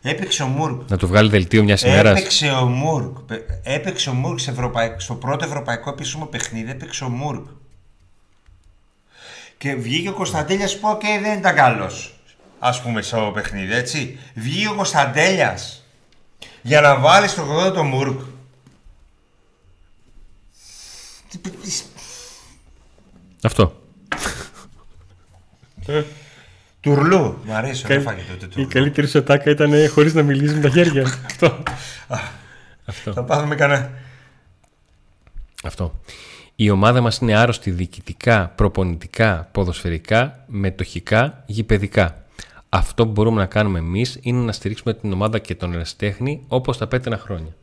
Έπαιξε 0.01 0.43
ο 0.43 0.47
Μουργκ. 0.47 0.89
Να 0.89 0.97
του 0.97 1.07
βγάλει 1.07 1.29
δελτίο 1.29 1.63
μιας 1.63 1.81
ημέρας. 1.81 2.19
Έπαιξε 2.19 2.49
ο 2.49 2.65
Μουργκ. 2.65 3.19
Πε- 3.19 3.49
Έπαιξε 3.63 4.09
ο 4.09 4.13
Μουργκ 4.13 4.39
σε 4.39 4.51
ευρωπαϊκ- 4.51 4.99
στο 5.01 5.15
πρώτο 5.15 5.45
ευρωπαϊκό 5.45 5.89
επίσημο 5.89 6.25
παιχνίδι. 6.25 6.71
Έπαιξε 6.71 7.03
ο 7.03 7.09
Μουργκ. 7.09 7.45
Και 9.57 9.75
βγήκε 9.75 10.09
ο 10.09 10.13
Κωνσταντέλιας 10.13 10.79
που 10.79 10.89
οκ, 10.89 11.01
δεν 11.21 11.37
ήταν 11.39 11.55
καλός. 11.55 12.14
Α 12.59 12.81
πούμε 12.81 13.01
στο 13.01 13.31
παιχνίδι, 13.33 13.73
έτσι. 13.73 14.19
Βγήκε 14.33 14.67
ο 14.67 14.75
Κωνσταντέλιας 14.75 15.83
για 16.61 16.81
να 16.81 16.99
βάλει 16.99 17.27
στο 17.27 17.43
80 17.67 17.73
το 17.73 17.83
Μουργκ. 17.83 18.19
Τι- 21.29 21.37
τι- 21.37 21.83
Αυτό. 23.43 23.81
Τουρλού. 26.81 27.39
Μ' 27.45 27.51
αρέσει 27.51 27.87
να 27.93 27.99
φάγει 28.01 28.21
τότε 28.21 28.47
τουρλού. 28.47 28.67
καλύτερη 28.69 29.07
σου 29.07 29.17
ατάκα 29.19 29.49
ήταν 29.49 29.89
χωρίς 29.89 30.13
να 30.13 30.21
μιλήσει 30.23 30.53
με 30.55 30.61
τα 30.61 30.69
χέρια. 30.69 31.03
Αυτό. 31.25 31.63
Αυτό. 32.85 33.13
Θα 33.13 33.23
πάθουμε 33.23 33.55
κανένα. 33.55 33.91
Αυτό. 35.63 35.99
Η 36.55 36.69
ομάδα 36.69 37.01
μας 37.01 37.17
είναι 37.17 37.35
άρρωστη 37.35 37.71
διοικητικά, 37.71 38.47
προπονητικά, 38.55 39.49
ποδοσφαιρικά, 39.51 40.43
μετοχικά, 40.47 41.43
γηπαιδικά. 41.45 42.24
Αυτό 42.75 43.05
που 43.05 43.11
μπορούμε 43.11 43.39
να 43.39 43.45
κάνουμε 43.45 43.79
εμείς 43.79 44.17
είναι 44.21 44.41
να 44.41 44.51
στηρίξουμε 44.51 44.93
την 44.93 45.13
ομάδα 45.13 45.39
και 45.39 45.55
τον 45.55 45.73
ερασιτέχνη 45.73 46.43
όπως 46.47 46.77
τα 46.77 46.87
πέτρινα 46.87 47.17
χρόνια. 47.17 47.55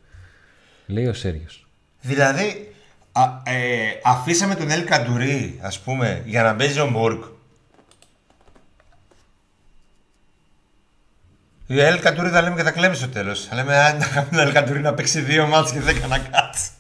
Λέει 0.87 1.07
ο 1.07 1.13
Σέργιος. 1.13 1.67
Δηλαδή, 2.01 2.75
α, 3.13 3.23
ε, 3.43 4.01
αφήσαμε 4.05 4.55
τον 4.55 4.71
Ελ 4.71 4.85
Καντουρί, 4.85 5.59
ας 5.63 5.81
πούμε, 5.81 6.23
για 6.27 6.43
να 6.43 6.55
παίζει 6.55 6.81
ο 6.81 6.87
Μούρκ. 6.87 7.25
Η 11.67 11.81
Ελ 11.81 12.01
Καντουρί 12.01 12.29
θα 12.29 12.43
λέμε 12.43 12.57
και 12.57 12.63
θα 12.63 12.71
κλαίμε 12.71 12.95
στο 12.95 13.09
τέλος. 13.09 13.45
Θα 13.45 13.55
λέμε, 13.55 13.77
αν 13.77 13.99
να 13.99 14.07
κάνουμε 14.07 14.31
τον 14.31 14.47
Ελ 14.47 14.53
Καντουρί 14.53 14.81
να 14.81 14.95
παίξει 14.95 15.21
δύο 15.21 15.47
μάτς 15.47 15.73
και 15.73 15.81
δέκα 15.81 16.07
να 16.07 16.19
κάτσει. 16.19 16.71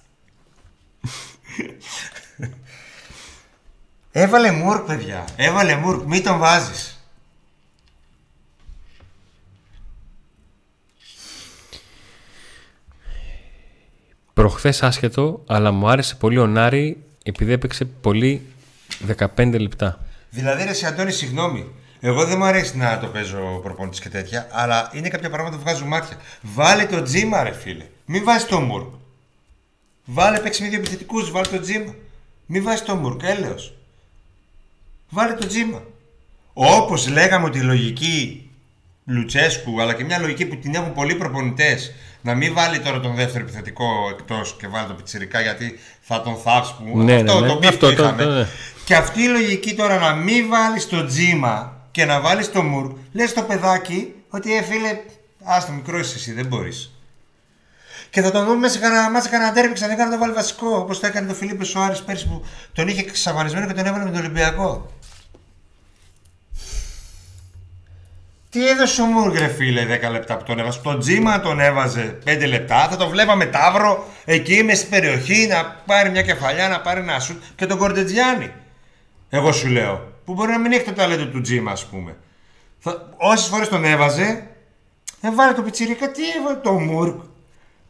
Έβαλε 4.23 4.51
Μούρκ, 4.51 4.87
παιδιά. 4.87 5.25
Έβαλε 5.37 5.77
Μούρκ. 5.77 6.03
Μην 6.07 6.23
τον 6.23 6.38
βάζεις. 6.38 6.92
Προχθές 14.43 14.83
άσχετο, 14.83 15.43
αλλά 15.47 15.71
μου 15.71 15.89
άρεσε 15.89 16.15
πολύ 16.15 16.39
ο 16.39 16.47
Νάρη 16.47 17.03
επειδή 17.23 17.53
έπαιξε 17.53 17.85
πολύ 17.85 18.43
15 19.37 19.61
λεπτά. 19.61 19.99
Δηλαδή, 20.31 20.65
ρε, 20.65 20.71
εσύ, 20.71 20.87
Αντώνη, 20.87 21.13
συγγνώμη. 21.13 21.67
Εγώ 22.01 22.25
δεν 22.25 22.39
μου 22.39 22.45
αρέσει 22.45 22.77
να 22.77 22.99
το 22.99 23.07
παίζω 23.07 23.61
προπονητής 23.63 24.01
και 24.01 24.09
τέτοια, 24.09 24.49
αλλά 24.53 24.91
είναι 24.95 25.09
κάποια 25.09 25.31
πράγματα 25.31 25.57
που 25.57 25.63
βγάζουν 25.63 25.89
μάτια. 25.89 26.17
Βάλε 26.43 26.87
το 26.87 27.03
τζίμα, 27.03 27.43
ρε 27.43 27.53
φίλε. 27.53 27.85
Μην 28.05 28.25
βάζεις 28.25 28.47
το 28.47 28.61
Μουρκ. 28.61 28.93
Βάλε 30.05 30.38
παίξει 30.38 30.63
με 30.63 30.69
δύο 30.69 30.79
επιθετικού, 30.79 31.31
βάλε 31.31 31.47
το 31.47 31.61
τζίμα. 31.61 31.95
Μην 32.47 32.63
βάζεις 32.63 32.83
το 32.83 32.95
Μουρκ, 32.95 33.21
έλεος. 33.23 33.75
Βάλε 35.09 35.33
το 35.33 35.47
τζίμα. 35.47 35.83
Όπως 36.53 37.09
λέγαμε 37.09 37.47
ότι 37.47 37.59
η 37.59 37.63
λογική 37.63 38.51
Λουτσέσκου, 39.05 39.81
αλλά 39.81 39.95
και 39.95 40.05
μια 40.05 40.19
λογική 40.19 40.47
που 40.47 40.57
την 40.57 40.75
έχουν 40.75 40.93
πολλοί 40.93 41.15
προπονητές, 41.15 41.93
να 42.23 42.35
μην 42.35 42.54
βάλει 42.54 42.81
τώρα 42.81 43.00
τον 43.00 43.14
δεύτερο 43.14 43.44
επιθετικό 43.44 43.87
εκτός 44.10 44.56
και 44.58 44.68
βάλει 44.68 44.87
τον 44.87 44.96
πιτσιρικά 44.96 45.40
γιατί 45.40 45.79
θα 46.00 46.23
τον 46.23 46.37
θάψει 46.37 46.75
που. 46.79 46.98
Ναι, 46.98 47.14
αυτό 47.14 47.40
ναι, 47.40 47.46
το 47.48 47.54
ναι. 47.54 47.58
beef 47.59 47.69
Αυτό 47.68 47.88
που 47.88 47.94
το- 47.94 48.02
είχαμε. 48.02 48.23
το- 48.23 48.31
ναι. 48.31 48.46
Και 48.85 48.94
αυτή 48.94 49.23
η 49.23 49.27
λογική 49.29 49.75
τώρα 49.75 49.98
να 49.98 50.14
μην 50.14 50.48
βάλει 50.48 50.83
το 50.83 51.06
Τζίμα 51.07 51.77
και 51.90 52.04
να 52.04 52.20
βάλει 52.20 52.46
το 52.46 52.62
Μουργκ, 52.63 52.92
λες 53.12 53.33
το 53.33 53.42
παιδάκι 53.42 54.14
ότι 54.29 54.56
ε, 54.56 54.62
φίλε, 54.62 54.98
άστο 55.44 55.73
μικρό 55.73 55.98
είσαι 55.98 56.14
εσύ, 56.16 56.33
δεν 56.33 56.46
μπορείς. 56.46 56.92
Και 58.10 58.20
θα 58.23 58.31
τον 58.31 58.44
δούμε 58.44 58.56
μέσα 58.56 58.73
σε 58.75 58.79
κανένα 58.81 59.10
ματς, 59.11 59.29
κανένα 59.29 59.52
ντέρμπι 59.53 59.73
ξανά 59.75 59.96
να 59.96 60.10
το 60.10 60.18
βάλει 60.18 60.33
βασικό. 60.33 60.77
Όπως 60.77 61.00
το 61.00 61.06
έκανε 61.06 61.27
το 61.29 61.35
Φιλίπε 61.35 61.65
Σοάρες 61.65 61.98
πέρσι 62.06 62.27
που 62.29 62.44
τον 62.73 62.88
είχε 62.88 63.00
εξαφανισμένο 63.00 63.66
και 63.66 63.73
τον 63.73 63.87
έβαλε 63.87 64.04
με 64.04 64.10
τον 64.10 64.18
Ολυμπιακό. 64.20 64.90
Τι 68.53 68.69
έδωσε 68.69 69.03
ο 69.03 69.05
Μουργκ, 69.05 69.35
ρε 69.37 69.48
φίλε, 69.48 69.87
10 70.09 70.11
λεπτά 70.11 70.37
που 70.37 70.44
τον 70.44 70.59
έβαζε. 70.59 70.81
Το 70.83 70.98
τζίμα 70.98 71.40
τον 71.40 71.61
έβαζε 71.61 72.19
5 72.25 72.46
λεπτά. 72.48 72.88
Θα 72.88 72.96
το 72.96 73.09
βλέπαμε 73.09 73.46
τάβρο 73.46 74.07
εκεί 74.25 74.63
μες 74.63 74.79
στην 74.79 74.90
περιοχή 74.90 75.46
να 75.46 75.65
πάρει 75.87 76.11
μια 76.11 76.23
κεφαλιά, 76.23 76.69
να 76.69 76.81
πάρει 76.81 77.00
ένα 77.00 77.19
σουτ. 77.21 77.42
Και 77.57 77.67
τον 77.67 77.79
Κορτετζιάννη. 77.79 78.53
Εγώ 79.31 79.53
σου 79.53 79.69
λέω. 79.69 80.13
Που 80.25 80.35
μπορεί 80.35 80.50
να 80.50 80.59
μην 80.59 80.73
έχει 80.73 80.85
το 80.85 80.92
ταλέντο 80.92 81.27
του 81.27 81.40
τζίμα, 81.40 81.71
ας 81.73 81.85
πούμε. 81.87 82.17
Θα... 82.79 83.09
Όσες 83.17 83.46
φορές 83.46 83.69
τον 83.69 83.85
έβαζε, 83.85 84.46
έβαλε 85.21 85.53
το 85.53 85.63
πιτσιρίκα. 85.63 86.11
Τι 86.11 86.23
έβαλε 86.40 86.57
το 86.57 86.73
Μουργκ. 86.73 87.19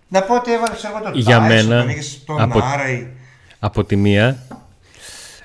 Να 0.08 0.22
πω 0.22 0.34
ότι 0.34 0.52
έβαλε 0.52 0.74
ξέρω, 0.74 0.96
εγώ 0.96 1.04
τον 1.04 1.20
Για 1.20 1.38
Tyson, 1.38 1.48
μένα, 1.48 1.78
τον 1.80 1.88
είχες 1.88 2.22
τον 2.26 2.40
από- 2.40 2.60
Άρεϊ. 2.62 3.12
Από 3.58 3.84
τη 3.84 3.96
μία, 3.96 4.38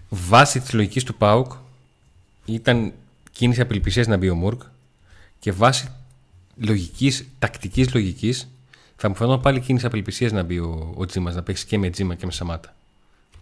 βάσει 0.10 0.60
της 0.60 0.74
λογικής 0.74 1.04
του 1.04 1.16
ΠΑΟΚ, 1.16 1.52
ήταν 2.46 2.94
κίνηση 3.32 3.62
απελπισίας 3.62 4.08
να 4.08 4.18
μπει 4.18 4.30
ο 4.30 4.36
Μουρκ 4.36 4.62
και 5.40 5.52
βάσει 5.52 5.88
λογικής, 6.56 7.28
τακτικής 7.40 7.94
λογικής 7.94 8.50
θα 8.96 9.10
μου 9.10 9.16
φαινόταν 9.16 9.42
πάλι 9.42 9.60
κίνηση 9.60 9.86
απελπισίας 9.86 10.32
να 10.32 10.44
μπει 10.44 10.60
ο, 10.60 10.94
ο 10.96 11.06
Τζίμας, 11.06 11.36
να 11.36 11.44
παίξει 11.44 11.66
και 11.66 11.78
με 11.78 11.90
Τζίμα 11.90 12.16
και 12.16 12.26
με 12.26 12.32
Σαμάτα. 12.32 12.76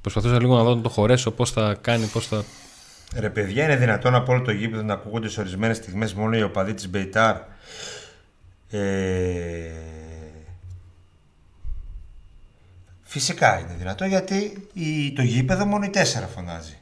Προσπαθούσα 0.02 0.42
λίγο 0.42 0.56
να 0.56 0.64
δω 0.64 0.76
να 0.76 0.82
το 0.82 0.90
χωρέσω, 0.90 1.32
πώς 1.32 1.52
θα 1.52 1.78
κάνει, 1.82 2.06
πώς 2.06 2.28
θα. 2.28 2.44
Ρε 3.16 3.30
παιδιά, 3.30 3.64
είναι 3.64 3.76
δυνατόν 3.76 4.16
από 4.16 4.32
όλο 4.32 4.42
το 4.42 4.52
γήπεδο 4.52 4.84
να 4.84 4.94
ακούγονται 4.94 5.30
σε 5.30 5.40
ορισμένες 5.40 5.78
στιγμές 5.78 6.14
μόνο 6.14 6.38
οι 6.38 6.42
οπαδοί 6.42 6.74
της 6.74 6.90
Μπεϊτάρ; 6.90 7.38
Ε... 8.70 8.80
Φυσικά 13.02 13.60
είναι 13.60 13.76
δυνατό 13.78 14.06
γιατί 14.06 14.68
η, 14.74 15.14
το 15.14 15.22
γήπεδο 15.22 15.66
μόνο 15.66 15.86
οι 15.86 15.90
τέσσερα 15.90 16.28
φωνάζει. 16.28 16.78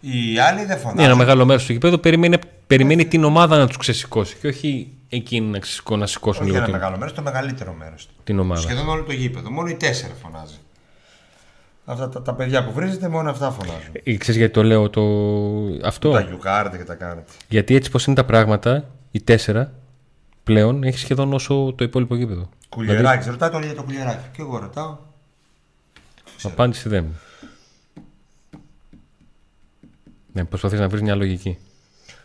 Οι 0.00 0.38
άλλοι 0.38 0.64
δεν 0.64 0.78
φωνάζουν. 0.78 1.00
Ναι, 1.00 1.04
ένα 1.04 1.16
μεγάλο 1.16 1.44
μέρος 1.44 1.64
του 1.64 1.72
γηπέδου 1.72 2.00
περιμένει, 2.00 2.38
περιμένει 2.66 3.06
την 3.06 3.24
ομάδα 3.24 3.58
να 3.58 3.66
τους 3.66 3.76
ξεσηκώσει 3.76 4.36
και 4.40 4.46
όχι 4.46 4.92
εκείνοι 5.08 5.46
να, 5.46 5.58
ξεσηκώ, 5.58 5.96
να 5.96 6.06
σηκώσουν 6.06 6.42
Όχι 6.42 6.50
λίγο 6.50 6.56
ένα 6.56 6.66
την, 6.66 6.74
μεγάλο 6.80 6.96
μέρος, 6.98 7.14
το 7.14 7.22
μεγαλύτερο 7.22 7.72
μέρος. 7.72 8.08
την 8.24 8.38
ομάδα. 8.38 8.60
Σχεδόν 8.60 8.88
όλο 8.88 9.02
το 9.02 9.12
γήπεδο. 9.12 9.50
Μόνο 9.50 9.68
οι 9.68 9.74
τέσσερα 9.74 10.14
φωνάζει. 10.22 10.54
Αυτά 11.84 12.08
τα, 12.08 12.22
τα 12.22 12.34
παιδιά 12.34 12.64
που 12.64 12.72
βρίζετε 12.72 13.08
μόνο 13.08 13.30
αυτά 13.30 13.50
φωνάζουν. 13.50 13.92
Ε, 14.02 14.16
Ξέρεις 14.16 14.40
γιατί 14.40 14.52
το 14.52 14.62
λέω 14.62 14.90
το... 14.90 15.02
αυτό; 15.86 16.10
Τα 16.10 16.20
γιουκάρετε 16.20 16.76
και 16.76 16.84
τα 16.84 16.94
κάνετε. 16.94 17.32
Γιατί 17.48 17.74
έτσι 17.74 17.90
πως 17.90 18.06
είναι 18.06 18.16
τα 18.16 18.24
πράγματα, 18.24 18.90
οι 19.10 19.20
τέσσερα 19.20 19.72
πλέον 20.44 20.82
έχει 20.82 20.98
σχεδόν 20.98 21.32
όσο 21.32 21.74
το 21.76 21.84
υπόλοιπο 21.84 22.16
γήπεδο. 22.16 22.48
Κουλιεράκι, 22.68 23.28
ρωτάει 23.28 23.50
το 23.50 23.58
για 23.58 23.74
το 23.74 23.82
κουλιεράκι. 23.82 24.28
Και 24.32 24.42
εγώ 24.42 24.58
ρωτάω. 24.58 24.96
Απάντηση 26.42 26.88
δεν 26.88 27.04
μου. 27.04 27.20
Ναι, 30.32 30.44
προσπαθείς 30.44 30.78
να 30.80 30.88
βρεις 30.88 31.02
μια 31.02 31.14
λογική. 31.14 31.58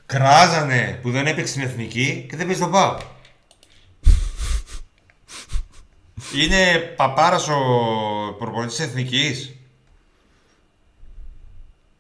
Κράζανε 0.10 1.00
που 1.02 1.12
δεν 1.12 1.28
έπαιξε 1.28 1.52
στην 1.52 1.64
εθνική 1.64 2.26
και 2.30 2.36
δεν 2.36 2.46
παίζει 2.46 2.62
τον 2.62 2.72
πάω. 2.72 2.98
Είναι 6.36 6.78
παπάρας 6.78 7.48
ο 7.48 7.60
προπονητής 8.38 8.76
της 8.76 8.86
εθνικής. 8.86 9.56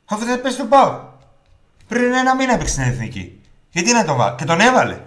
Αφού 0.06 0.26
δεν 0.26 0.42
παίζει 0.42 0.58
τον 0.58 0.70
πάω. 0.70 1.02
Πριν 1.88 2.14
ένα 2.14 2.36
μήνα 2.36 2.54
έπαιξε 2.54 2.74
στην 2.74 2.84
εθνική. 2.84 3.42
Γιατί 3.70 3.92
να 3.92 4.06
τον 4.06 4.18
βάλει. 4.18 4.36
Και 4.38 4.46
τον 4.46 4.60
έβαλε. 4.60 5.02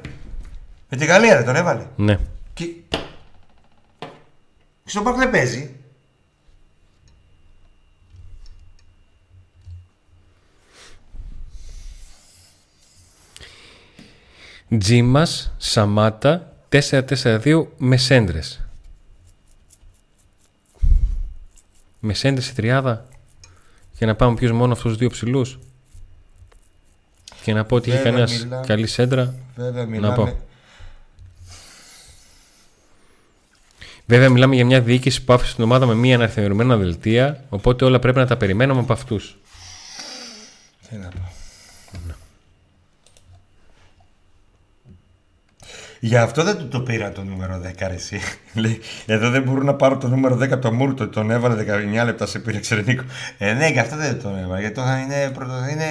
Με 0.89 0.97
τη 0.97 1.05
Γαλλία 1.05 1.37
δεν 1.37 1.45
τον 1.45 1.57
έβαλε. 1.57 1.87
Ναι. 1.97 2.19
Και... 2.55 2.67
Στον 4.85 5.05
Πάοκ 5.05 5.17
δεν 5.17 5.31
παίζει. 5.31 5.77
Τζίμας, 14.79 15.53
Σαμάτα, 15.57 16.53
4-4-2 16.69 17.67
με 17.79 17.97
σέντρες. 17.97 18.61
Με 22.01 22.15
σέντρες 22.15 22.49
η 22.49 22.55
τριάδα 22.55 23.09
για 23.99 24.07
να 24.07 24.15
πάμε 24.15 24.35
ποιος 24.35 24.53
μόνο 24.53 24.73
αυτούς 24.73 24.91
τους 24.91 24.99
δύο 24.99 25.11
ψηλούς. 25.11 25.59
Και 27.43 27.53
να 27.53 27.65
πω 27.65 27.77
ότι 27.77 27.89
είχε 27.89 27.97
Βέβαια, 27.99 28.13
κανένας 28.13 28.43
μιλάμε. 28.45 28.67
καλή 28.67 28.87
σέντρα. 28.87 29.35
Βέβαια 29.57 29.85
Να 29.85 30.13
πω. 30.13 30.23
μιλάμε. 30.23 30.37
Βέβαια, 34.07 34.31
μιλάμε 34.31 34.55
για 34.55 34.65
μια 34.65 34.81
διοίκηση 34.81 35.25
που 35.25 35.33
άφησε 35.33 35.55
την 35.55 35.65
ομάδα 35.65 35.87
με 35.87 35.95
μία 35.95 36.15
αναρθιμερωμένα 36.15 36.77
δελτία. 36.77 37.45
Οπότε 37.49 37.85
όλα 37.85 37.99
πρέπει 37.99 38.19
να 38.19 38.27
τα 38.27 38.37
περιμένουμε 38.37 38.81
από 38.81 38.93
αυτούς. 38.93 39.37
Τι 40.89 40.97
να 40.97 41.09
πω. 41.09 41.32
Γι' 46.05 46.17
αυτό 46.17 46.43
δεν 46.43 46.57
του 46.57 46.69
το 46.69 46.81
πήρα 46.81 47.13
το 47.13 47.25
νούμερο 47.25 47.61
10 47.65 47.87
ρε, 47.87 47.95
εσύ. 47.95 48.21
Λέει, 48.55 48.81
εδώ 49.07 49.31
δεν 49.31 49.43
μπορούν 49.43 49.65
να 49.65 49.75
πάρω 49.75 49.97
το 49.99 50.09
νούμερο 50.09 50.37
10 50.37 50.43
από 50.53 50.59
το 50.59 50.73
Μούρτο. 50.73 51.09
Τον 51.09 51.31
έβαλε 51.31 51.65
19 52.01 52.05
λεπτά 52.05 52.27
σε 52.27 52.39
πήρε 52.39 52.59
Ξερενίκο. 52.59 53.03
Ε, 53.39 53.53
ναι, 53.53 53.69
γι' 53.69 53.79
αυτό 53.79 53.97
δεν 53.97 54.23
τον 54.23 54.39
έβαλε. 54.39 54.61
Γιατί 54.61 54.75
τώρα 54.75 54.99
είναι, 54.99 55.31
πρωτο- 55.31 55.69
είναι 55.71 55.87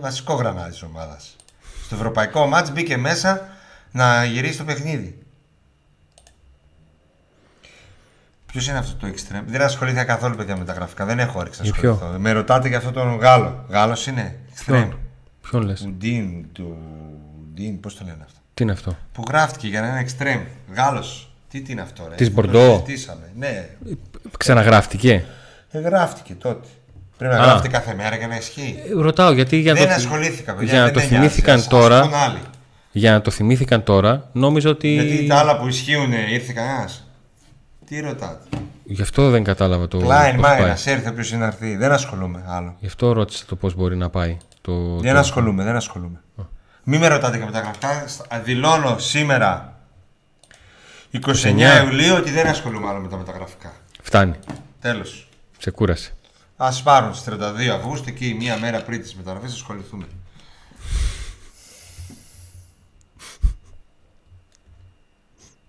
βασικό 0.00 0.34
γρανάζι 0.34 0.70
της 0.70 0.82
ομάδας. 0.82 1.36
Στο 1.84 1.94
ευρωπαϊκό 1.94 2.46
μάτς 2.46 2.72
μπήκε 2.72 2.96
μέσα 2.96 3.48
να 3.90 4.24
γυρίσει 4.24 4.58
το 4.58 4.64
παιχνίδι. 4.64 5.18
Ποιος 8.46 8.68
είναι 8.68 8.78
αυτό 8.78 9.06
το 9.06 9.12
extreme; 9.14 9.42
Δεν 9.46 9.62
ασχολήθηκα 9.62 10.04
καθόλου 10.04 10.36
παιδιά 10.36 10.56
με 10.56 10.64
τα 10.64 10.72
γραφικά. 10.72 11.04
Δεν 11.04 11.18
έχω 11.18 11.38
όρεξη 11.38 11.60
να 11.60 11.64
Για 11.66 11.74
ποιο; 11.74 11.92
ασχοληθώ. 11.92 12.18
Με 12.18 12.32
ρωτάτε 12.32 12.68
για 12.68 12.76
αυτόν 12.78 12.92
τον 12.92 13.16
Γάλλο. 13.18 13.64
Γάλλος 13.68 14.06
είναι. 14.06 14.38
Extreme. 14.54 14.64
Ποιον, 14.66 14.98
ποιον 15.42 15.62
λες, 15.62 15.80
Ουντίν, 15.84 16.52
του. 16.52 16.76
Ουντίν, 17.40 17.80
πώς 17.80 17.96
το 17.96 18.04
λένε 18.04 18.22
αυτό; 18.24 18.38
Τι 18.54 18.62
είναι 18.62 18.72
αυτό; 18.72 18.96
Που 19.12 19.22
γράφτηκε 19.28 19.66
για 19.68 19.80
να 19.80 19.86
είναι 19.86 20.06
extreme. 20.08 20.46
Γάλλος. 20.76 21.32
Τι, 21.48 21.60
τι 21.60 21.72
είναι 21.72 21.80
αυτό, 21.80 22.06
ρε; 22.08 22.14
Της 22.14 22.26
Αυτό 22.28 22.40
το 22.42 22.48
Bordeaux. 22.48 22.70
συζητήσαμε. 22.84 23.30
Ναι, 23.38 23.68
Ξαναγράφτηκε; 24.38 25.24
ε, 25.70 25.78
γράφτηκε 25.78 26.34
τότε. 26.34 26.66
Πρέπει 27.18 27.34
να 27.34 27.40
Α. 27.40 27.44
γράφτηκε 27.44 27.68
κάθε 27.74 27.94
μέρα 27.94 28.16
για 28.16 28.26
να 28.26 28.36
ισχύει. 28.36 28.82
Ε, 28.88 29.00
Ρωτάω 29.02 29.32
γιατί 29.32 29.56
για 29.56 29.72
να 29.72 29.78
δεν 29.78 29.88
το, 29.88 29.94
ασχολήθηκα, 29.94 30.54
παιδιά. 30.54 30.68
για 30.72 30.78
να 30.78 30.84
δεν 30.84 30.94
το 30.94 31.00
με 31.00 31.06
νοιάζει. 31.06 31.18
θυμήθηκαν 31.28 31.54
Ας- 31.54 31.60
ας 31.62 31.68
τώρα. 31.68 32.00
πούν 32.00 32.14
άλλοι. 32.14 32.38
Για 32.92 33.12
να 33.12 33.20
το 33.20 33.30
θυμήθηκαν 33.30 33.82
τώρα, 33.82 34.28
νόμιζα 34.32 34.70
ότι. 34.70 34.88
Γιατί 34.88 35.26
τα 35.26 35.36
άλλα 35.38 35.58
που 35.58 35.68
ισχύουν 35.68 36.12
ήρθε 36.12 36.52
κανένας; 36.52 37.06
Τι 37.84 38.00
ρωτάτε; 38.00 38.44
Γι' 38.84 39.02
αυτό 39.02 39.30
δεν 39.30 39.44
κατάλαβα 39.44 39.88
το. 39.88 39.98
Κλάιν, 39.98 40.34
πώς 40.36 40.44
πάει. 40.44 40.58
Μάιρα, 40.60 40.76
έρθει 40.84 41.08
όποιος 41.08 41.30
είναι 41.30 41.40
να 41.40 41.46
έρθει. 41.46 41.76
Δεν 41.76 41.92
ασχολούμαι 41.92 42.44
άλλο. 42.46 42.74
Γι' 42.80 42.86
αυτό 42.86 43.12
ρώτησα 43.12 43.44
το 43.48 43.56
πώς 43.56 43.74
μπορεί 43.74 43.96
να 43.96 44.10
πάει. 44.10 44.36
Το, 44.60 44.96
Δεν 44.98 45.12
το- 45.12 45.18
ασχολούμαι, 45.18 45.64
δεν 45.64 45.76
ασχολούμαι. 45.76 46.20
Μην 46.84 47.00
με 47.00 47.06
ρωτάτε 47.08 47.36
για 47.36 47.46
μεταγραφικά. 47.46 48.04
Στα- 48.08 48.40
Δηλώνω 48.44 48.98
σήμερα 48.98 49.78
29 51.10 51.82
Ιουλίου 51.84 52.14
ότι 52.16 52.30
δεν 52.30 52.46
ασχολούμαι 52.46 52.88
άλλο 52.88 52.98
με 53.00 53.08
τα 53.08 53.16
μεταγραφικά. 53.16 53.72
Φτάνει. 54.02 54.34
Τέλος. 54.80 55.28
Σε 55.58 55.70
κούρασε. 55.70 56.12
Α 56.56 56.72
πάρουν 56.82 57.14
στις 57.14 57.24
32 57.34 57.68
Αυγούστου 57.74 58.08
εκεί 58.08 58.34
μία 58.38 58.58
μέρα 58.58 58.82
πριν 58.82 59.00
τις 59.02 59.14
μεταγραφές 59.16 59.52
ασχοληθούμε. 59.52 60.04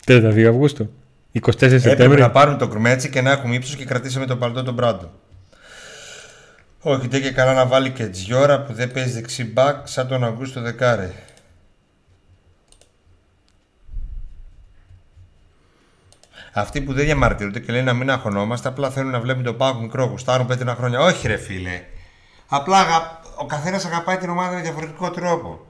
32 0.05 0.45
Αυγούστου. 0.49 0.89
24 1.31 1.47
Έπρεπε 1.53 1.79
Σεπτέμβρη. 1.79 2.21
να 2.21 2.31
πάρουν 2.31 2.57
το 2.57 2.67
κρμέτσι 2.67 3.09
και 3.09 3.21
να 3.21 3.31
έχουμε 3.31 3.55
ύψος 3.55 3.75
και 3.75 3.85
κρατήσαμε 3.85 4.25
τον 4.25 4.39
παλτό 4.39 4.63
τον 4.63 4.73
Μπράντο. 4.73 5.11
Όχι, 6.85 7.07
δεν 7.07 7.21
και 7.21 7.31
καλά 7.31 7.53
να 7.53 7.65
βάλει 7.65 7.91
και 7.91 8.07
Τζιώρα 8.07 8.61
που 8.61 8.73
δεν 8.73 8.91
παίζει 8.91 9.11
δεξί 9.11 9.43
μπακ 9.43 9.87
σαν 9.87 10.07
τον 10.07 10.23
Αυγούστο 10.23 10.61
Δεκάρε. 10.61 11.11
Αυτοί 16.53 16.81
που 16.81 16.93
δεν 16.93 17.05
διαμαρτύρονται 17.05 17.59
και 17.59 17.71
λένε 17.71 17.83
να 17.83 17.93
μην 17.93 18.09
αγχωνόμαστε, 18.11 18.67
απλά 18.67 18.89
θέλουν 18.89 19.11
να 19.11 19.19
βλέπουν 19.19 19.43
τον 19.43 19.57
Πάοκ 19.57 19.81
μικρό, 19.81 20.05
γουστάρουν 20.05 20.47
πέτρινα 20.47 20.75
χρόνια. 20.75 20.99
Όχι, 20.99 21.27
ρε 21.27 21.37
φίλε. 21.37 21.81
Απλά 22.47 22.77
αγα... 22.77 23.19
ο 23.37 23.45
καθένας 23.45 23.85
αγαπάει 23.85 24.17
την 24.17 24.29
ομάδα 24.29 24.55
με 24.55 24.61
διαφορετικό 24.61 25.11
τρόπο. 25.11 25.65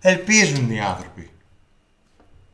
Ελπίζουν 0.00 0.70
οι 0.70 0.80
άνθρωποι. 0.80 1.30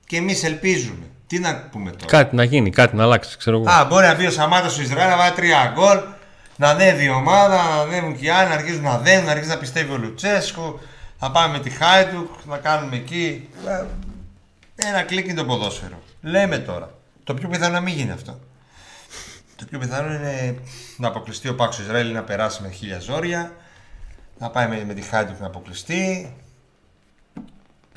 Και 0.06 0.16
εμείς 0.16 0.44
ελπίζουμε. 0.44 1.04
Τι 1.26 1.38
να 1.38 1.68
πούμε 1.70 1.90
τώρα; 1.90 2.06
Κάτι 2.06 2.36
να 2.36 2.44
γίνει, 2.44 2.70
κάτι 2.70 2.96
να 2.96 3.02
αλλάξει, 3.02 3.36
ξέρω 3.38 3.56
εγώ. 3.56 3.70
Α, 3.70 3.84
μπορεί 3.84 4.06
να 4.06 4.14
μπει 4.14 4.26
ο 4.26 4.30
Σαμάτας 4.30 4.72
στο 4.72 4.82
Ισραήλ 4.82 5.10
να 5.10 5.16
βάλει 5.16 5.34
τρία 5.34 5.72
γκολ, 5.74 5.98
να 6.60 6.68
ανέβει 6.68 7.04
η 7.04 7.08
ομάδα, 7.08 7.56
να 7.56 7.80
ανέβουν 7.82 8.16
και 8.16 8.24
οι 8.24 8.28
άλλοι, 8.28 8.48
να 8.48 8.54
αρχίζουν 8.54 8.82
να 8.82 8.98
δένουν, 8.98 9.24
να 9.24 9.30
αρχίσει 9.30 9.48
να 9.50 9.58
πιστεύει 9.58 9.92
ο 9.92 9.96
Λουτσέσκου, 9.96 10.78
να 11.20 11.30
πάμε 11.30 11.52
με 11.56 11.62
τη 11.62 11.70
Χάιντουκ, 11.70 12.28
να 12.44 12.56
κάνουμε 12.58 12.96
εκεί. 12.96 13.48
Ε, 13.66 13.84
Ένα 14.88 15.02
κλικ 15.02 15.24
είναι 15.26 15.34
το 15.34 15.44
ποδόσφαιρο. 15.44 16.02
Λέμε 16.22 16.58
τώρα. 16.58 16.94
Το 17.24 17.34
πιο 17.34 17.48
πιθανό 17.48 17.72
να 17.72 17.80
μην 17.80 17.94
γίνει 17.94 18.10
αυτό. 18.10 18.38
Το 19.56 19.64
πιο 19.70 19.78
πιθανό 19.78 20.12
είναι 20.14 20.54
να 20.96 21.08
αποκλειστεί 21.08 21.48
ο 21.48 21.54
Πάξος 21.54 21.84
Ισραήλ 21.84 22.12
να 22.12 22.22
περάσει 22.22 22.62
με 22.62 22.70
χίλια 22.70 22.98
ζόρια, 23.00 23.52
να 24.38 24.50
πάει 24.50 24.68
με, 24.68 24.84
με 24.86 24.94
τη 24.94 25.00
Χάιντουκ 25.02 25.40
να 25.40 25.46
αποκλειστεί. 25.46 26.34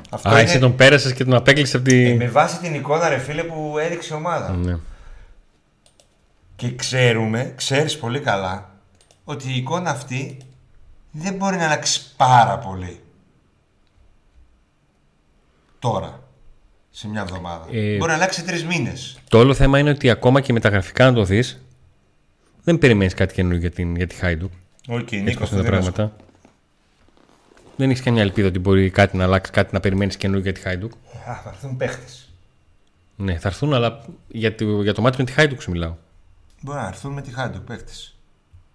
Αυτό 0.10 0.30
Α, 0.30 0.32
είναι 0.32 0.42
εσύ 0.42 0.60
τον 0.60 0.76
πέρασες 0.76 1.14
και 1.14 1.24
τον 1.24 1.34
απέκλεισες 1.34 1.76
από 1.76 1.84
τη. 1.84 2.10
ε, 2.10 2.16
με 2.16 2.28
βάση 2.28 2.58
την 2.60 2.74
εικόνα 2.74 3.10
ρε 3.10 3.18
φίλε 3.18 3.44
που 3.44 3.76
έδειξε 3.78 4.14
η 4.14 4.18
ομάδα. 4.18 4.52
Ναι. 4.52 4.78
Και 6.64 6.76
ξέρουμε, 6.76 7.54
ξέρεις 7.56 7.98
πολύ 7.98 8.20
καλά, 8.20 8.70
ότι 9.24 9.50
η 9.50 9.56
εικόνα 9.56 9.90
αυτή 9.90 10.38
δεν 11.12 11.34
μπορεί 11.34 11.58
να 11.58 11.66
αλλάξει 11.66 12.16
πάρα 12.18 12.58
πολύ. 12.58 13.00
Τώρα. 15.80 16.24
Σε 16.90 17.08
μια 17.08 17.22
εβδομάδα. 17.22 17.66
Ε, 17.72 17.98
Μπορεί 17.98 18.10
να 18.10 18.18
αλλάξει 18.18 18.40
σε 18.40 18.46
τρεις 18.46 18.66
μήνες. 18.66 19.20
Το 19.30 19.38
όλο 19.38 19.54
θέμα 19.54 19.80
είναι 19.80 19.90
ότι 19.90 20.10
ακόμα 20.10 20.42
και 20.42 20.54
με 20.54 20.60
τα 20.60 20.70
γραφικά 20.70 21.06
να 21.06 21.14
το 21.14 21.24
δεις, 21.24 21.66
δεν 22.64 22.78
περιμένεις 22.78 23.14
κάτι 23.14 23.34
καινούργιο 23.34 23.60
για, 23.60 23.72
την, 23.72 23.96
για 23.96 24.08
τη 24.08 24.16
Χάιντουκ. 24.16 24.52
Οκ, 24.88 25.00
Έτσι 25.00 25.22
Νίκος, 25.22 25.40
πώς 25.40 25.52
είναι 25.52 25.62
τα 25.62 25.70
πράγματα. 25.70 26.16
Δεν 27.76 27.90
έχεις 27.90 28.04
καμιά 28.04 28.22
ελπίδα 28.22 28.48
ότι 28.48 28.60
μπορεί 28.60 28.90
κάτι 28.90 29.18
να 29.18 29.24
αλλάξει, 29.24 29.52
κάτι 29.52 29.74
να 29.74 29.80
περιμένεις 29.80 30.18
καινούργιο 30.18 30.52
για 30.52 30.54
τη 30.54 30.60
Χάιντουκ. 30.60 30.92
Α, 31.30 31.36
θα 31.44 31.50
έρθουν 31.50 31.78
παίχτες. 31.78 32.30
Ναι, 33.16 33.38
θα 33.38 33.48
έρθουν, 33.48 33.74
αλλά 33.74 34.06
για 34.28 34.56
το, 34.56 34.82
για 34.82 34.94
το 34.94 35.02
ματς 35.02 35.18
με 35.18 35.24
τη 35.24 35.32
Χάιντουκ 35.32 35.62
σου 35.62 35.72
μιλάω. 35.72 35.96
Μπορεί 36.64 36.78
να 36.80 36.88
έρθουν 36.88 37.14
με 37.14 37.22
τη 37.22 37.32
Χάιντουκ 37.34 37.62
παίχτες. 37.62 38.16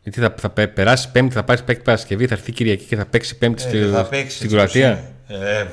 Γιατί 0.03 0.21
θα, 0.21 0.35
θα 0.39 0.51
πε- 0.51 0.69
περάσει 0.75 1.11
Πέμπτη, 1.11 1.35
θα 1.35 1.45
πάρεις 1.45 1.63
παίκτη 1.65 1.83
Παρασκευή, 1.83 2.27
θα 2.27 2.35
έρθει 2.35 2.53
Κυριακή 2.53 2.85
και 2.85 2.97
θα 2.97 3.07
παίξει 3.07 3.39
Πέμπτη 3.39 3.63
Ε, 3.63 3.67
στη- 3.69 3.79
δεν 3.79 3.93
θα 3.93 4.05
παίξει, 4.05 4.37
στην 4.37 4.47
έτσι 4.47 4.57
πως 4.57 4.73
Κροατία. 4.73 4.91
είναι. 5.29 5.47
Ε, 5.49 5.67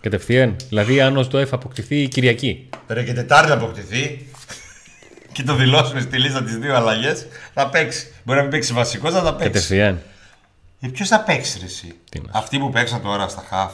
Κατευθείαν. 0.00 0.56
Δηλαδή, 0.68 1.00
αν 1.00 1.16
ο 1.16 1.22
Οζντόεφ 1.22 1.52
αποκτηθεί 1.52 2.02
η 2.02 2.08
Κυριακή. 2.08 2.68
Ρε 2.86 3.04
και 3.04 3.12
Τετάρτη 3.12 3.48
να 3.48 3.54
αποκτηθεί 3.54 4.26
και 5.32 5.42
το 5.42 5.54
δηλώσουμε 5.54 6.00
στη 6.00 6.18
λίστα 6.18 6.42
τις 6.44 6.56
δύο 6.58 6.76
αλλαγές, 6.76 7.26
θα 7.54 7.68
παίξει. 7.68 8.12
Μπορεί 8.24 8.36
να 8.38 8.42
μην 8.44 8.52
παίξει 8.52 8.72
βασικός, 8.72 9.14
αλλά 9.14 9.22
θα 9.22 9.34
παίξει. 9.34 9.52
Κατευθείαν. 9.52 10.00
Ε, 10.80 10.88
Ποιος 10.88 11.08
θα 11.08 11.20
παίξει, 11.20 11.58
ρε, 11.58 11.64
εσύ; 11.64 11.94
Τι 12.10 12.20
να- 12.20 12.30
Αυτοί 12.38 12.58
που 12.58 12.70
παίξαν 12.70 13.02
τώρα 13.02 13.28
στα 13.28 13.44
χαφ 13.48 13.72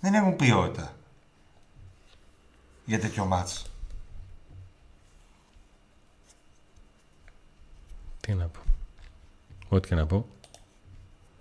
δεν 0.00 0.14
έχουν 0.14 0.36
ποιότητα 0.36 0.92
για 2.84 3.00
τέτοιο 3.00 3.24
μάτς. 3.24 3.64
Τι 8.30 8.36
να 8.36 8.44
πω. 8.44 8.60
Ό,τι 9.68 9.88
και 9.88 9.94
να 9.94 10.06
πω. 10.06 10.26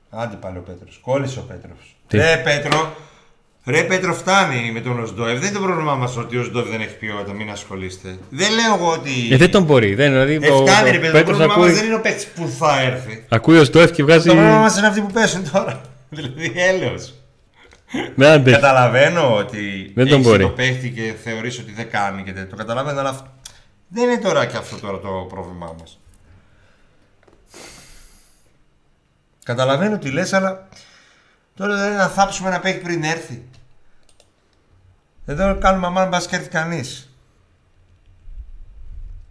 Άντε 0.09 0.35
πάλι 0.35 0.57
ο 0.57 0.61
Πέτρος. 0.61 0.99
Κόλλησε 1.03 1.39
ο 1.39 1.41
Πέτρος. 1.41 1.95
Τι; 2.07 2.17
Ρε 2.17 2.41
Πέτρο, 2.43 2.93
ρε 3.65 3.83
Πέτρο 3.83 4.13
φτάνει 4.13 4.71
με 4.71 4.79
τον 4.81 4.99
Οσντόευ. 4.99 5.39
Δεν 5.39 5.49
είναι 5.49 5.57
το 5.57 5.63
πρόβλημά 5.63 5.95
μας 5.95 6.17
ότι 6.17 6.37
ο 6.37 6.41
Οσντόευ 6.41 6.69
δεν 6.69 6.81
έχει 6.81 6.97
ποιότητα, 6.97 7.33
μην 7.33 7.49
ασχολείστε. 7.49 8.17
Δεν 8.29 8.51
λέω 8.53 8.75
εγώ 8.75 8.91
ότι... 8.91 9.11
Ε, 9.31 9.37
δεν 9.37 9.51
τον 9.51 9.63
μπορεί. 9.63 9.95
Δεν, 9.95 10.11
δηλαδή, 10.11 10.39
Ε, 10.41 10.49
ο, 10.51 10.65
φτάνει 10.67 10.89
ο 10.89 10.91
ρε 10.91 10.97
Πέτρο, 10.99 11.11
το 11.11 11.17
Πέτρος 11.17 11.37
πρόβλημά 11.37 11.57
μας 11.57 11.65
ακούει, 11.65 11.71
δεν 11.77 11.85
είναι 11.85 11.95
ο 11.95 12.01
παίκτης 12.01 12.27
που 12.27 12.47
θα 12.59 12.81
έρθει. 12.81 13.25
ακούει 13.29 13.57
ο 13.57 13.63
ΣΔΟΕΦ 13.63 13.91
και 13.91 14.03
βγάζει. 14.03 14.27
Το 14.27 14.33
πρόβλημά 14.33 14.59
μας 14.59 14.77
είναι 14.77 14.87
αυτοί 14.87 15.01
που 15.01 15.11
πέσουν 15.11 15.51
τώρα. 15.51 15.81
δηλαδή 16.09 16.51
έλεος. 16.55 17.13
Δεν 18.15 18.31
αντέχει. 18.31 18.55
Καταλαβαίνω 18.55 19.35
ότι 19.35 19.91
Δεν 19.95 20.05
τον 20.07 20.13
έχεις 20.19 20.27
μπορεί. 20.27 20.43
το 20.43 20.49
παίχτη 20.49 20.89
και 20.91 21.13
θεωρείς 21.23 21.59
ότι 21.59 21.71
δεν 21.71 21.89
κάνει 21.89 22.23
και 22.23 22.31
τέτοιο. 22.33 22.49
Το 22.49 22.55
καταλαβαίνω, 22.55 22.99
αλλά 22.99 23.09
αυ- 23.09 23.25
δεν 23.87 24.09
είναι 24.09 24.17
τώρα 24.21 24.45
και 24.45 24.57
αυτό 24.57 24.75
τώρα 24.79 24.99
το 24.99 25.25
πρόβλημά 25.29 25.75
μας. 25.79 25.99
Καταλαβαίνω 29.49 29.97
τι 29.97 30.11
λες, 30.11 30.33
αλλά 30.33 30.67
τώρα 31.55 31.75
δεν 31.75 31.87
είναι 31.87 31.97
να 31.97 32.07
θάψουμε 32.07 32.49
ένα 32.49 32.59
παίχτη 32.59 32.79
πριν 32.79 33.03
έρθει. 33.03 33.43
Εδώ 35.25 35.57
κάνουμε 35.57 35.87
αμάν 35.87 36.07
μπας 36.07 36.27
και 36.27 36.35
έρθει 36.35 36.49
κανείς. 36.49 37.13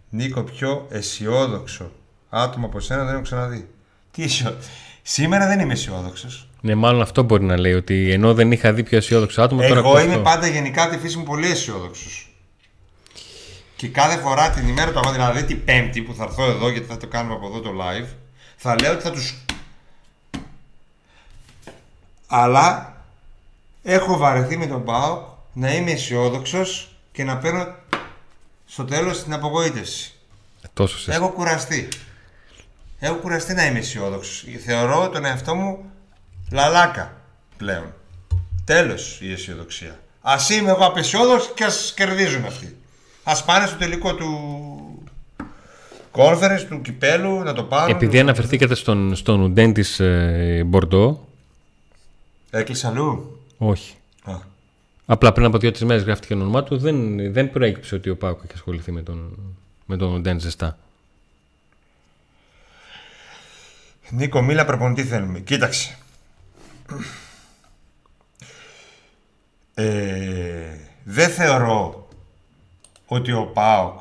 Νίκο, 0.09 0.43
πιο 0.43 0.87
αισιόδοξο 0.89 1.91
άτομο 2.29 2.65
από 2.65 2.79
σένα 2.79 3.03
δεν 3.03 3.13
έχω 3.13 3.21
ξαναδεί. 3.21 3.69
Τι 4.11 4.23
αισιο... 4.23 4.57
Σήμερα 5.01 5.47
δεν 5.47 5.59
είμαι 5.59 5.73
αισιόδοξος. 5.73 6.49
Ναι, 6.61 6.75
μάλλον 6.75 7.01
αυτό 7.01 7.23
μπορεί 7.23 7.43
να 7.43 7.57
λέει. 7.57 7.73
Ότι 7.73 8.11
ενώ 8.11 8.33
δεν 8.33 8.51
είχα 8.51 8.73
δει 8.73 8.83
πιο 8.83 8.97
αισιόδοξο 8.97 9.41
άτομο, 9.41 9.61
τώρα 9.61 9.79
Εγώ 9.79 9.89
ακούω 9.89 10.01
είμαι 10.01 10.11
αυτό. 10.11 10.23
πάντα 10.23 10.47
γενικά 10.47 10.83
από 10.83 10.93
τη 10.93 10.99
φύση 10.99 11.17
μου 11.17 11.23
πολύ 11.23 11.47
αισιόδοξος. 11.47 12.33
Και 13.75 13.87
κάθε 13.87 14.17
φορά 14.19 14.49
την 14.49 14.67
ημέρα 14.67 14.91
του 14.91 14.99
αγώνα, 14.99 15.31
δηλαδή 15.31 15.43
την 15.43 15.63
Πέμπτη 15.63 16.01
που 16.01 16.13
θα 16.13 16.23
έρθω 16.23 16.45
εδώ, 16.45 16.69
γιατί 16.69 16.87
θα 16.87 16.97
το 16.97 17.07
κάνουμε 17.07 17.33
από 17.33 17.47
εδώ 17.47 17.59
το 17.59 17.69
live, 17.69 18.07
θα 18.55 18.75
λέω 18.81 18.93
ότι 18.93 19.01
θα 19.01 19.11
τους. 19.11 19.43
Αλλά 22.31 22.95
έχω 23.83 24.17
βαρεθεί 24.17 24.57
με 24.57 24.67
τον 24.67 24.83
Πάοκ 24.83 25.27
να 25.53 25.73
είμαι 25.73 25.91
αισιόδοξος 25.91 26.95
και 27.11 27.23
να 27.23 27.37
παίρνω 27.37 27.75
στο 28.65 28.85
τέλος 28.85 29.23
την 29.23 29.33
απογοήτευση. 29.33 30.13
Τόσο 30.73 30.99
σε 30.99 31.11
Έχω 31.11 31.29
κουραστεί. 31.29 31.87
Έχω 32.99 33.15
κουραστεί 33.15 33.53
να 33.53 33.65
είμαι 33.65 33.79
αισιόδοξος. 33.79 34.45
Θεωρώ 34.65 35.09
τον 35.09 35.25
εαυτό 35.25 35.55
μου 35.55 35.77
λαλάκα 36.51 37.13
πλέον. 37.57 37.93
Τέλος 38.65 39.19
η 39.21 39.31
αισιοδοξία. 39.31 39.99
Α 40.21 40.35
είμαι 40.51 40.69
εγώ 40.69 40.85
απεσιόδοξος 40.85 41.51
και 41.55 41.63
ας 41.63 41.93
κερδίζουν 41.95 42.45
αυτοί. 42.45 42.77
Α 43.23 43.43
πάνε 43.43 43.65
στο 43.65 43.77
τελικό 43.77 44.15
του 44.15 44.29
conference, 46.11 46.65
του 46.69 46.81
κυπέλου, 46.81 47.43
να 47.43 47.53
το 47.53 47.63
πάρουν. 47.63 47.95
Επειδή 47.95 48.19
αναφερθήκατε 48.19 48.75
στον, 48.75 49.15
στον 49.15 49.41
Ουντέν 49.41 49.73
της 49.73 49.99
ε, 49.99 50.63
Μπορντό, 50.65 51.28
Έκλεισε 52.49 52.87
αλλού; 52.87 53.39
όχι. 53.57 53.95
Α. 54.23 54.33
Απλά 55.05 55.31
πριν 55.31 55.45
από 55.45 55.57
δύο-τρεις 55.57 55.83
μέρες 55.83 56.03
γράφτηκε 56.03 56.33
το 56.33 56.39
όνομά 56.39 56.63
του, 56.63 56.77
δεν, 56.77 57.31
δεν 57.33 57.51
προέκυψε 57.51 57.95
ότι 57.95 58.09
ο 58.09 58.17
Πάουκ 58.17 58.39
έχει 58.43 58.53
ασχοληθεί 58.53 58.91
με 58.91 59.01
τον, 59.01 59.37
με 59.85 59.97
τον 59.97 60.13
Ουντέν 60.13 60.39
ζεστά. 60.39 60.77
Νίκο, 64.09 64.41
μίλα 64.41 64.65
προπονητή 64.65 65.03
θέλουμε. 65.03 65.39
Κοίταξε. 65.39 65.97
Ε, 69.73 70.77
δεν 71.03 71.29
θεωρώ 71.29 72.07
ότι 73.05 73.31
ο 73.31 73.45
ΠΑΟΚ 73.45 73.99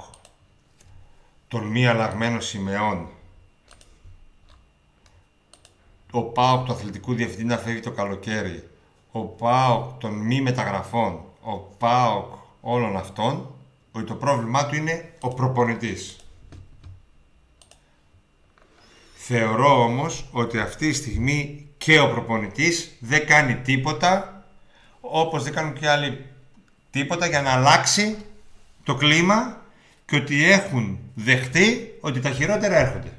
τον 1.49 1.65
μη 1.65 1.87
αλλαγμένο 1.87 2.41
Σιμεών 2.41 3.09
ο 6.11 6.23
ΠΑΟΚ 6.23 6.67
του 6.67 6.73
αθλητικού 6.73 7.15
διευθυντή 7.15 7.45
να 7.45 7.57
φεύγει 7.57 7.81
το 7.81 7.91
καλοκαίρι. 7.91 8.69
Ο 9.11 9.21
ΠΑΟΚ 9.21 9.99
των 9.99 10.13
μη 10.13 10.41
μεταγραφών. 10.41 11.21
Ο 11.41 11.57
ΠΑΟΚ 11.57 12.35
όλων 12.61 12.97
αυτών. 12.97 13.55
Ότι 13.93 14.05
το 14.05 14.15
πρόβλημά 14.15 14.67
του 14.67 14.75
είναι 14.75 15.13
ο 15.21 15.29
προπονητής. 15.29 16.17
Θεωρώ 19.15 19.83
όμως 19.83 20.29
ότι 20.33 20.59
αυτή 20.59 20.89
τη 20.89 20.95
στιγμή 20.95 21.67
και 21.79 22.01
ο 22.01 22.09
προπονητής 22.09 22.97
δεν 23.01 23.27
κάνει 23.27 23.57
τίποτα 23.57 24.43
όπως 25.01 25.43
δεν 25.43 25.53
κάνουν 25.53 25.73
και 25.73 25.89
άλλοι 25.89 26.27
τίποτα 26.91 27.27
για 27.27 27.43
να 27.43 27.51
αλλάξει 27.51 28.17
το 28.85 28.95
κλίμα 28.95 29.63
και 30.07 30.17
ότι 30.17 30.51
έχουν 30.51 30.99
δεχτεί 31.15 31.99
ότι 32.01 32.21
τα 32.21 32.31
χειρότερα 32.31 32.77
έρχονται. 32.77 33.18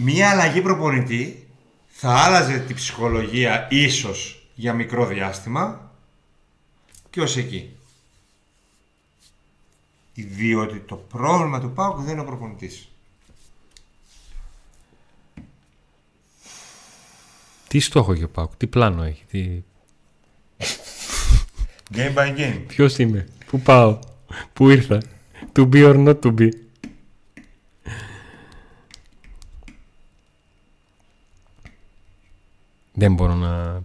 Μία 0.00 0.30
αλλαγή 0.30 0.60
προπονητή 0.60 1.46
θα 1.88 2.14
άλλαζε 2.14 2.58
τη 2.58 2.74
ψυχολογία 2.74 3.68
ίσως 3.70 4.48
για 4.54 4.72
μικρό 4.72 5.06
διάστημα 5.06 5.92
και 7.10 7.20
ως 7.20 7.36
εκεί. 7.36 7.76
Διότι 10.14 10.78
το 10.78 10.96
πρόβλημα 10.96 11.60
του 11.60 11.72
ΠΑΟΚ 11.72 11.98
δεν 12.00 12.12
είναι 12.12 12.20
ο 12.20 12.24
προπονητής. 12.24 12.88
Τι 17.68 17.80
στόχο 17.80 18.12
έχει 18.12 18.24
ο 18.24 18.28
Πάουκ, 18.28 18.56
τι 18.56 18.66
πλάνο 18.66 19.02
έχει, 19.02 19.24
τι... 19.30 19.62
Game 21.94 22.14
by 22.14 22.36
game. 22.38 22.62
ποιος 22.66 22.98
είμαι, 22.98 23.28
πού 23.46 23.60
πάω, 23.60 23.98
πού 24.52 24.70
ήρθα, 24.70 25.02
to 25.52 25.68
be 25.68 25.84
or 25.84 26.06
not 26.06 26.18
to 26.20 26.34
be. 26.34 26.48
Δεν 32.98 33.14
μπορώ 33.14 33.34
να... 33.34 33.82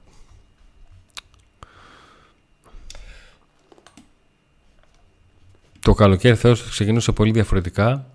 Το 5.80 5.93
καλοκαίρι 5.93 6.36
θεός 6.36 6.70
ξεκινούσε 6.70 7.11
πολύ 7.11 7.32
διαφορετικά 7.32 8.05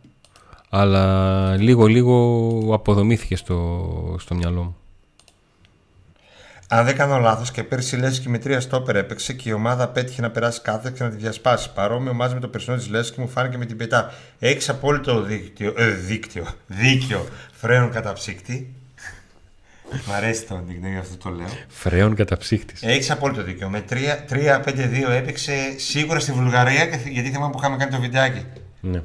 αλλά 0.68 1.56
λίγο 1.56 1.86
λίγο 1.86 2.74
αποδομήθηκε 2.74 3.36
στο, 3.36 4.16
στο 4.18 4.34
μυαλό 4.34 4.62
μου. 4.62 4.76
Αν 6.68 6.84
δεν 6.84 6.96
κάνω 6.96 7.18
λάθος 7.18 7.50
και 7.50 7.64
πέρσι 7.64 7.96
Λέσκι 7.96 8.28
με 8.28 8.38
τρία 8.38 8.60
στόπερ 8.60 8.96
έπαιξε 8.96 9.32
και 9.32 9.48
η 9.48 9.52
ομάδα 9.52 9.88
πέτυχε 9.88 10.20
να 10.20 10.30
περάσει 10.30 10.60
κάθε 10.60 10.92
και 10.96 11.02
να 11.02 11.10
τη 11.10 11.16
διασπάσει. 11.16 11.72
Παρόμοιο 11.72 12.14
μαζί 12.14 12.34
με 12.34 12.40
το 12.40 12.48
περσινό 12.48 12.76
της 12.76 12.88
Λέσκι 12.88 13.20
μου 13.20 13.28
φάνηκε 13.28 13.58
με 13.58 13.64
την 13.64 13.76
πετά. 13.76 14.12
Έχεις 14.38 14.68
απόλυτο 14.68 15.22
δίκτυο, 15.22 15.74
ε, 15.76 15.90
δίκτυο, 15.90 16.46
δίκιο 16.66 17.26
φρέων 17.52 17.90
καταψύκτη. 17.90 18.72
Μ' 20.06 20.12
αρέσει 20.12 20.44
το 20.46 20.64
nickname, 20.68 20.90
γι' 20.92 20.98
αυτό 20.98 21.16
το 21.16 21.30
λέω. 21.36 21.46
Φρέων 21.68 22.14
καταψύχτης. 22.14 22.82
Έχεις 22.82 23.10
απόλυτο 23.10 23.42
δίκιο. 23.42 23.68
Με 23.68 23.84
3-5-2 23.90 25.10
έπαιξε 25.10 25.74
σίγουρα 25.76 26.20
στη 26.20 26.32
Βουλγαρία 26.32 26.86
και 26.86 26.96
θυ- 26.96 27.12
γιατί 27.12 27.30
θυμάμαι 27.30 27.52
που 27.52 27.58
είχαμε 27.58 27.76
κάνει 27.76 27.90
το 27.90 28.00
βιντεάκι. 28.00 28.44
Ναι. 28.80 29.02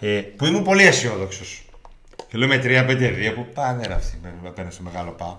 Ε, 0.00 0.20
που 0.36 0.46
ήμουν 0.46 0.62
πολύ 0.62 0.82
αισιόδοξος. 0.82 1.62
Και 2.28 2.38
λέω 2.38 2.48
με 2.48 2.58
3-5-2 2.58 3.32
που 3.34 3.46
πάνε 3.54 3.86
ρε 3.86 3.94
αυτοί 3.94 4.18
με- 4.22 4.48
απέναντι 4.48 4.74
στο 4.74 4.82
μεγάλο 4.82 5.10
πάω. 5.10 5.36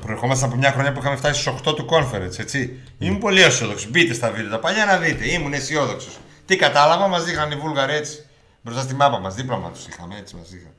Προερχόμασταν 0.00 0.48
από 0.48 0.58
μια 0.58 0.70
χρονιά 0.72 0.92
που 0.92 0.98
είχαμε 1.00 1.16
φτάσει 1.16 1.40
στους 1.40 1.52
8 1.54 1.74
του 1.74 1.86
conference, 1.90 2.38
έτσι. 2.38 2.78
Ήμουν 2.98 3.18
πολύ 3.18 3.40
αισιόδοξος. 3.42 3.90
Μπείτε 3.90 4.14
στα 4.14 4.30
βίντεο 4.30 4.50
τα 4.50 4.58
παλιά 4.58 4.84
να 4.84 4.96
δείτε. 4.96 5.28
Ήμουν 5.32 5.52
αισιόδοξος. 5.52 6.18
Τι 6.46 6.56
κατάλαβα, 6.56 7.08
μας 7.08 7.24
δείχναν 7.24 7.50
οι 7.50 7.56
Βούλγαροι 7.56 7.92
έτσι. 7.94 8.24
Μπροστά 8.62 8.82
στη 8.82 8.94
μάπα 8.94 9.18
μας, 9.18 9.34
δίπλα 9.34 9.56
μας 9.56 9.72
τους 9.78 9.86
είχαμε 9.86 10.16
έτσι. 10.18 10.36
Μας 10.36 10.52
είχαν. 10.52 10.70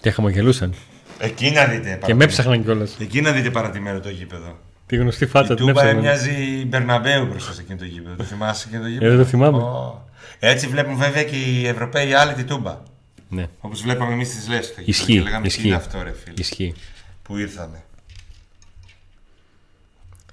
Και 0.00 0.10
χαμογελούσαν. 0.10 0.74
Εκεί 1.18 1.50
να 1.50 1.64
δείτε. 1.64 1.78
Και 1.82 1.88
με 1.88 1.96
παρατημένο. 1.96 2.22
έψαχναν 2.24 2.62
κιόλας. 2.64 2.96
Εκεί 3.00 3.20
να 3.20 3.32
δείτε 3.32 3.50
παρατημένο 3.50 4.00
το 4.00 4.08
γήπεδο. 4.08 4.58
Τη 4.86 4.96
γνωστή 4.96 5.24
Η 5.24 5.26
φάτσα 5.26 5.54
την 5.54 5.66
Τούμπα 5.66 5.80
έψαχναν. 5.80 6.02
μοιάζει 6.02 6.64
Μπερναμπέου 6.66 7.26
μπροστά 7.26 7.52
σε 7.52 7.60
εκείνο 7.60 7.78
το 7.78 7.84
γήπεδο. 7.84 8.16
Το 8.16 8.24
θυμάσαι 8.24 8.66
εκείνο 8.68 8.82
το 8.82 8.88
γήπεδο; 8.88 9.06
Ε, 9.12 9.16
δεν 9.16 9.24
το 9.24 9.30
θυμάμαι. 9.30 9.56
Ω. 9.58 10.08
Έτσι 10.38 10.66
βλέπουν 10.66 10.96
βέβαια 10.96 11.22
και 11.24 11.36
οι 11.36 11.66
Ευρωπαίοι 11.66 12.12
άλλοι 12.12 12.32
τη 12.34 12.44
Τούμπα. 12.44 12.78
Ναι. 13.28 13.46
Όπως 13.60 13.82
βλέπαμε 13.82 14.12
εμείς 14.12 14.28
τι 14.44 14.50
λε. 14.50 14.58
Ισχύει. 14.84 15.12
Και 15.12 15.20
λέγαμε 15.20 15.40
τι 15.42 15.46
Ισχύει. 15.46 15.66
είναι 15.66 15.76
αυτό, 15.76 16.02
ρε 16.02 16.12
φίλε. 16.24 16.34
Ισχύει. 16.38 16.74
Που 17.22 17.36
ήρθαμε. 17.36 17.82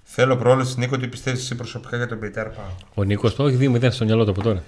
Θέλω 0.04 0.36
πρόληψη, 0.38 0.80
Νίκο, 0.80 0.98
τι 0.98 1.08
πιστεύεις 1.08 1.42
εσύ 1.42 1.56
προσωπικά 1.56 1.98
για 1.98 2.08
τον 2.08 2.20
Πιτέρ 2.20 2.50
Πάο. 2.50 2.66
Ο 2.94 3.04
Νίκος 3.04 3.36
το 3.36 3.48
έχει 3.48 3.58
2-0 3.82 3.88
στο 3.92 4.06
μυαλό 4.06 4.24
του 4.26 4.32
από 4.32 4.42
τώρα. 4.42 4.64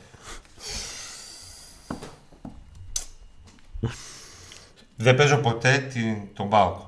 Δεν 4.98 5.16
παίζω 5.16 5.38
ποτέ 5.38 5.78
την, 5.78 6.18
τον 6.34 6.50
Πάοκ. 6.50 6.80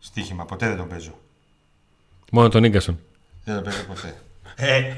Στοίχημα, 0.00 0.44
ποτέ 0.44 0.68
δεν 0.68 0.76
τον 0.76 0.88
παίζω. 0.88 1.18
Μόνο 2.32 2.48
τον 2.48 2.64
Ίγκασον. 2.64 2.98
Δεν 3.44 3.54
τον 3.54 3.64
παίζω 3.64 3.82
ποτέ. 3.82 4.16
Ε, 4.56 4.96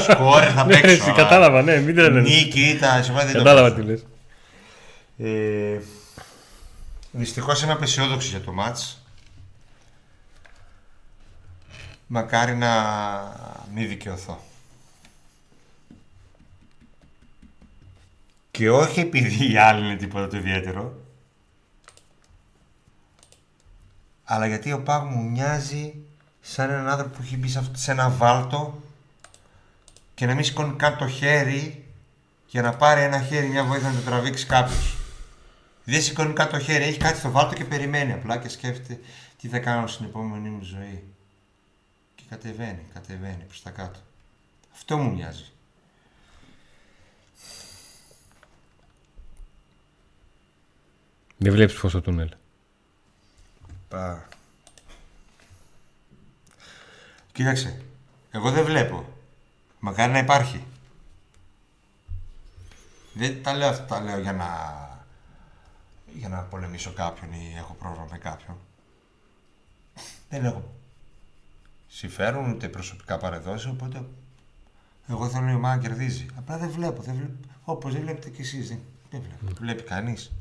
σκόρε 0.00 0.46
θα 0.50 0.64
Ναι, 0.66 0.72
παίξω. 0.72 0.90
εσύ, 0.90 1.02
αλλά 1.02 1.12
κατάλαβα, 1.14 1.62
ναι, 1.62 1.76
μην 1.80 1.94
τρελαίνεσαι. 1.94 2.34
Νίκη, 2.34 2.60
ήταν, 2.60 3.04
σε 3.04 3.12
βάζει 3.12 3.26
δεν 3.26 3.34
το 3.36 3.38
Κατάλαβα 3.42 3.74
παίζω. 3.74 3.86
τι 3.86 3.90
λες. 3.90 4.04
Ε, 5.18 5.80
δυστυχώς 7.12 7.62
είμαι 7.62 7.72
απεσιόδοξη 7.72 8.28
για 8.28 8.40
το 8.40 8.52
μάτς. 8.52 8.98
Μακάρι 12.06 12.54
να 12.54 12.72
μην 13.74 13.88
δικαιωθώ. 13.88 14.40
Και 18.50 18.70
όχι 18.70 19.00
επειδή 19.00 19.52
οι 19.52 19.56
άλλοι 19.56 19.84
είναι 19.86 19.96
τίποτα 19.96 20.28
το 20.28 20.36
ιδιαίτερο, 20.36 20.94
αλλά 24.24 24.46
γιατί 24.46 24.72
ο 24.72 24.82
Πάγ 24.82 25.04
μου 25.04 25.30
μοιάζει 25.30 25.94
σαν 26.40 26.70
έναν 26.70 26.88
άνθρωπο 26.88 27.16
που 27.16 27.22
έχει 27.22 27.36
μπει 27.36 27.48
σε 27.48 27.58
αυτό- 27.58 27.78
σε 27.78 27.90
ένα 27.90 28.10
βάλτο 28.10 28.82
και 30.14 30.26
να 30.26 30.34
μην 30.34 30.44
σηκώνει 30.44 30.76
καν 30.76 30.96
το 30.96 31.08
χέρι 31.08 31.84
για 32.46 32.62
να 32.62 32.74
πάρει 32.76 33.00
ένα 33.00 33.22
χέρι 33.22 33.46
μια 33.46 33.64
βοήθεια 33.64 33.88
να 33.88 33.94
το 33.94 34.00
τραβήξει 34.00 34.46
κάποιος. 34.46 34.96
Δεν 35.84 36.02
σηκώνει 36.02 36.32
καν 36.32 36.48
το 36.48 36.58
χέρι, 36.58 36.84
έχει 36.84 36.98
κάτι 36.98 37.18
στο 37.18 37.30
βάλτο 37.30 37.54
και 37.54 37.64
περιμένει 37.64 38.12
απλά 38.12 38.38
και 38.38 38.48
σκέφτεται 38.48 39.00
τι 39.40 39.48
θα 39.48 39.58
κάνω 39.58 39.86
στην 39.86 40.04
επόμενη 40.04 40.48
μου 40.48 40.62
ζωή. 40.62 41.04
Και 42.14 42.22
κατεβαίνει, 42.28 42.82
κατεβαίνει 42.94 43.44
προς 43.48 43.62
τα 43.62 43.70
κάτω. 43.70 43.98
Αυτό 44.74 44.96
μου 44.98 45.12
μοιάζει. 45.14 45.44
Δεν 51.36 51.52
βλέπεις 51.52 51.74
φως 51.74 51.90
στο 51.90 52.00
τούνελ. 52.00 52.28
Πα. 53.94 54.28
Κοίταξε, 57.32 57.82
εγώ 58.30 58.50
δεν 58.50 58.64
βλέπω. 58.64 59.08
Μακάρι 59.80 60.12
να 60.12 60.18
υπάρχει. 60.18 60.64
Δεν 63.12 63.42
τα 63.42 63.54
λέω 63.54 63.68
αυτά, 63.68 63.84
τα 63.84 64.00
λέω 64.00 64.18
για 64.18 64.32
να, 64.32 64.48
για 66.14 66.28
να 66.28 66.40
πολεμήσω 66.40 66.92
κάποιον 66.92 67.32
ή 67.32 67.54
έχω 67.56 67.74
πρόβλημα 67.74 68.08
με 68.10 68.18
κάποιον. 68.18 68.56
Δεν 70.28 70.44
έχω 70.44 70.72
συμφέρον 71.88 72.50
ούτε 72.50 72.68
προσωπικά 72.68 73.18
παρεδόσεις, 73.18 73.70
οπότε 73.70 74.04
εγώ 75.08 75.28
θέλω 75.28 75.50
η 75.50 75.54
ομάδα 75.54 75.76
να 75.76 75.82
κερδίζει. 75.82 76.26
Απλά 76.38 76.58
δεν 76.58 76.70
βλέπω, 76.70 77.02
δεν 77.02 77.14
βλέπω. 77.14 77.38
όπως 77.64 77.92
δεν 77.92 78.02
βλέπετε 78.02 78.30
κι 78.30 78.40
εσείς, 78.40 78.68
δεν, 78.68 78.80
δεν 79.10 79.20
βλέπω. 79.20 79.56
Βλέπει 79.60 79.82
κανείς. 79.82 80.32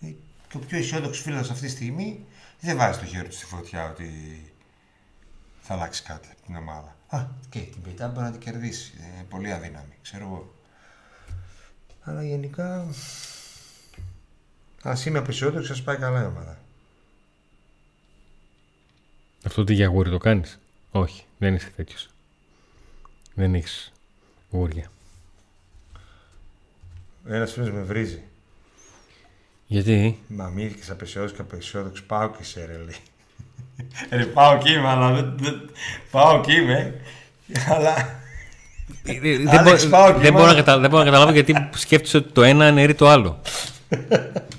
Ε, 0.00 0.06
Και 0.48 0.56
ο 0.56 0.60
πιο 0.60 0.78
αισιόδοξος 0.78 1.22
φίλος 1.22 1.50
αυτή 1.50 1.66
τη 1.66 1.72
στιγμή 1.72 2.26
δεν 2.64 2.76
βάζει 2.76 2.98
το 2.98 3.04
χέρι 3.04 3.28
του 3.28 3.34
στη 3.34 3.44
φωτιά 3.44 3.90
ότι 3.90 4.08
θα 5.60 5.74
αλλάξει 5.74 6.02
κάτι 6.02 6.28
από 6.32 6.46
την 6.46 6.56
ομάδα. 6.56 6.96
Α, 7.08 7.26
και 7.48 7.60
την 7.60 7.82
πετά 7.82 8.08
μπορεί 8.08 8.24
να 8.24 8.30
την 8.30 8.40
κερδίσει. 8.40 8.94
Είναι 8.96 9.26
πολύ 9.28 9.52
αδύναμη, 9.52 9.94
ξέρω 10.02 10.24
εγώ. 10.24 10.54
Αλλά 12.02 12.24
γενικά. 12.24 12.86
Α 14.82 14.92
είμαι 15.06 15.18
απεσιόδοξος, 15.18 15.76
σα 15.76 15.82
πάει 15.82 15.96
καλά 15.96 16.22
η 16.22 16.26
ομάδα. 16.26 16.58
Αυτό 19.44 19.64
τι 19.64 19.74
για 19.74 19.86
γούρι 19.86 20.10
το 20.10 20.18
κάνεις; 20.18 20.58
Όχι, 20.90 21.24
δεν 21.38 21.54
είσαι 21.54 21.70
τέτοιος. 21.76 22.08
Δεν 23.34 23.54
έχεις 23.54 23.92
γούρια. 24.50 24.90
Ένας 27.26 27.52
φίλος 27.52 27.70
με 27.70 27.82
βρίζει. 27.82 28.22
Γιατί; 29.66 30.18
Μα 30.26 30.48
μύθηκε 30.54 30.90
απεσιόδοξο 30.90 31.34
και 31.36 31.40
απεσιόδοξο. 31.42 32.02
Πάω 32.06 32.28
και 32.30 32.44
σε 32.44 32.60
ρε 32.66 32.72
λέει. 32.76 32.96
Ρε 34.10 34.24
πάω 34.24 34.58
και 34.58 34.70
είμαι, 34.72 34.88
αλλά 34.88 35.12
δεν. 35.12 35.34
δεν- 35.38 35.70
Πάω 36.10 36.40
και 36.40 36.52
είμαι. 36.52 36.94
Αλλά. 37.70 37.94
δεν, 39.02 39.58
Άλεξ, 39.58 39.82
μπο- 39.84 39.90
πάω 39.90 40.12
και 40.12 40.18
δεν, 40.18 40.32
μπορώ 40.32 40.44
μόνο. 40.44 40.46
να 40.56 40.62
κατα- 40.62 40.78
δεν 40.78 40.90
μπορώ 40.90 41.02
να 41.02 41.10
καταλάβω 41.10 41.32
γιατί 41.32 41.68
σκέφτεσαι 41.74 42.16
ότι 42.16 42.32
το 42.32 42.42
ένα 42.42 42.66
αναιρεί 42.66 42.94
το 42.94 43.08
άλλο. 43.08 43.40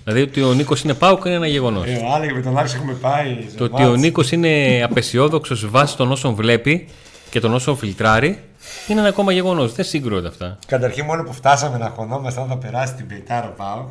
δηλαδή 0.04 0.22
ότι 0.22 0.42
ο 0.44 0.54
Νίκος 0.54 0.82
είναι 0.84 0.94
πάουκ 0.94 1.26
είναι 1.26 1.36
ένα 1.36 1.48
γεγονός. 1.48 1.86
Ε, 1.88 2.02
άλλοι 2.16 2.34
με 2.34 2.42
τον 2.42 2.58
Άλεξ 2.58 2.74
έχουμε 2.76 2.94
πάει. 2.94 3.46
σε 3.50 3.58
Το 3.58 3.64
ότι 3.64 3.84
ο 3.84 3.88
μάτς. 3.90 4.02
Νίκος 4.02 4.32
είναι 4.32 4.82
απεσιόδοξος 4.84 5.70
βάσει 5.70 5.98
των 5.98 6.12
όσων 6.12 6.34
βλέπει 6.34 6.88
και 7.30 7.40
των 7.40 7.54
όσων 7.54 7.78
φιλτράρει 7.78 8.40
είναι 8.88 9.00
ένα 9.00 9.10
ακόμα 9.10 9.32
γεγονός. 9.32 9.74
Δεν 9.74 9.86
συγκρούονται 9.86 10.28
αυτά. 10.28 10.58
Καταρχήν 10.68 11.06
μόνο 11.06 11.24
που 11.24 11.34
φτάσαμε 11.34 11.78
να 11.78 11.90
χωνόμαστε 11.90 12.42
αν 12.42 12.48
θα 12.48 12.58
περάσει 12.58 12.94
την 12.94 13.08
Πεϊτάρα 13.08 13.48
πάω. 13.48 13.86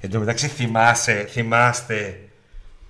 Εν 0.00 0.10
τω 0.10 0.18
μεταξύ 0.18 0.46
θυμάσαι, 0.46 1.26
θυμάστε 1.30 2.20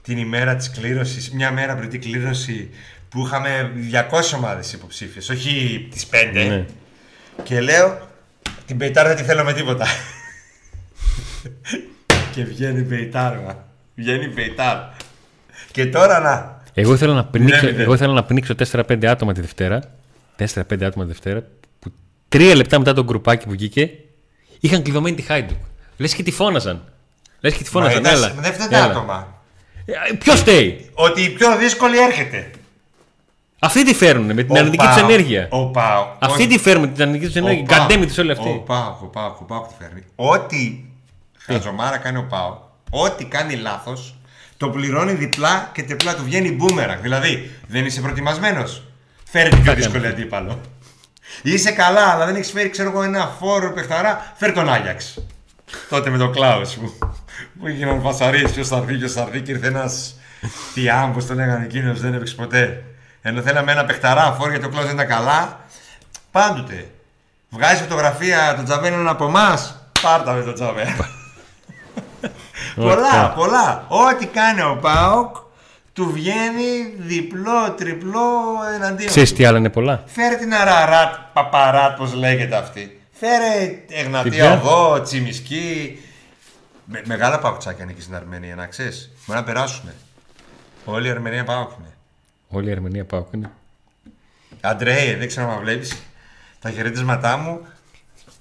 την 0.02 0.18
ημέρα 0.18 0.56
της 0.56 0.70
κλήρωσης, 0.70 1.30
μια 1.30 1.50
μέρα 1.50 1.76
πριν 1.76 1.88
την 1.88 2.00
κλήρωση 2.00 2.70
που 3.08 3.26
είχαμε 3.26 3.72
200 4.10 4.36
ομάδες 4.36 4.72
υποψήφιες, 4.72 5.28
όχι 5.28 5.86
τις 5.90 6.06
5. 6.06 6.48
Ναι. 6.48 6.64
Και 7.42 7.60
λέω, 7.60 8.08
την 8.66 8.76
Πεϊτάρα 8.76 9.08
δεν 9.08 9.16
τη 9.16 9.22
θέλω 9.22 9.44
με 9.44 9.52
τίποτα. 9.52 9.86
και 12.34 12.44
βγαίνει 12.44 12.78
η 12.80 12.82
Πεϊτάρα. 12.82 13.68
Βγαίνει 13.94 14.24
η 14.24 14.28
Πεϊτάρα. 14.28 14.96
Και 15.70 15.86
τώρα 15.86 16.20
να. 16.20 16.62
Εγώ 16.74 16.94
ήθελα 16.94 17.14
να 17.14 17.24
πνίξω, 17.24 17.54
Μηδέν, 17.54 17.64
μηδέν. 17.70 17.80
εγώ 17.84 17.94
ήθελα 17.94 18.12
να 18.12 18.24
πνίξω 18.24 18.54
4-5 18.72 19.04
άτομα 19.06 19.32
τη 19.32 19.40
Δευτέρα. 19.40 19.94
4-5 20.38 20.84
άτομα 20.84 21.04
τη 21.04 21.10
Δευτέρα. 21.10 21.42
Που 21.78 21.92
τρία 22.28 22.54
λεπτά 22.54 22.78
μετά 22.78 22.92
τον 22.92 23.04
γκρουπάκι 23.04 23.44
που 23.44 23.50
βγήκε 23.50 23.90
είχαν 24.60 24.82
κλειδωμένη 24.82 25.16
τη 25.16 25.22
Χάιντουκ. 25.22 25.58
Λες 25.96 26.14
και 26.14 26.22
τη 26.22 26.30
φώναζαν. 26.30 26.84
Λες 27.40 27.54
και 27.54 27.62
τη 27.62 27.70
φώναζαν. 27.70 28.02
Μα 28.02 28.08
Έλα. 28.10 28.18
ήταν- 28.26 28.42
Δεν 28.42 28.52
φταίνε 28.52 28.76
έλα. 28.76 28.84
άτομα. 28.84 29.34
Ποιος 30.18 30.40
φταίει; 30.40 30.90
Ότι 30.94 31.22
η 31.22 31.30
πιο 31.30 31.56
δύσκολη 31.56 31.98
έρχεται. 31.98 32.50
Αυτοί 33.58 33.84
τη 33.84 33.94
φέρνουν 33.94 34.26
με 34.34 34.42
την 34.42 34.56
Ο 34.56 34.58
αρνητική 34.58 34.84
τους 34.86 34.94
Πάο. 34.94 35.04
ενέργεια. 35.04 35.48
Ο 35.50 35.66
Πάο. 35.66 36.06
Αυτοί 36.18 36.46
τη 36.46 36.58
φέρνουν 36.58 36.84
με 36.88 36.92
την 36.92 37.02
αρνητική 37.02 37.26
τους 37.26 37.36
ενέργεια. 37.36 37.64
Καντέμι 37.66 38.06
τη 38.06 38.20
όλη 38.20 38.30
Ο 38.30 38.32
αυτή. 38.32 38.62
Πάο, 38.66 38.96
ο 39.02 39.06
Πάο, 39.06 39.26
ο 39.40 39.44
Πάο 39.44 39.60
τη 39.60 39.74
φέρνει. 39.78 40.02
Ό,τι 40.16 40.84
χαζομάρα 41.38 41.96
κάνει 41.96 42.18
ο 42.18 42.26
Πάο, 42.28 42.58
ό,τι 42.90 43.24
κάνει 43.24 43.54
λάθος, 43.54 44.14
το 44.56 44.68
πληρώνει 44.68 45.12
διπλά 45.12 45.70
και 45.74 45.82
τριπλά 45.82 46.14
του 46.14 46.22
βγαίνει 46.24 46.50
μπούμερακ. 46.52 47.00
Δηλαδή, 47.00 47.50
δεν 47.68 47.84
είσαι 47.84 48.00
προετοιμασμένο. 48.00 48.64
Φέρε 49.30 49.48
την 49.48 49.62
πιο 49.62 49.72
κάνει. 49.72 49.84
δύσκολη 49.84 50.06
αντίπαλο. 50.06 50.60
Είσαι 51.42 51.70
καλά, 51.70 52.08
αλλά 52.08 52.26
δεν 52.26 52.34
έχεις 52.34 52.50
φέρει, 52.50 52.68
ξέρω 52.70 52.90
εγώ, 52.90 53.02
ένα 53.02 53.36
φόρο 53.40 53.72
παιχταρά. 53.72 54.32
Φέρ 54.36 54.52
τον 54.52 54.68
Άγιαξ. 54.68 55.18
Τότε 55.88 56.10
με 56.10 56.18
τον 56.18 56.32
Κλάους 56.32 56.74
που, 56.74 56.98
που 57.60 57.66
έγιναν 57.66 58.00
φασαρίε. 58.00 58.48
Ποιος 58.48 58.68
θα 58.68 58.76
έρθει, 58.76 58.94
ποιος 58.94 59.12
θα 59.12 59.20
έρθει. 59.20 59.40
Και 59.40 59.52
ήρθε 59.52 59.66
ένας 59.66 60.16
Τιάμ, 60.74 61.12
πώ 61.12 61.24
τον 61.24 61.36
λέγανε 61.36 61.64
εκείνος, 61.64 62.00
δεν 62.00 62.14
έπαιξε 62.14 62.34
ποτέ. 62.34 62.82
Ενώ 63.22 63.40
θέλαμε 63.42 63.72
ένα 63.72 63.84
παιχταρά 63.84 64.32
φόρ 64.32 64.50
γιατί 64.50 64.66
ο 64.66 64.68
Κλάου 64.68 64.84
δεν 64.84 64.94
ήταν 64.94 65.06
καλά. 65.06 65.60
Πάντοτε. 66.30 66.90
Βγάζεις 67.48 67.80
φωτογραφία 67.80 68.54
τον 68.56 68.64
Τζαβέλο 68.64 69.10
από 69.10 69.24
εμάς. 69.26 69.88
Πάρτα 70.02 70.32
με 70.32 70.42
τον 70.42 70.54
Τζαβέλο. 70.54 70.90
πολλά, 72.74 72.92
Ωραία. 72.92 73.28
πολλά. 73.28 73.84
Ό,τι 73.88 74.26
κάνει 74.26 74.60
ο 74.62 74.78
Πάοκ 74.80 75.36
του 75.92 76.10
βγαίνει 76.12 76.94
διπλό, 76.96 77.74
τριπλό 77.76 78.28
εναντίον. 78.74 79.08
Ξέρεις 79.08 79.30
του. 79.30 79.36
τι 79.36 79.44
άλλα 79.44 79.58
είναι 79.58 79.70
πολλά; 79.70 80.02
Φέρε 80.06 80.34
την 80.34 80.54
Αραράτ, 80.54 81.14
Παπαράτ, 81.32 81.96
πώς 81.96 82.14
λέγεται 82.14 82.56
αυτή. 82.56 83.00
Φέρε 83.12 83.66
Τι 83.86 83.94
Εγνατία 83.94 84.30
πια; 84.30 84.52
Οδό, 84.64 85.00
Τσιμισκή. 85.00 85.98
Με, 86.86 87.02
μεγάλα 87.06 87.38
παπουτσάκια 87.38 87.82
είναι 87.82 87.92
εκεί 87.92 88.00
στην 88.02 88.14
Αρμενία, 88.14 88.54
να 88.54 88.66
ξέρεις. 88.66 89.10
Μπορεί 89.26 89.38
να 89.38 89.44
περάσουν. 89.44 89.90
Όλη 90.84 91.06
η 91.06 91.10
Αρμενία 91.10 91.44
πάω 91.44 91.68
είναι. 91.78 91.94
Όλη 92.48 92.68
η 92.68 92.72
Αρμενία 92.72 93.04
πάω 93.04 93.26
είναι. 93.34 93.50
Αντρέι, 94.60 95.14
δεν 95.14 95.28
ξέρω 95.28 95.50
αν 95.50 95.60
βλέπεις. 95.60 95.96
Τα 96.60 96.70
χαιρετίσματά 96.70 97.36
μου 97.36 97.66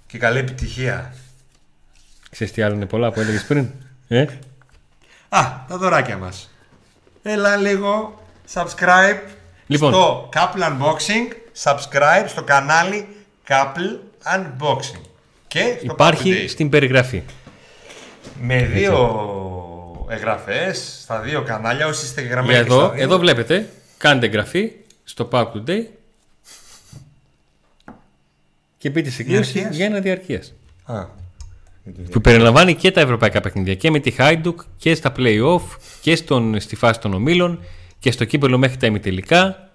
και 0.08 0.18
καλή 0.18 0.40
επιτυχία. 0.40 1.14
Ξέρεις 2.32 2.54
τι 2.54 2.62
άλλο 2.62 2.76
είναι 2.76 2.86
πολλά 2.86 3.12
που 3.12 3.20
έλεγες 3.20 3.46
πριν. 3.46 3.68
Ε; 4.08 4.22
Α, 5.30 5.42
τα 5.68 5.78
δωράκια 5.78 6.18
μας. 6.18 6.50
Έλα 7.24 7.56
λίγο 7.56 8.24
subscribe 8.54 9.20
Λοιπόν. 9.68 9.92
στο 9.94 10.30
Couple 10.34 10.62
Unboxing, 10.70 11.34
subscribe 11.64 12.26
στο 12.28 12.44
κανάλι 12.44 13.08
Couple 13.48 14.00
Unboxing. 14.36 15.02
Και 15.48 15.76
στο 15.84 15.92
Υπάρχει 15.94 16.34
Couple 16.36 16.44
Day. 16.46 16.50
στην 16.50 16.70
περιγραφή. 16.70 17.24
Με 18.42 18.66
δύο 18.66 20.06
εγγραφές 20.10 21.00
στα 21.02 21.20
δύο 21.20 21.42
κανάλια, 21.44 21.88
όσοι 21.88 22.06
είστε 22.06 22.22
γραμμένοι 22.22 22.64
και 22.64 22.70
στα 22.72 22.76
Εδώ, 22.76 22.90
δύο. 22.90 23.04
εδώ 23.04 23.18
βλέπετε, 23.18 23.70
κάντε 23.98 24.26
εγγραφή 24.26 24.72
στο 25.04 25.28
Pack 25.32 25.46
Today 25.52 25.84
και 28.78 28.90
μπείτε 28.90 29.10
σε 29.10 29.24
κλήρωση 29.24 29.52
Διαρκείας. 29.52 29.76
για 29.76 29.86
ένα 29.86 30.00
διαρκείας. 30.00 30.54
Α, 30.86 31.06
Που 32.12 32.22
περιλαμβάνει 32.22 32.76
και 32.76 32.92
τα 32.92 33.02
ευρωπαϊκά 33.02 33.42
παιχνίδια 33.42 33.76
και 33.76 33.92
με 33.92 34.00
τη 34.00 34.16
Hajduk 34.18 34.56
και 34.78 34.96
στα 34.96 35.12
play-off 35.18 35.62
και 36.02 36.16
στον, 36.16 36.60
στη 36.60 36.76
φάση 36.76 37.00
των 37.00 37.14
ομίλων 37.14 37.64
και 38.00 38.12
στο 38.12 38.26
κύπελο 38.26 38.58
μέχρι 38.58 38.78
τα 38.78 38.88
ημιτελικά 38.88 39.70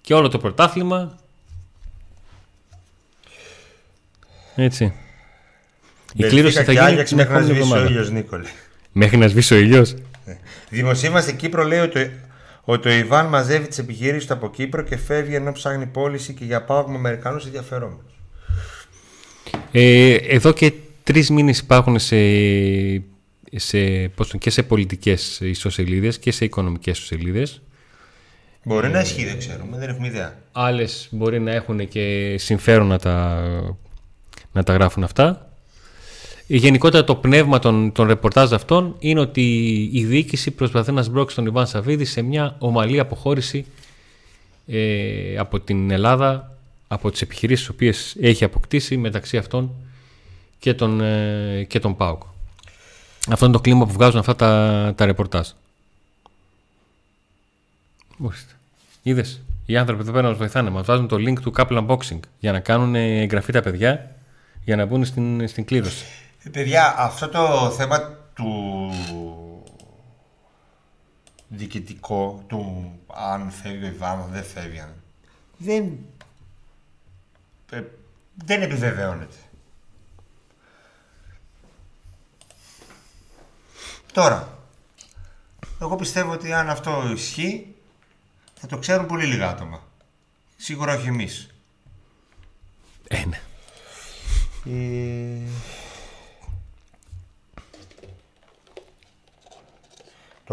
και 0.00 0.14
όλο 0.14 0.28
το 0.28 0.38
πρωτάθλημα. 0.38 1.18
Έτσι. 4.56 4.92
Η 6.16 6.22
κλήρωση 6.24 6.56
θα 6.56 6.64
και 6.64 6.70
γίνει 6.72 6.84
Άγιαξ 6.84 7.08
την 7.08 7.16
μέχρι 7.16 7.32
να 7.32 7.38
επόμενη 7.38 7.58
σβήσει 7.58 7.72
ο 7.72 7.76
εβδομάδα. 7.76 7.90
ήλιος, 7.94 8.10
Νίκολε. 8.10 8.48
Μέχρι 8.92 9.16
να 9.16 9.28
σβήσει 9.28 9.54
ο 9.54 9.56
ήλιος. 9.56 9.94
Δημοσίευμα 10.70 11.20
στην 11.20 11.36
Κύπρο 11.36 11.64
λέει 11.64 11.78
ότι, 11.78 12.10
ότι 12.62 12.88
ο 12.88 12.92
Ιβάν 12.92 13.26
μαζεύει 13.26 13.68
τις 13.68 13.78
επιχειρήσει 13.78 14.26
του 14.26 14.32
από 14.32 14.50
Κύπρο 14.50 14.82
και 14.82 14.96
φεύγει 14.96 15.34
ενώ 15.34 15.52
ψάχνει 15.52 15.86
πώληση 15.86 16.32
και 16.34 16.44
για 16.44 16.62
πάω 16.64 16.88
με 16.88 16.96
Αμερικανού 16.96 17.40
ενδιαφερόμενους. 17.44 18.12
Ε, 19.72 20.14
εδώ 20.14 20.52
και 20.52 20.72
τρεις 21.02 21.30
μήνες 21.30 21.58
υπάρχουν 21.58 21.98
σε, 21.98 22.16
σε, 23.54 24.08
πώς 24.14 24.28
το- 24.28 24.38
και 24.38 24.50
σε 24.50 24.62
πολιτικές 24.62 25.40
ιστοσελίδες 25.40 26.18
και 26.18 26.32
σε 26.32 26.44
οικονομικές 26.44 26.98
ιστοσελίδες. 26.98 27.62
Μπορεί 28.64 28.88
να 28.88 29.00
ισχύει, 29.00 29.24
δεν 29.24 29.38
ξέρουμε, 29.38 29.78
δεν 29.78 29.88
έχουμε 29.88 30.06
ιδέα. 30.06 30.38
Άλλες 30.52 31.08
μπορεί 31.10 31.40
να 31.40 31.50
έχουν 31.52 31.88
και 31.88 32.34
συμφέρον 32.38 32.86
να 32.86 32.98
τα, 32.98 33.42
να 34.52 34.62
τα 34.62 34.72
γράφουν 34.72 35.04
αυτά. 35.04 35.48
Ε, 36.54 36.56
Γενικότερα 36.56 37.04
το 37.04 37.14
πνεύμα 37.14 37.58
των, 37.58 37.92
των 37.92 38.06
ρεπορτάζ 38.06 38.52
αυτών 38.52 38.96
είναι 38.98 39.20
ότι 39.20 39.72
η 39.92 40.04
διοίκηση 40.04 40.50
προσπαθεί 40.50 40.92
να 40.92 41.02
σμπρώξει 41.02 41.36
τον 41.36 41.46
Ιβάν 41.46 41.66
Σαββίδη 41.66 42.04
σε 42.04 42.22
μια 42.22 42.56
ομαλή 42.58 42.98
αποχώρηση 42.98 43.66
ε, 44.66 45.36
από 45.38 45.60
την 45.60 45.90
Ελλάδα, 45.90 46.56
από 46.88 47.10
τις 47.10 47.22
επιχειρήσεις 47.22 47.66
τις 47.66 47.74
οποίες 47.74 48.16
έχει 48.20 48.44
αποκτήσει 48.44 48.96
μεταξύ 48.96 49.36
αυτών 49.36 49.70
και 50.58 50.74
τον, 50.74 51.00
ε, 51.00 51.64
και 51.68 51.78
τον 51.78 51.96
ΠΑΟΚ. 51.96 52.22
Αυτό 53.30 53.44
είναι 53.44 53.54
το 53.54 53.60
κλίμα 53.60 53.86
που 53.86 53.92
βγάζουν 53.92 54.18
αυτά 54.18 54.36
τα, 54.36 54.92
τα 54.96 55.04
ρεπορτάζ. 55.04 55.48
Μάλιστα. 58.16 58.52
Είδες. 59.02 59.40
Οι 59.66 59.76
άνθρωποι 59.76 60.02
εδώ 60.02 60.12
πέρα 60.12 60.28
μας 60.28 60.36
βοηθάνε. 60.36 60.70
Μας 60.70 60.86
βάζουν 60.86 61.08
το 61.08 61.16
link 61.16 61.38
του 61.40 61.52
Couple 61.56 61.86
Unboxing 61.86 62.20
για 62.40 62.52
να 62.52 62.60
κάνουν 62.60 62.94
ε, 62.94 63.20
εγγραφή 63.20 63.52
τα 63.52 63.62
παιδιά 63.62 64.16
για 64.64 64.76
να 64.76 64.86
μπουν 64.86 65.04
στην, 65.04 65.48
στην 65.48 65.64
κλήρωση. 65.64 66.04
Ε, 66.44 66.50
παιδιά, 66.50 66.94
αυτό 66.98 67.28
το 67.28 67.70
θέμα 67.70 68.00
του 68.34 68.90
διοικητικό, 71.48 72.44
του 72.46 72.92
αν 73.14 73.50
φεύγει 73.50 73.84
ο 73.84 73.86
Ιβάν, 73.86 74.20
αν 74.20 74.28
δεν 74.30 74.44
φεύγει, 74.44 74.78
αν- 74.80 75.02
δεν, 75.56 75.98
ε, 77.70 77.82
δεν 78.44 78.62
επιβεβαιώνεται. 78.62 79.36
Τώρα, 84.12 84.58
εγώ 85.80 85.96
πιστεύω 85.96 86.32
ότι 86.32 86.52
αν 86.52 86.70
αυτό 86.70 87.10
ισχύει, 87.14 87.74
θα 88.54 88.66
το 88.66 88.78
ξέρουν 88.78 89.06
πολύ 89.06 89.24
λίγα 89.26 89.48
άτομα. 89.48 89.82
Σίγουρα 90.56 90.94
όχι 90.94 91.06
εμείς. 91.06 91.54
Ε, 93.08 93.24
ναι. 93.24 93.40
Ε, 94.64 95.48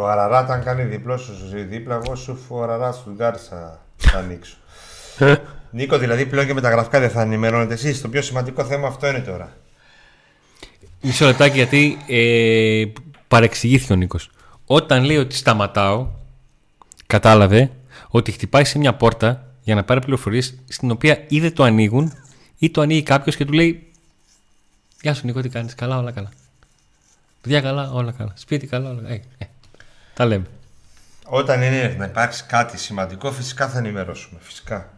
Το 0.02 0.08
Αραράτ 0.08 0.50
αν 0.50 0.64
κάνει 0.64 0.84
διπλό 0.84 1.18
σου 1.18 1.34
ζει 1.50 1.62
δίπλα, 1.62 2.02
εγώ 2.04 2.16
σου 2.16 2.36
φω 2.48 2.62
Αραράτ 2.62 2.94
στον 2.94 3.14
Γκάρσα 3.14 3.80
θα 3.98 4.18
ανοίξω. 4.18 4.56
Νίκο, 5.72 5.98
δηλαδή 5.98 6.26
πλέον 6.26 6.46
και 6.46 6.54
με 6.54 6.62
τα 6.62 6.70
γραφικά 6.70 7.00
δεν 7.00 7.10
θα 7.10 7.22
ενημερώνετε 7.22 7.74
εσείς. 7.74 8.02
Το 8.02 8.10
πιο 8.10 8.22
σημαντικό 8.22 8.64
θέμα 8.64 8.88
αυτό 8.88 9.08
είναι 9.08 9.20
τώρα. 9.20 9.54
Μισό 11.02 11.26
λεπτάκι 11.26 11.56
γιατί 11.56 11.98
ε, 12.08 12.86
παρεξηγήθηκε 13.28 13.94
ο 13.94 13.96
Νίκος. 13.96 14.30
Όταν 14.66 15.04
λέει 15.04 15.18
ότι 15.18 15.36
σταματάω, 15.36 16.08
κατάλαβε 17.08 17.72
ότι 18.08 18.32
χτυπάει 18.32 18.64
σε 18.64 18.78
μια 18.78 18.94
πόρτα 18.94 19.46
για 19.64 19.76
να 19.76 19.84
πάρει 19.84 20.00
πληροφορίες 20.00 20.56
στην 20.68 20.92
οποία 20.92 21.24
είτε 21.28 21.52
το 21.52 21.64
ανοίγουν 21.64 22.14
ή 22.58 22.70
το 22.70 22.82
ανοίγει 22.82 23.04
κάποιος 23.04 23.36
και 23.36 23.46
του 23.46 23.54
λέει 23.54 23.88
Γεια 25.02 25.14
σου 25.14 25.26
Νίκο, 25.26 25.42
τι 25.42 25.50
κάνεις, 25.50 25.76
καλά, 25.76 25.98
όλα 25.98 26.12
καλά. 26.12 26.32
Δουλειά 27.44 27.62
καλά, 27.62 27.92
όλα 27.92 28.12
καλά. 28.12 28.34
Σπίτι 28.36 28.68
καλά, 28.68 28.90
όλα 28.90 29.02
καλά. 29.02 29.14
Ε, 29.14 29.22
ε, 29.38 29.46
τα 30.22 30.28
λέμε. 30.28 30.46
Όταν 31.26 31.62
είναι 31.62 31.96
να 31.98 32.06
υπάρξει 32.06 32.44
κάτι 32.44 32.78
σημαντικό, 32.78 33.32
φυσικά 33.32 33.70
θα 33.70 33.78
ενημερώσουμε. 33.78 34.40
Φυσικά. 34.42 34.90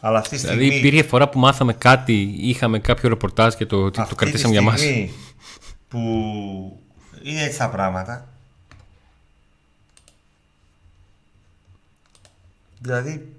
Αλλά 0.00 0.18
αυτή 0.18 0.34
τη 0.34 0.38
στιγμή. 0.38 0.58
Δηλαδή 0.58 0.78
υπήρχε 0.78 1.02
φορά 1.02 1.28
που 1.28 1.38
μάθαμε 1.38 1.72
κάτι, 1.72 2.36
είχαμε 2.38 2.78
κάποιο 2.78 3.08
ρεπορτάζ 3.08 3.54
και 3.54 3.66
το, 3.66 3.90
το 3.90 4.02
αυτή 4.02 4.14
κρατήσαμε 4.14 4.54
τη 4.54 4.60
για 4.60 4.70
μας. 4.70 4.80
στιγμή 4.80 5.12
που 5.88 5.98
είναι 7.22 7.42
έτσι 7.42 7.58
τα 7.58 7.68
πράγματα. 7.68 8.28
Δηλαδή. 12.78 13.36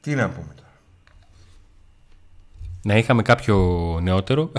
Τι 0.00 0.14
να 0.14 0.28
πούμε 0.28 0.54
τώρα; 0.56 0.72
να 2.82 2.96
είχαμε 2.96 3.22
κάποιο 3.22 3.56
νεότερο. 4.02 4.52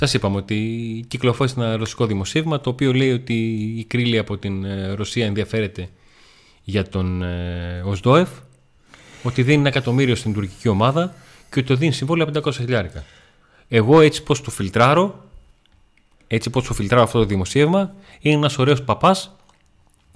Σας 0.00 0.14
είπαμε 0.14 0.36
ότι 0.36 1.04
κυκλοφόρησε 1.08 1.54
ένα 1.58 1.76
ρωσικό 1.76 2.06
δημοσίευμα 2.06 2.60
το 2.60 2.70
οποίο 2.70 2.92
λέει 2.92 3.12
ότι 3.12 3.34
η 3.76 3.84
Κρίλη 3.84 4.18
από 4.18 4.38
την 4.38 4.64
ε, 4.64 4.92
Ρωσία 4.92 5.26
ενδιαφέρεται 5.26 5.88
για 6.62 6.88
τον 6.88 7.22
ε, 7.22 7.82
Οσδόεφ, 7.84 8.28
ότι 9.22 9.42
δίνει 9.42 9.58
ένα 9.58 9.68
εκατομμύριο 9.68 10.14
στην 10.14 10.32
τουρκική 10.32 10.68
ομάδα 10.68 11.14
και 11.50 11.58
ότι 11.58 11.68
το 11.68 11.74
δίνει 11.74 11.92
συμβόλαιο 11.92 12.28
500 12.34 12.52
χιλιάρικα. 12.52 13.04
Εγώ 13.68 14.00
έτσι 14.00 14.22
πως 14.22 14.40
το 14.42 14.50
φιλτράρω, 14.50 15.24
έτσι 16.26 16.50
πως 16.50 16.64
το 16.64 16.74
φιλτράρω 16.74 17.02
αυτό 17.02 17.18
το 17.18 17.24
δημοσίευμα, 17.24 17.94
είναι 18.20 18.34
ένας 18.34 18.58
ωραίος 18.58 18.82
παπάς 18.82 19.36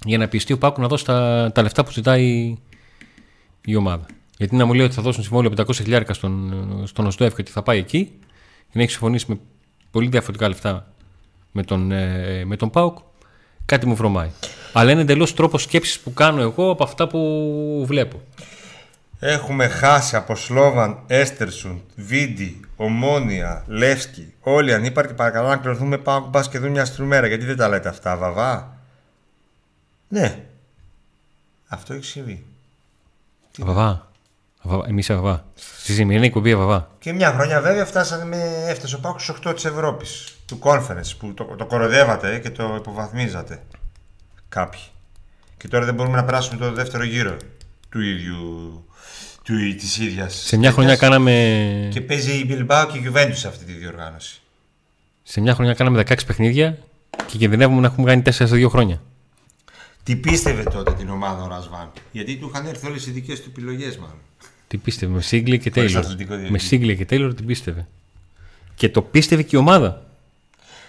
για 0.05 0.19
να 0.19 0.29
πιστεί 0.29 0.53
ο 0.53 0.59
Πάκου 0.59 0.81
να 0.81 0.89
δώσει 0.89 1.05
τα, 1.05 1.51
τα 1.55 1.63
λεφτά 1.63 1.85
που 1.85 1.91
ζητάει 1.91 2.57
η 3.65 3.77
ομάδα. 3.77 4.07
Γιατί 4.39 4.57
να 4.57 4.65
μου 4.65 4.75
λέει 4.75 4.87
ότι 4.87 4.95
θα 4.95 5.03
δώσουν 5.03 5.23
συμβόλαιο 5.23 5.53
500 5.57 5.75
χιλιάρικα 5.75 6.15
στον, 6.15 6.83
στον 6.87 7.07
Οσδόεφ 7.07 7.35
και 7.35 7.41
ότι 7.41 7.51
θα 7.51 7.63
πάει 7.63 7.79
εκεί 7.79 8.05
και 8.67 8.73
να 8.73 8.83
έχει 8.83 8.91
συμφωνήσει 8.91 9.25
με 9.29 9.39
πολύ 9.95 10.09
διαφορετικά 10.09 10.49
λεφτά 10.49 10.87
με 11.53 11.63
τον, 11.63 11.93
ε, 11.93 12.45
με 12.45 12.57
τον 12.57 12.71
ΠΑΟΚ, 12.71 12.99
κάτι 13.65 13.87
μου 13.87 13.95
βρωμάει. 13.95 14.31
Αλλά 14.73 14.91
είναι 14.91 15.01
εντελώς 15.01 15.35
τρόπος 15.35 15.63
σκέψης 15.63 16.01
που 16.01 16.13
κάνω 16.13 16.41
εγώ 16.41 16.71
από 16.71 16.85
αυτά 16.85 17.07
που 17.07 17.85
βλέπω. 17.87 18.21
Έχουμε 19.19 19.69
χάσει 19.69 20.17
από 20.17 20.35
Σλόβαν, 20.35 20.99
Έστερσουν, 21.07 21.83
Βίντι, 21.97 22.61
Ομόνια, 22.77 23.65
Λεύσκι. 23.67 24.33
Όλοι 24.41 24.75
ανύπαρκτοι 24.75 25.15
παρακαλώ 25.15 25.49
να 25.49 25.57
κληρωθούμε 25.57 25.99
πάω 25.99 26.21
μπας 26.21 26.49
και 26.49 26.59
δουν 26.59 26.71
μια 26.71 26.85
στριμέρα. 26.85 27.27
Γιατί 27.27 27.45
δεν 27.45 27.57
τα 27.57 27.69
λέτε 27.69 27.89
αυτά, 27.89 28.17
βαβά; 28.17 28.79
Ναι. 30.09 30.45
Αυτό 31.69 31.95
έχει 31.95 32.05
συμβεί. 32.05 32.45
Βαβά. 33.59 34.13
Βαβά. 34.67 34.85
Εμείς 34.89 35.07
Βαβά. 35.07 35.45
Στη 35.79 35.93
σημερινή 35.93 36.27
εκπομπή 36.27 36.57
Βαβά. 36.57 36.91
Και 36.99 37.13
μια 37.13 37.33
χρονιά 37.33 37.61
βέβαια 37.61 37.85
φτάσανε 37.85 38.25
με, 38.25 38.65
έφτασε 38.69 38.95
ο 38.95 38.99
Πάκου 38.99 39.19
στου 39.19 39.35
8 39.49 39.55
της 39.55 39.65
Ευρώπης. 39.65 40.35
Του 40.47 40.59
conference 40.63 41.13
που 41.19 41.35
το, 41.35 41.45
το 41.45 41.67
κοροδεύατε 41.67 42.39
και 42.39 42.51
το 42.51 42.75
υποβαθμίζατε. 42.79 43.63
Κάποιοι. 44.49 44.81
Και 45.57 45.69
τώρα 45.69 45.85
δεν 45.85 45.95
μπορούμε 45.95 46.17
να 46.17 46.25
περάσουμε 46.25 46.59
το 46.59 46.73
δεύτερο 46.73 47.05
γύρο 47.05 47.37
του 47.89 48.01
ίδιου. 48.01 48.79
Του, 49.43 49.55
της 49.77 49.99
ίδιας 49.99 50.35
Σε 50.35 50.57
μια 50.57 50.73
χρονιά 50.73 50.91
τέτοιας. 50.91 51.09
κάναμε, 51.11 51.89
Και 51.93 52.01
παίζει 52.01 52.33
η 52.33 52.47
Bilbao 52.51 52.87
και 52.93 52.99
η 52.99 53.11
Juventus 53.13 53.33
σε 53.35 53.49
αυτή 53.49 53.65
τη 53.65 53.73
διοργάνωση. 53.73 54.41
σε 55.23 55.41
μια 55.41 55.55
χρονιά 55.55 55.75
κάναμε 55.75 56.03
16 56.09 56.27
παιχνίδια 56.27 56.79
και 57.27 57.39
κινδυνεύουμε 57.39 57.81
να 57.81 57.87
έχουμε 57.87 58.07
κάνει 58.07 58.23
4 58.27 58.31
σε 58.33 58.45
2 58.45 58.69
χρόνια. 58.69 59.03
Τι 60.03 60.17
πίστευε 60.17 60.63
τότε 60.63 60.93
την 60.93 61.11
ομάδα 61.11 61.43
ο 61.43 61.49
Ρασβάν; 61.49 61.91
Γιατί 62.13 62.37
του 62.37 62.51
είχαν 62.53 62.67
έρθει 62.67 62.87
όλες 62.87 63.07
οι 63.07 63.11
δικές 63.11 63.41
του 63.43 63.49
επιλογές, 63.51 63.97
μάλλον. 63.97 64.19
Τι 64.75 64.81
πίστευε, 64.81 65.13
με 65.13 65.21
Σίγκλι 65.21 65.59
και 65.59 65.71
Χωρίς 65.75 65.93
Τέιλορ. 65.93 66.11
αθλητικό 66.11 66.33
Με 66.33 66.39
διευθυντή. 66.39 66.65
Σίγκλι 66.65 66.97
και 66.97 67.05
Τέιλορ 67.05 67.35
την 67.35 67.47
πίστευε. 67.47 67.87
Και 68.75 68.89
το 68.89 69.03
πίστευε 69.03 69.43
και 69.43 69.57
η 69.57 69.59
ομάδα. 69.59 70.03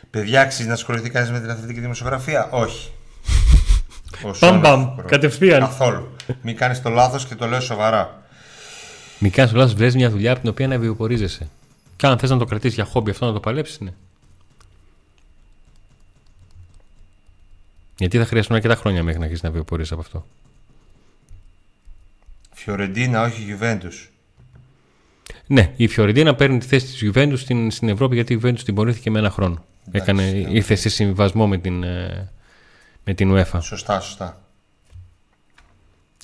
Παιδιά, 0.10 0.42
αξίζει 0.42 0.68
να 0.68 0.74
ασχοληθεί 0.74 1.10
κανείς 1.10 1.32
με 1.32 1.40
την 1.40 1.50
αθλητική 1.50 1.80
δημοσιογραφία; 1.80 2.50
Όχι. 2.52 2.92
Όσο 4.30 4.40
Παμ, 4.40 4.54
όλο 4.54 4.62
παμ, 4.62 4.74
αυτό 4.74 4.86
το 4.86 4.92
χρόνο. 4.94 5.10
κατευθείαν. 5.10 5.60
Καθόλου. 5.60 6.16
Μην 6.42 6.56
κάνεις 6.56 6.82
το 6.82 6.90
λάθος 6.90 7.26
και 7.26 7.36
το 7.36 7.48
λέω 7.48 7.60
σοβαρά. 7.60 8.24
Μην 9.20 9.32
κάνεις 9.32 9.54
λάθος, 9.54 9.74
βρει 9.74 9.92
μια 9.94 10.10
δουλειά 10.10 10.32
από 10.32 10.40
την 10.40 10.50
οποία 10.50 10.68
να 10.68 10.78
βιοπορίζεσαι. 10.78 11.48
Και 11.96 12.08
αν 12.08 12.18
θες 12.18 12.30
να 12.30 12.38
το 12.38 12.46
κρατήσεις 12.46 12.76
για 12.76 12.86
χόμπι 12.86 13.12
αυτό 13.12 13.26
να 13.26 13.34
το 13.34 13.40
παλέψεις, 13.40 13.80
ναι. 13.80 13.94
Γιατί 17.98 18.18
θα 18.18 18.26
χρειαστούν 18.26 18.56
αρκετά 18.56 18.76
χρόνια 18.76 19.04
μέχρι 19.04 19.20
να 19.20 19.26
αρχίσεις 19.26 19.44
να 19.44 19.52
βιοπορεί 19.52 19.86
από 19.92 20.02
αυτό. 20.02 20.26
Φιωρεντίνα, 22.66 23.22
όχι 23.24 23.58
Juventus. 23.60 24.10
Ναι, 25.48 25.74
η 25.76 25.88
Φιωρεντίνα 25.88 26.36
παίρνει 26.36 26.58
τη 26.58 26.66
θέση 26.66 26.86
της 26.86 27.12
Juventus 27.14 27.38
στην, 27.38 27.72
στην 27.72 27.90
Ευρώπη 27.90 28.16
γιατί 28.16 28.34
η 28.34 28.40
Juventus 28.44 28.60
την 28.66 28.76
πορήθηκε 28.76 29.10
με 29.12 29.20
ένα 29.20 29.30
χρόνο. 29.30 29.66
Έκανε, 29.92 30.24
ήρθε 30.50 30.76
σε 30.76 30.90
συμβιβασμό 30.90 31.48
με 31.48 31.58
την, 31.58 31.84
ε, 31.84 32.32
με 33.04 33.14
την 33.14 33.32
UEFA. 33.36 33.60
Σωστά, 33.62 34.00
σωστά. 34.00 34.42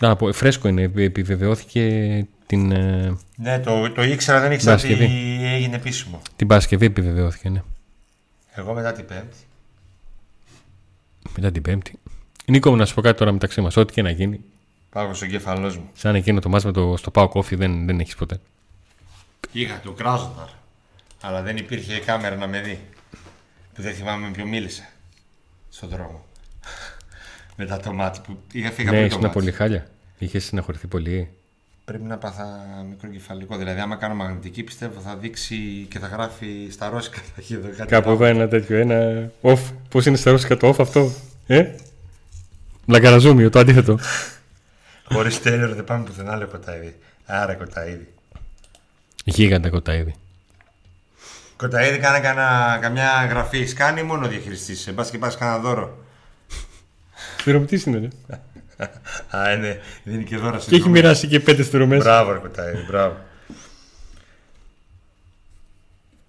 Να 0.01 0.15
πω, 0.15 0.31
φρέσκο 0.33 0.67
είναι, 0.67 0.81
επι- 0.81 0.99
επιβεβαιώθηκε 0.99 2.25
την, 2.45 2.71
ε, 2.71 3.17
Ναι, 3.35 3.59
το, 3.59 3.91
το 3.91 4.03
ήξερα, 4.03 4.39
δεν 4.39 4.51
ήξερα 4.51 4.73
ότι 4.75 4.87
Παρασκευή. 4.87 5.43
έγινε 5.45 5.75
επίσημο. 5.75 6.21
την 6.35 6.47
Παρασκευή 6.47 6.85
επιβεβαιώθηκε, 6.85 7.49
ναι. 7.49 7.61
Εγώ 8.55 8.73
μετά 8.73 8.91
την 8.91 9.05
Πέμπτη. 9.05 9.37
Μετά 11.35 11.51
την 11.51 11.61
Πέμπτη. 11.61 11.99
Νίκο 12.45 12.69
μου 12.69 12.75
να 12.75 12.85
σου 12.85 12.93
πω 12.95 13.01
κάτι 13.01 13.17
τώρα 13.17 13.31
μεταξύ 13.31 13.61
μας. 13.61 13.77
Ό,τι 13.77 13.93
και 13.93 14.01
να 14.01 14.09
γίνει, 14.09 14.39
Πάγω 14.91 15.13
στον 15.13 15.27
κεφαλό 15.29 15.67
μου. 15.67 15.89
σαν 15.93 16.15
εκείνο 16.15 16.39
το 16.39 16.49
μάτς 16.49 16.65
με 16.65 16.71
το, 16.71 16.97
στο 16.97 17.11
Πάο 17.11 17.27
Κόφι 17.27 17.55
δεν, 17.55 17.85
δεν 17.85 17.99
έχεις 17.99 18.15
ποτέ. 18.15 18.39
Είχα 19.51 19.79
το 19.83 19.91
Κράζοναρ. 19.91 20.47
Αλλά 21.21 21.41
δεν 21.41 21.57
υπήρχε 21.57 21.99
κάμερα 21.99 22.35
να 22.35 22.47
με 22.47 22.61
δει. 22.61 22.79
Που 23.73 23.81
δεν 23.81 23.93
θυμάμαι 23.93 24.25
με 24.25 24.31
ποιο 24.31 24.45
μίλησα. 24.45 24.83
Στον 25.69 25.89
δρόμο. 25.89 26.25
Μετά 27.57 27.79
το 27.79 27.93
μάτι 27.93 28.19
που 28.25 28.37
είχα 28.51 28.71
φύγει 28.71 28.89
Ναι, 28.89 28.95
από 28.95 28.99
το 28.99 29.05
ήσουν 29.05 29.21
μάτι. 29.21 29.33
πολύ 29.33 29.51
χάλια. 29.51 29.87
Είχες 30.17 30.43
συναχωρηθεί 30.43 30.87
πολύ. 30.87 31.29
Πρέπει 31.85 32.03
να 32.03 32.17
πάθα 32.17 32.45
μικροκεφαλικό. 32.89 33.57
Δηλαδή, 33.57 33.79
άμα 33.79 33.95
κάνω 33.95 34.15
μαγνητική, 34.15 34.63
πιστεύω 34.63 34.99
θα 35.01 35.15
δείξει 35.15 35.87
και 35.89 35.99
θα 35.99 36.07
γράφει 36.07 36.67
στα 36.71 36.89
ρώσικα. 36.89 37.17
Θα 37.19 37.33
έχει 37.37 37.53
εδώ 37.53 37.67
κάτι 37.67 37.85
Κάπου 37.91 38.03
πάνω. 38.03 38.15
είπα 38.15 38.27
ένα 38.27 38.47
τέτοιο, 38.47 38.77
ένα 38.77 39.29
off. 39.41 39.59
Πώς 39.89 40.05
είναι 40.05 40.17
στα 40.17 40.31
ρώσικα 40.31 40.57
το 40.57 40.69
off 40.69 40.79
αυτό, 40.79 41.11
ε; 41.47 41.75
Λαγκαραζούμιο, 42.85 43.49
το 43.49 43.59
αντίθετο. 43.59 43.99
Χωρίς 45.12 45.41
τέλειο 45.41 45.76
δεν 45.76 45.84
πάμε 45.84 46.03
πουθενά, 46.03 46.36
λέει 46.36 46.45
ο 46.45 46.47
Κοταίδη. 46.47 46.95
Άρα 47.26 47.55
Κοταίδη. 47.55 48.07
Γίγαντα 49.24 49.70
κοταίδι. 49.70 50.16
Κοταίδη 51.55 51.97
κάνε 51.97 52.20
κανένα, 52.20 52.78
καμιά 52.82 53.26
γραφή. 53.30 53.74
Κάνει 53.74 54.03
μόνο 54.03 54.28
διαχειριστής. 54.28 54.82
Σε 54.82 54.91
πα 54.91 55.07
και 55.12 55.18
πας 55.18 55.38
κανένα 55.38 55.59
δώρο. 55.59 55.97
Θηρομητή 57.38 57.84
είναι, 57.86 57.97
ρε. 57.97 58.07
Α, 59.38 59.55
ναι, 59.55 59.80
δίνει 60.03 60.24
και 60.24 60.38
δώρα 60.38 60.57
Και 60.57 60.76
έχει 60.76 60.89
μοιράσει 60.89 61.28
και 61.28 61.39
πέντε 61.39 61.64
στρωμέ. 61.64 61.97
Μπράβο, 61.97 62.32
ρε 62.32 62.38
Κοταίδη, 62.38 62.86
μπράβο. 62.88 63.18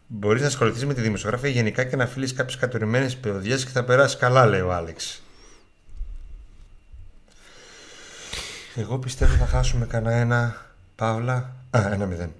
Μπορείς 0.07 0.41
να 0.41 0.47
ασχοληθείς 0.47 0.87
με 0.87 0.95
τη 0.95 1.01
δημοσιογραφία 1.01 1.51
γενικά 1.51 1.85
και 1.85 1.97
να 1.97 2.07
φιλεί 2.07 2.33
κάποιες 2.33 2.57
κατορημένε 2.57 3.11
παιδιέ 3.11 3.57
και 3.57 3.71
θα 3.73 3.85
περάσεις 3.85 4.19
καλά, 4.19 4.47
λέει 4.47 4.61
ο 4.61 4.73
Άλεξ. 4.73 5.22
Εγώ 8.75 8.99
πιστεύω 8.99 9.35
θα 9.35 9.47
χάσουμε 9.47 9.87
κανένα 9.87 10.17
ένα. 10.17 10.67
Παύλα. 10.97 11.57
Α, 11.71 11.93
ένα 11.93 12.07
μηδέν. 12.07 12.33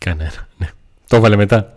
Κανένα, 0.00 0.48
ναι. 0.58 0.70
Το 1.06 1.16
έβαλε 1.16 1.36
μετά. 1.36 1.74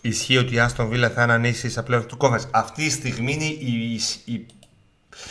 Ισχύει 0.00 0.36
ότι 0.36 0.54
η 0.54 0.58
Άστον 0.58 0.88
Βίλα 0.88 1.10
θα 1.10 1.22
είναι 1.22 1.32
ανήσυχη 1.32 1.68
στα 1.68 1.82
πλέον 1.82 2.06
του 2.06 2.16
κόμματο. 2.16 2.44
Αυτή 2.50 2.84
τη 2.84 2.90
στιγμή 2.90 3.32
είναι 3.32 3.44
η, 3.44 4.00
η, 4.24 4.32
η 4.34 4.46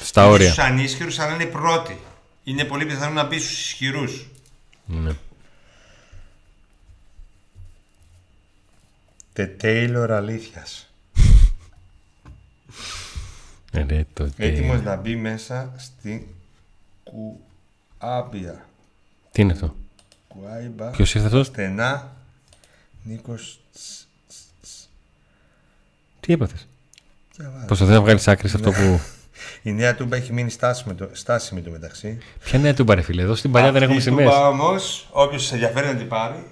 Στα 0.04 0.28
όρια. 0.28 0.52
Στους 0.52 0.64
ανίσχυρους, 0.64 1.20
αλλά 1.20 1.34
είναι 1.34 1.46
πρώτη. 1.46 2.00
Είναι 2.44 2.64
πολύ 2.64 2.86
πιθανό 2.86 3.14
να 3.14 3.24
μπει 3.24 3.40
στους 3.40 3.60
ισχυρούς. 3.60 4.28
Ναι. 4.86 5.12
The 9.36 9.48
Taylor 9.62 10.08
αλήθειας. 10.10 10.90
Ε, 13.72 13.86
ρε, 13.88 14.06
το 14.14 14.30
Έτοιμος 14.38 14.82
να 14.82 14.96
μπει 14.96 15.16
μέσα 15.16 15.74
στην 15.78 16.22
Κουάμπια. 18.00 18.66
Τι 19.32 19.42
είναι 19.42 19.52
αυτό; 19.52 19.76
Κουάιμπα. 20.28 20.90
Ποιος 20.90 21.16
ήρθε 21.16 21.28
αυτό. 21.28 21.44
Στενά. 21.44 22.12
Νίκος. 23.04 23.60
Τι 26.20 26.34
έπαθες; 26.34 26.68
Προσπαθεί 27.66 27.92
να 27.92 28.02
βγάλεις 28.02 28.28
άκρη 28.28 28.48
σε 28.48 28.56
αυτό 28.58 28.72
που. 28.72 29.00
Η 29.64 29.72
νέα 29.72 29.96
τούμπα 29.96 30.16
έχει 30.16 30.34
μείνει 30.34 30.50
στάσιμη, 30.50 30.94
το, 30.96 31.10
στάσιμη 31.12 31.62
του 31.62 31.72
μεταξύ. 31.72 32.18
Ποια 32.44 32.60
νέα 32.60 32.74
του 32.74 32.86
παρεφίλε. 32.86 33.22
Εδώ 33.22 33.36
στην 33.36 33.52
παλιά 33.52 33.72
δεν 33.72 33.82
έχουμε 33.82 33.98
Αυτή 33.98 34.10
η 34.10 34.12
σημαίες. 34.12 34.30
τούμπα 34.34 34.48
όμως, 34.48 35.08
όποιος 35.12 35.46
σε 35.46 35.54
ενδιαφέρει 35.54 35.88
να 35.88 35.96
την 35.96 36.08
πάρει. 36.08 36.44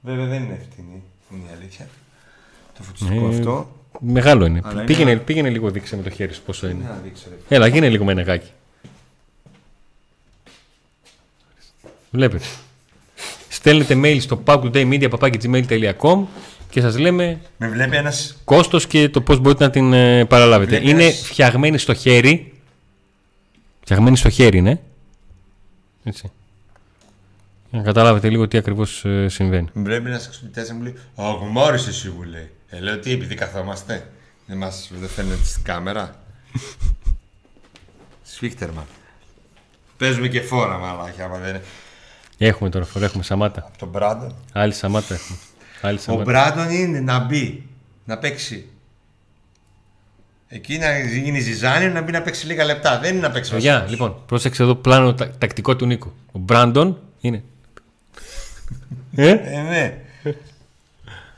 Βέβαια 0.00 0.26
δεν 0.26 0.42
είναι 0.42 0.58
ευθυνή. 0.68 1.02
Είναι 1.32 1.42
η 1.50 1.54
αλήθεια. 1.60 1.88
Το 2.76 2.82
φωτιστικό 2.82 3.26
Ε, 3.26 3.28
αυτό. 3.38 3.72
Μεγάλο 4.00 4.44
είναι. 4.46 4.60
Αλλά 4.64 4.72
είναι 4.72 4.84
Πήγαινε, 4.84 5.10
ένα- 5.10 5.20
πήγαινε 5.20 5.48
λίγο 5.50 5.70
δείξε 5.70 5.96
με 5.96 6.02
το 6.02 6.10
χέρι 6.10 6.32
σου 6.32 6.42
πόσο 6.42 6.68
είναι. 6.68 6.84
Να 6.84 7.00
δείξω, 7.02 7.24
ρε. 7.28 7.56
Έλα, 7.56 7.66
γίνε 7.66 7.88
λίγο 7.88 8.04
με 8.04 8.14
νεγάκι. 8.14 8.50
Βλέπετε. 12.12 12.44
Στέλνετε 13.48 14.00
mail 14.02 14.20
στο 14.20 14.42
pubtodaymedia.gmail.com 14.46 16.24
και 16.70 16.80
σας 16.80 16.98
λέμε 16.98 17.40
Με 17.56 17.68
βλέπει 17.68 17.96
ένας. 17.96 18.36
κόστος 18.44 18.86
και 18.86 19.08
το 19.08 19.20
πώς 19.20 19.38
μπορείτε 19.38 19.64
να 19.64 19.70
την 19.70 19.92
ε, 19.92 20.24
παραλάβετε. 20.24 20.70
Βλέπεις. 20.78 20.90
Είναι 20.90 21.10
φτιαγμένη 21.10 21.78
στο 21.78 21.94
χέρι. 21.94 22.52
Φτιαγμένη 23.80 24.16
στο 24.16 24.28
χέρι, 24.30 24.60
ναι. 24.60 24.78
Έτσι. 26.04 26.30
Για 27.70 27.78
να 27.78 27.84
καταλάβετε 27.84 28.28
λίγο 28.28 28.48
τι 28.48 28.58
ακριβώς 28.58 29.04
ε, 29.04 29.28
συμβαίνει. 29.28 29.68
Με 29.72 29.82
βλέπει 29.82 30.08
ένας 30.08 30.26
εξωτητέ 30.26 30.62
και 30.62 30.72
μου 30.72 30.82
λέει 30.82 30.94
Α, 31.14 31.30
γουμάρισε 31.40 31.88
εσύ 31.90 32.08
μου 32.08 32.22
λέει. 32.22 32.50
Ε, 32.68 32.80
λέω 32.80 32.98
τι, 32.98 33.12
επειδή 33.12 33.34
καθόμαστε. 33.34 34.06
Δεν 34.46 34.56
μας 34.56 34.90
δεν 35.00 35.08
φαίνεται 35.08 35.44
στην 35.44 35.62
κάμερα. 35.62 36.22
Σφίχτερμαν. 38.32 38.84
Παίζουμε 39.96 40.28
και 40.28 40.40
φόρα, 40.40 40.78
μαλάκια, 40.78 41.24
άμα 41.24 41.38
δεν 41.38 41.48
είναι. 41.48 41.62
Έχουμε 42.46 42.70
τώρα 42.70 42.84
φορά, 42.84 43.04
έχουμε 43.04 43.22
Σαμάτα. 43.22 43.60
Από 43.68 43.78
τον 43.78 43.88
Μπράντον. 43.88 44.34
Άλλη 44.52 44.72
Σαμάτα 44.72 45.14
έχουμε. 45.14 45.38
Άλλη 45.80 45.98
Ο 45.98 46.00
Σαμάτα. 46.00 46.24
Μπράντον 46.24 46.70
είναι 46.70 47.00
να 47.00 47.18
μπει, 47.18 47.66
να 48.04 48.18
παίξει. 48.18 48.66
Εκεί 50.48 50.78
να 50.78 50.98
γίνει 50.98 51.40
ζυζάνιο 51.40 51.88
να 51.88 52.02
μπει 52.02 52.12
να 52.12 52.22
παίξει 52.22 52.46
λίγα 52.46 52.64
λεπτά. 52.64 52.98
Δεν 52.98 53.12
είναι 53.12 53.20
να 53.26 53.30
παίξει 53.30 53.50
Παιδιά, 53.50 53.72
βασικός. 53.72 53.90
λοιπόν, 53.90 54.16
πρόσεξε 54.26 54.62
εδώ 54.62 54.74
πλάνο 54.74 55.14
τα- 55.14 55.30
τακτικό 55.38 55.76
του 55.76 55.86
Νίκου. 55.86 56.12
Ο 56.32 56.38
Μπράντον 56.38 56.98
είναι. 57.20 57.42
ε, 59.16 59.28
Ε, 59.30 59.60
ναι. 59.60 59.98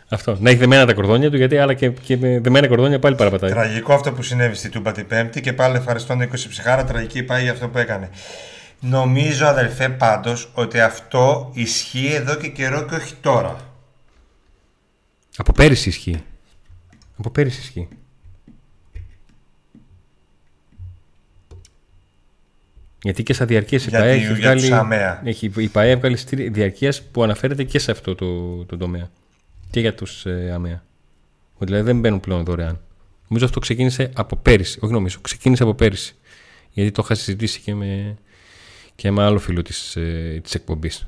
αυτό. 0.08 0.36
Να 0.40 0.50
έχει 0.50 0.58
δεμένα 0.58 0.86
τα 0.86 0.94
κορδόνια 0.94 1.30
του, 1.30 1.36
γιατί 1.36 1.58
άλλα 1.58 1.74
και, 1.74 1.88
και 1.90 2.16
με 2.16 2.38
δεμένα 2.40 2.68
κορδόνια 2.68 2.98
πάλι 2.98 3.14
παραπατάει. 3.14 3.50
Τραγικό 3.50 3.94
αυτό 3.94 4.12
που 4.12 4.22
συνέβη 4.22 4.54
στη 4.54 4.68
Τούμπα 4.68 4.92
την 4.92 5.06
Πέμπτη 5.06 5.40
και 5.40 5.52
πάλι 5.52 5.76
ευχαριστώ 5.76 6.14
Νίκος 6.14 6.48
ψυχάρα. 6.48 6.84
Τραγική 6.84 7.22
πάει 7.22 7.42
για 7.42 7.52
αυτό 7.52 7.68
που 7.68 7.78
έκανε. 7.78 8.08
Νομίζω 8.86 9.46
αδελφέ 9.46 9.88
πάντως 9.88 10.50
ότι 10.54 10.80
αυτό 10.80 11.50
ισχύει 11.54 12.06
εδώ 12.14 12.34
και 12.34 12.48
καιρό 12.48 12.84
και 12.86 12.94
όχι 12.94 13.14
τώρα. 13.14 13.56
Από 15.36 15.52
πέρυσι 15.52 15.88
ισχύει. 15.88 16.22
Από 17.18 17.30
πέρυσι 17.30 17.60
ισχύει. 17.60 17.88
Γιατί 23.02 23.22
και 23.22 23.32
στα 23.32 23.44
διαρκείας 23.44 23.86
η 23.86 23.88
Για 23.88 23.98
ΠαΕ 23.98 24.16
τη- 24.16 24.22
έχει 24.24 24.34
για 24.40 24.52
τους 24.52 24.62
βγάλει. 24.66 24.74
ΑΜΕΑ. 24.80 25.20
Έχει, 25.24 25.50
η 25.56 25.68
ΠαΕ 25.68 25.90
έβγαλε 25.90 26.16
διαρκείας 26.50 27.02
που 27.02 27.22
αναφέρεται 27.22 27.64
και 27.64 27.78
σε 27.78 27.90
αυτό 27.90 28.14
το, 28.14 28.64
το 28.64 28.76
τομέα. 28.76 29.10
Και 29.70 29.80
για 29.80 29.94
τους 29.94 30.26
ε, 30.26 30.50
ΑΜΕΑ. 30.54 30.84
Ότι 31.54 31.64
δηλαδή 31.64 31.84
δεν 31.84 32.00
μπαίνουν 32.00 32.20
πλέον 32.20 32.44
δωρεάν. 32.44 32.80
Νομίζω 33.28 33.44
αυτό 33.44 33.60
ξεκίνησε 33.60 34.10
από 34.14 34.36
πέρυσι. 34.36 34.78
Όχι 34.82 34.92
νομίζω, 34.92 35.18
ξεκίνησε 35.20 35.62
από 35.62 35.74
πέρυσι. 35.74 36.14
Γιατί 36.72 36.90
το 36.90 37.02
είχα 37.04 37.14
συζητήσει 37.14 37.60
και 37.60 37.74
με, 37.74 38.16
και 38.96 39.10
με 39.10 39.22
άλλο 39.24 39.38
φίλο 39.38 39.62
της, 39.62 39.96
ε, 39.96 40.40
της 40.42 40.54
εκπομπής. 40.54 41.06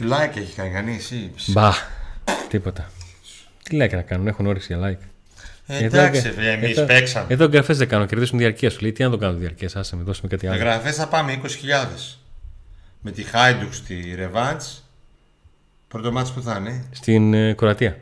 Like 0.00 0.36
έχει 0.36 0.54
κάνει 0.54 0.70
κανείς 0.70 0.96
εσύ. 0.96 1.32
Μπα, 1.46 1.72
τίποτα. 2.48 2.90
Τι 3.62 3.76
like 3.80 3.90
να 3.92 4.02
κάνουν, 4.02 4.26
έχουν 4.26 4.46
όρεξη 4.46 4.74
για 4.76 4.88
like. 4.90 5.04
Ε, 5.66 5.84
Εντάξει, 5.84 6.26
Εδώ- 6.26 6.42
εμείς 6.42 6.70
εδώ- 6.70 6.86
παίξαμε. 6.86 7.26
Εδώ 7.28 7.44
εγγραφέ 7.44 7.72
δεν 7.74 7.88
κάνουν, 7.88 8.06
κερδίσουν 8.06 8.38
διαρκεία 8.38 8.70
σου. 8.70 8.80
Λέει 8.80 8.92
τι 8.92 9.02
να 9.02 9.10
το 9.10 9.16
κάνω 9.16 9.36
διαρκείας, 9.38 9.76
άσε 9.76 9.96
με, 9.96 10.02
δώσε 10.02 10.20
με 10.22 10.28
κάτι 10.28 10.46
άλλο. 10.46 10.56
Εγγραφέ 10.56 10.92
θα 10.92 11.08
πάμε 11.08 11.32
20.000. 11.32 12.18
Με 13.00 13.10
τη 13.10 13.22
Χάιντουκ 13.22 13.74
στη 13.74 14.12
Ρεβάντ. 14.16 14.60
Πρώτο 15.88 16.12
μάτι 16.12 16.30
που 16.34 16.42
θα 16.42 16.56
είναι. 16.60 16.84
Στην 16.92 17.34
ε, 17.34 17.52
Κροατία. 17.54 17.98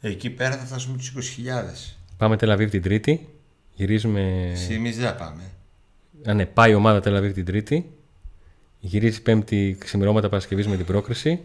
Εκεί 0.00 0.30
πέρα 0.30 0.56
θα 0.56 0.64
φτάσουμε 0.64 0.96
τους 0.96 1.12
20.000. 1.36 1.94
Πάμε 2.16 2.36
Τελαβίβ 2.36 2.70
την 2.70 2.82
Τρίτη. 2.82 3.28
Γυρίζουμε. 3.76 4.52
Εμεί 4.70 4.90
δεν 4.90 5.04
θα 5.06 5.14
πάμε. 5.14 5.42
Α, 6.26 6.34
ναι, 6.34 6.46
πάει 6.46 6.70
η 6.70 6.74
ομάδα 6.74 7.00
Τελαβίβ 7.00 7.32
την 7.32 7.44
Τρίτη. 7.44 7.90
Γυρίζει 8.80 9.22
Πέμπτη 9.22 9.76
ξημερώματα 9.80 10.28
Παρασκευής 10.28 10.66
με 10.66 10.76
την 10.76 10.84
πρόκριση. 10.86 11.40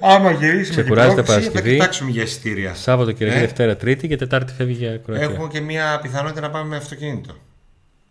Άμα 0.00 0.30
γυρίσουμε 0.30 0.80
Ξεκουράζεται 0.82 1.14
την 1.14 1.24
πρόκληση, 1.24 1.46
θα 1.46 1.52
Παρασκευή. 1.52 1.72
κοιτάξουμε 1.72 2.10
για 2.10 2.22
εισιτήρια. 2.22 2.74
Σάββατο, 2.74 3.12
Κυριακή, 3.12 3.36
Ε. 3.36 3.40
Δευτέρα, 3.40 3.76
Τρίτη 3.76 4.08
και 4.08 4.16
Τετάρτη 4.16 4.52
φεύγει 4.52 4.72
για 4.74 4.96
Κροατία. 4.96 5.24
Έχουμε 5.26 5.48
και 5.48 5.60
μια 5.60 5.98
πιθανότητα 6.02 6.40
να 6.40 6.50
πάμε 6.50 6.68
με 6.68 6.76
αυτοκίνητο. 6.76 7.34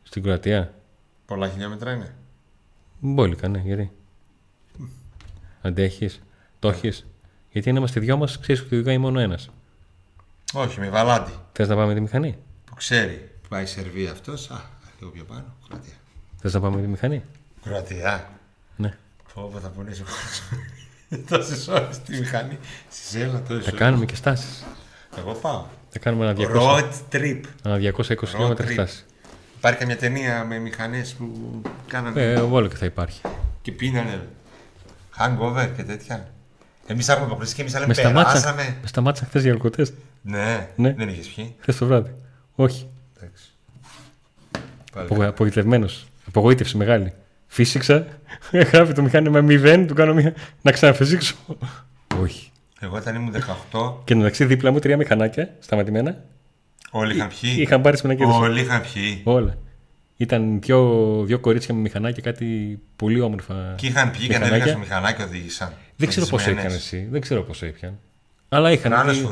Στην 0.03 0.23
Κροατία; 0.23 0.73
Πολλά 1.25 1.49
χιλιόμετρα 1.49 1.91
είναι. 1.93 2.13
Μπόλικα, 2.99 3.47
ναι, 3.47 3.61
γιατί. 3.65 3.91
Αντέχεις, 5.61 6.21
το 6.59 6.69
έχεις; 6.69 7.05
Γιατί 7.51 7.69
αν 7.69 7.75
είμαστε 7.75 7.99
δυο 7.99 8.17
μας, 8.17 8.39
ξέρεις 8.39 8.61
ότι 8.61 8.75
οδηγάει 8.75 8.97
μόνο 8.97 9.19
ένας. 9.19 9.49
Όχι, 10.53 10.79
με 10.79 10.89
βαλάντι. 10.89 11.31
Θες 11.51 11.67
να 11.67 11.75
πάμε 11.75 11.87
με 11.87 11.93
τη 11.93 12.01
μηχανή; 12.01 12.37
Που 12.65 12.75
ξέρει. 12.75 13.28
Πάει 13.49 13.63
η 13.63 13.65
Σερβία 13.65 14.11
αυτός. 14.11 14.49
Α, 14.49 14.61
λίγο 14.99 15.11
πιο 15.11 15.23
πάνω. 15.23 15.45
Κροατία. 15.67 15.93
Θες 16.41 16.53
να 16.53 16.59
πάμε 16.59 16.75
με 16.75 16.81
τη 16.81 16.87
μηχανή; 16.87 17.23
Κροατία. 17.63 18.29
Ναι. 18.75 18.97
Φόβο 19.25 19.59
θα 19.59 19.67
πονέσει 19.67 20.01
ο 20.01 20.05
κόσμο. 20.05 20.63
Τόσε 21.29 21.71
ώρε 21.71 21.87
στη 21.91 22.17
μηχανή. 22.19 22.57
Στη 22.89 23.17
Ζέλα 23.17 23.41
τόσε 23.41 23.61
Θα 23.61 23.71
κάνουμε 23.77 24.05
και 24.05 24.15
στάσεις. 24.15 24.63
Εγώ 25.17 25.33
πάω. 25.33 25.65
Θα 25.89 25.99
κάνουμε 25.99 26.25
ένα 26.25 26.35
200, 26.37 26.55
Road 26.55 26.89
trip. 27.11 27.41
ένα 27.65 27.77
220 27.77 28.25
χιλιόμετρα 28.27 28.67
trip. 28.67 28.71
στάση. 28.71 29.03
Υπάρχει 29.57 29.79
καμιά 29.79 29.97
ταινία 29.97 30.45
με 30.45 30.57
μηχανές 30.59 31.13
που 31.13 31.61
κάνανε; 31.87 32.21
Ε, 32.21 32.39
όλο 32.39 32.67
και 32.67 32.75
θα 32.75 32.85
υπάρχει. 32.85 33.21
και 33.61 33.71
πίνανε. 33.71 34.27
Hangover 35.17 35.69
και 35.75 35.83
τέτοια. 35.83 36.31
Εμείς 36.87 37.07
έχουμε 37.09 37.25
αποκλειστεί 37.25 37.55
και 37.55 37.61
εμείς 37.61 37.73
Με 37.73 37.79
λέμε 37.79 37.93
σταμάτησαν, 37.93 38.41
περάσαμε. 38.55 38.77
με 38.81 38.87
σταμάτησαν 38.87 39.27
χθες 39.27 39.41
για 39.43 39.51
αλκοτές. 39.51 39.93
Ναι, 40.21 40.69
Ναι. 40.75 40.93
δεν 40.93 41.09
είχες 41.09 41.27
πιει. 41.27 41.55
Χθες 41.59 41.77
το 41.77 41.85
βράδυ. 41.85 42.13
Όχι. 42.55 42.89
Εντάξει. 43.21 43.43
Πάλι 44.93 45.07
Απο, 45.11 45.23
Απογοητευμένος. 45.23 46.07
Απογοήτευση 46.27 46.77
μεγάλη. 46.77 47.13
Φύσηξα. 47.47 48.07
Γράφει 48.73 48.93
το 48.93 49.01
μηχάνημα 49.01 49.39
0, 49.47 49.83
του 49.87 49.93
κάνω 49.93 50.13
μια. 50.13 50.33
Να 50.61 50.71
ξαναφυσήξω. 50.71 51.35
Όχι. 52.21 52.51
Εγώ 52.79 52.95
όταν 52.95 53.15
ήμουν 53.15 53.33
18, 53.71 53.93
Και 54.03 54.15
μεταξύ 54.15 54.45
δίπλα 54.45 54.71
μου 54.71 54.79
τρία 54.79 54.97
μηχανάκια 54.97 55.55
σταματημένα. 55.59 56.23
όλοι 56.91 57.15
είχαν 57.15 57.27
πιει. 57.27 57.55
Είχαν 57.57 57.81
πάρει 57.81 57.97
στην 57.97 58.09
ακίνηση. 58.09 58.37
Όλοι 58.39 58.61
είχαν 58.61 58.81
πιει. 58.93 59.21
Όλα. 59.23 59.57
Ήταν 60.17 60.59
δύο, 60.61 61.23
δύο 61.25 61.39
κορίτσια 61.39 61.73
με 61.75 61.81
μηχανάκια, 61.81 62.21
κάτι 62.23 62.79
πολύ 62.95 63.19
όμορφα. 63.21 63.73
Και 63.77 63.87
είχαν 63.87 64.11
πιει 64.11 64.21
και 64.21 64.27
μηχανάκια. 64.27 64.55
ανέβηκαν 64.55 64.69
στο 64.69 64.79
μηχανάκι, 64.79 65.21
οδήγησαν. 65.21 65.73
Δεν 65.95 66.07
ξέρω 66.07 66.25
πώς 66.25 66.31
Μεθυσμένες. 66.45 66.63
έκανες 66.73 66.85
εσύ. 66.93 67.07
Δεν 67.11 67.21
ξέρω 67.21 67.41
πώς 67.43 67.61
έπιαν. 67.63 67.99
Αλλά 68.49 68.71
είχαν. 68.71 68.91
Κράνος 68.91 69.17
δει- 69.21 69.25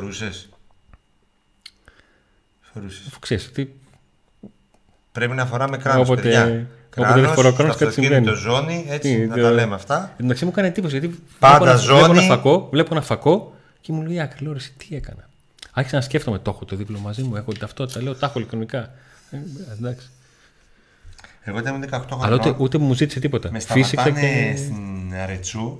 φορούσες. 2.78 2.98
Φορούσες. 2.98 3.08
Αφού 3.08 3.20
ξέρεις 3.20 3.48
ότι 3.48 3.80
Πρέπει 5.12 5.34
να 5.34 5.46
φοράμε 5.46 5.78
κράνος, 5.78 6.08
Όποτε- 6.10 6.24
παιδιά. 6.24 6.44
όποτε 6.44 6.68
Κράνος, 6.90 7.22
δεν 7.22 7.34
φοράω 7.34 7.54
κράνος, 7.54 7.76
στο 7.76 7.86
κάτι 7.86 8.00
αυτοκίνητο 8.00 8.36
συμβαίνει. 8.36 8.56
ζώνη, 8.56 8.86
έτσι, 8.90 9.16
Τι, 9.16 9.26
να 9.26 9.36
δε- 9.36 9.42
τα 9.42 9.52
λέμε 9.52 9.76
αυτά. 9.76 9.96
Εν 10.04 10.08
τω 10.18 10.24
μεταξύ 10.24 10.44
μου 10.46 10.50
έκανε 10.54 10.68
εντύπωση 10.68 10.98
γιατί 11.00 11.20
Πάντα 11.40 11.58
βλέπω, 11.58 11.72
ένα, 11.72 11.82
βλέπω, 11.82 12.06
ζώνη. 12.06 12.18
ένα 12.18 12.28
φακό, 12.36 12.68
βλέπω 12.72 12.90
ένα 12.92 13.02
φακό 13.02 13.54
και 13.82 13.92
μου 13.94 14.02
λέει 14.02 14.20
Άκρη, 14.20 14.44
λέω 14.44 14.52
ρε, 14.52 14.58
εσύ 14.58 14.74
τι 14.78 14.96
έκανα. 14.96 15.30
Άρχισα 15.72 15.96
να 15.96 16.02
σκέφτομαι, 16.02 16.40
το 16.40 16.52
έχω 16.56 16.66
το 16.66 16.76
δίπλο 16.76 17.00
μαζί 17.00 17.24
μου, 17.24 17.36
έχω 17.36 17.52
την 17.52 17.60
ταυτότητα, 17.60 18.02
λέω, 18.02 18.16
τα 18.16 18.26
έχω 18.26 18.38
ηλεκτρονικά. 18.40 18.80
Ε, 19.32 19.38
εντάξει. 19.78 20.10
Εγώ 21.42 21.58
όταν 21.58 21.74
ήμουν 21.76 21.90
18 21.90 22.18
Αλλά 22.22 22.34
ούτε, 22.34 22.44
χρονών, 22.44 22.62
ούτε 22.62 22.78
μου 22.78 22.94
ζήτησε 22.94 23.20
τίποτα. 23.20 23.52
με 23.52 23.60
Φύσηξα 23.60 24.02
σταματάνε 24.02 24.52
και. 24.52 24.56
στην 24.58 25.14
Αρετσού. 25.24 25.80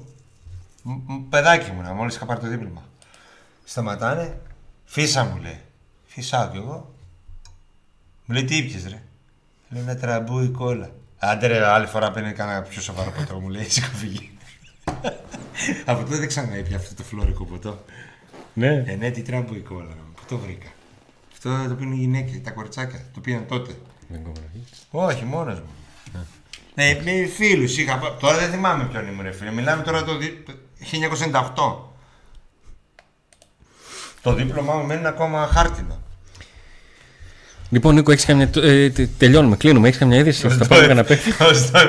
Μ- 0.84 1.10
μ- 1.10 1.30
Παιδάκι 1.30 1.70
ήμουνα, 1.72 1.94
μόλις 1.94 2.16
είχα 2.16 2.26
πάρει 2.26 2.40
το 2.40 2.48
δίπλωμα. 2.48 2.84
Σταματάνε, 3.64 4.38
φύσα 4.86 5.24
μου 5.24 5.42
λέει. 5.42 5.60
Φυσάω 6.18 6.50
κι 6.52 6.58
εγώ. 6.58 6.94
Μου 8.26 8.34
λέει 8.36 8.44
τι 8.46 8.58
ήπιες 8.58 8.84
ρε; 8.84 9.02
Λέω 9.70 9.82
ένα 9.82 9.96
Drambuie 9.96 10.48
κόλα. 10.48 10.92
Άντε 11.18 11.48
ρε, 11.48 11.66
άλλη 11.68 11.86
φορά 11.86 12.12
πίνε 12.12 12.34
κανένα 12.34 12.62
πιο 12.62 12.82
σοβαρό 12.82 13.12
ποτό 13.12 13.40
μου 13.40 13.50
λέει, 13.50 13.64
σήκω 13.70 13.88
φύγε. 13.94 14.32
Από 15.86 16.04
τότε 16.04 16.18
δεν 16.18 16.28
ξανά 16.28 16.58
ήπια 16.58 16.76
αυτό 16.78 16.96
το 16.96 17.04
φλώρικο 17.04 17.46
ποτό. 17.46 17.84
Ναι. 18.54 18.84
Ε, 18.88 18.96
ναι, 18.96 19.10
τι 19.12 19.22
Drambuie 19.22 19.60
κόλα. 19.60 19.94
Πού 20.16 20.22
το 20.28 20.38
βρήκα. 20.38 20.68
Αυτό 21.32 21.66
το 21.68 21.76
πίνουν 21.76 21.94
οι 21.94 21.98
γυναίκες, 21.98 22.42
τα 22.44 22.52
κοριτσάκια. 22.52 23.06
Το 23.14 23.20
πίναν 23.20 23.46
τότε. 23.48 23.74
Δεν 24.08 24.24
κομμενοχή. 24.24 24.64
Όχι, 24.92 25.24
μόνος 25.26 25.60
μου. 25.60 25.70
Ναι, 26.76 27.00
με 27.04 27.26
φίλους 27.26 27.78
είχα. 27.78 27.98
πά- 27.98 28.20
Τώρα 28.20 28.38
δεν 28.38 28.50
θυμάμαι 28.52 28.86
ποιον 28.86 29.08
ήμουν, 29.08 29.22
ρε 29.24 29.32
φίλε. 29.32 29.52
Μιλάμε 29.52 29.84
τώρα 29.84 30.04
το 30.04 30.18
δι- 30.18 30.46
το 30.46 30.54
1998. 30.80 31.92
Το 34.22 34.34
δίπλωμά 34.34 34.74
μου 34.76 34.86
μένει 34.86 35.08
ακόμα 35.08 35.48
χάρτινο. 35.48 36.02
Λοιπόν, 37.70 37.94
Νίκο, 37.96 38.12
έχεις 38.12 38.26
καμιά. 38.26 38.50
Ε, 38.56 38.90
τε- 38.90 39.10
τελειώνουμε, 39.18 39.56
κλείνουμε. 39.56 39.88
Έχεις 39.88 40.00
καμιά 40.00 40.18
είδηση; 40.18 40.50
Θα 40.50 40.68
πάμε 40.68 40.82
κανένα 40.82 41.04
παίχτη. 41.04 41.30
Ως 41.44 41.72
το 41.72 41.80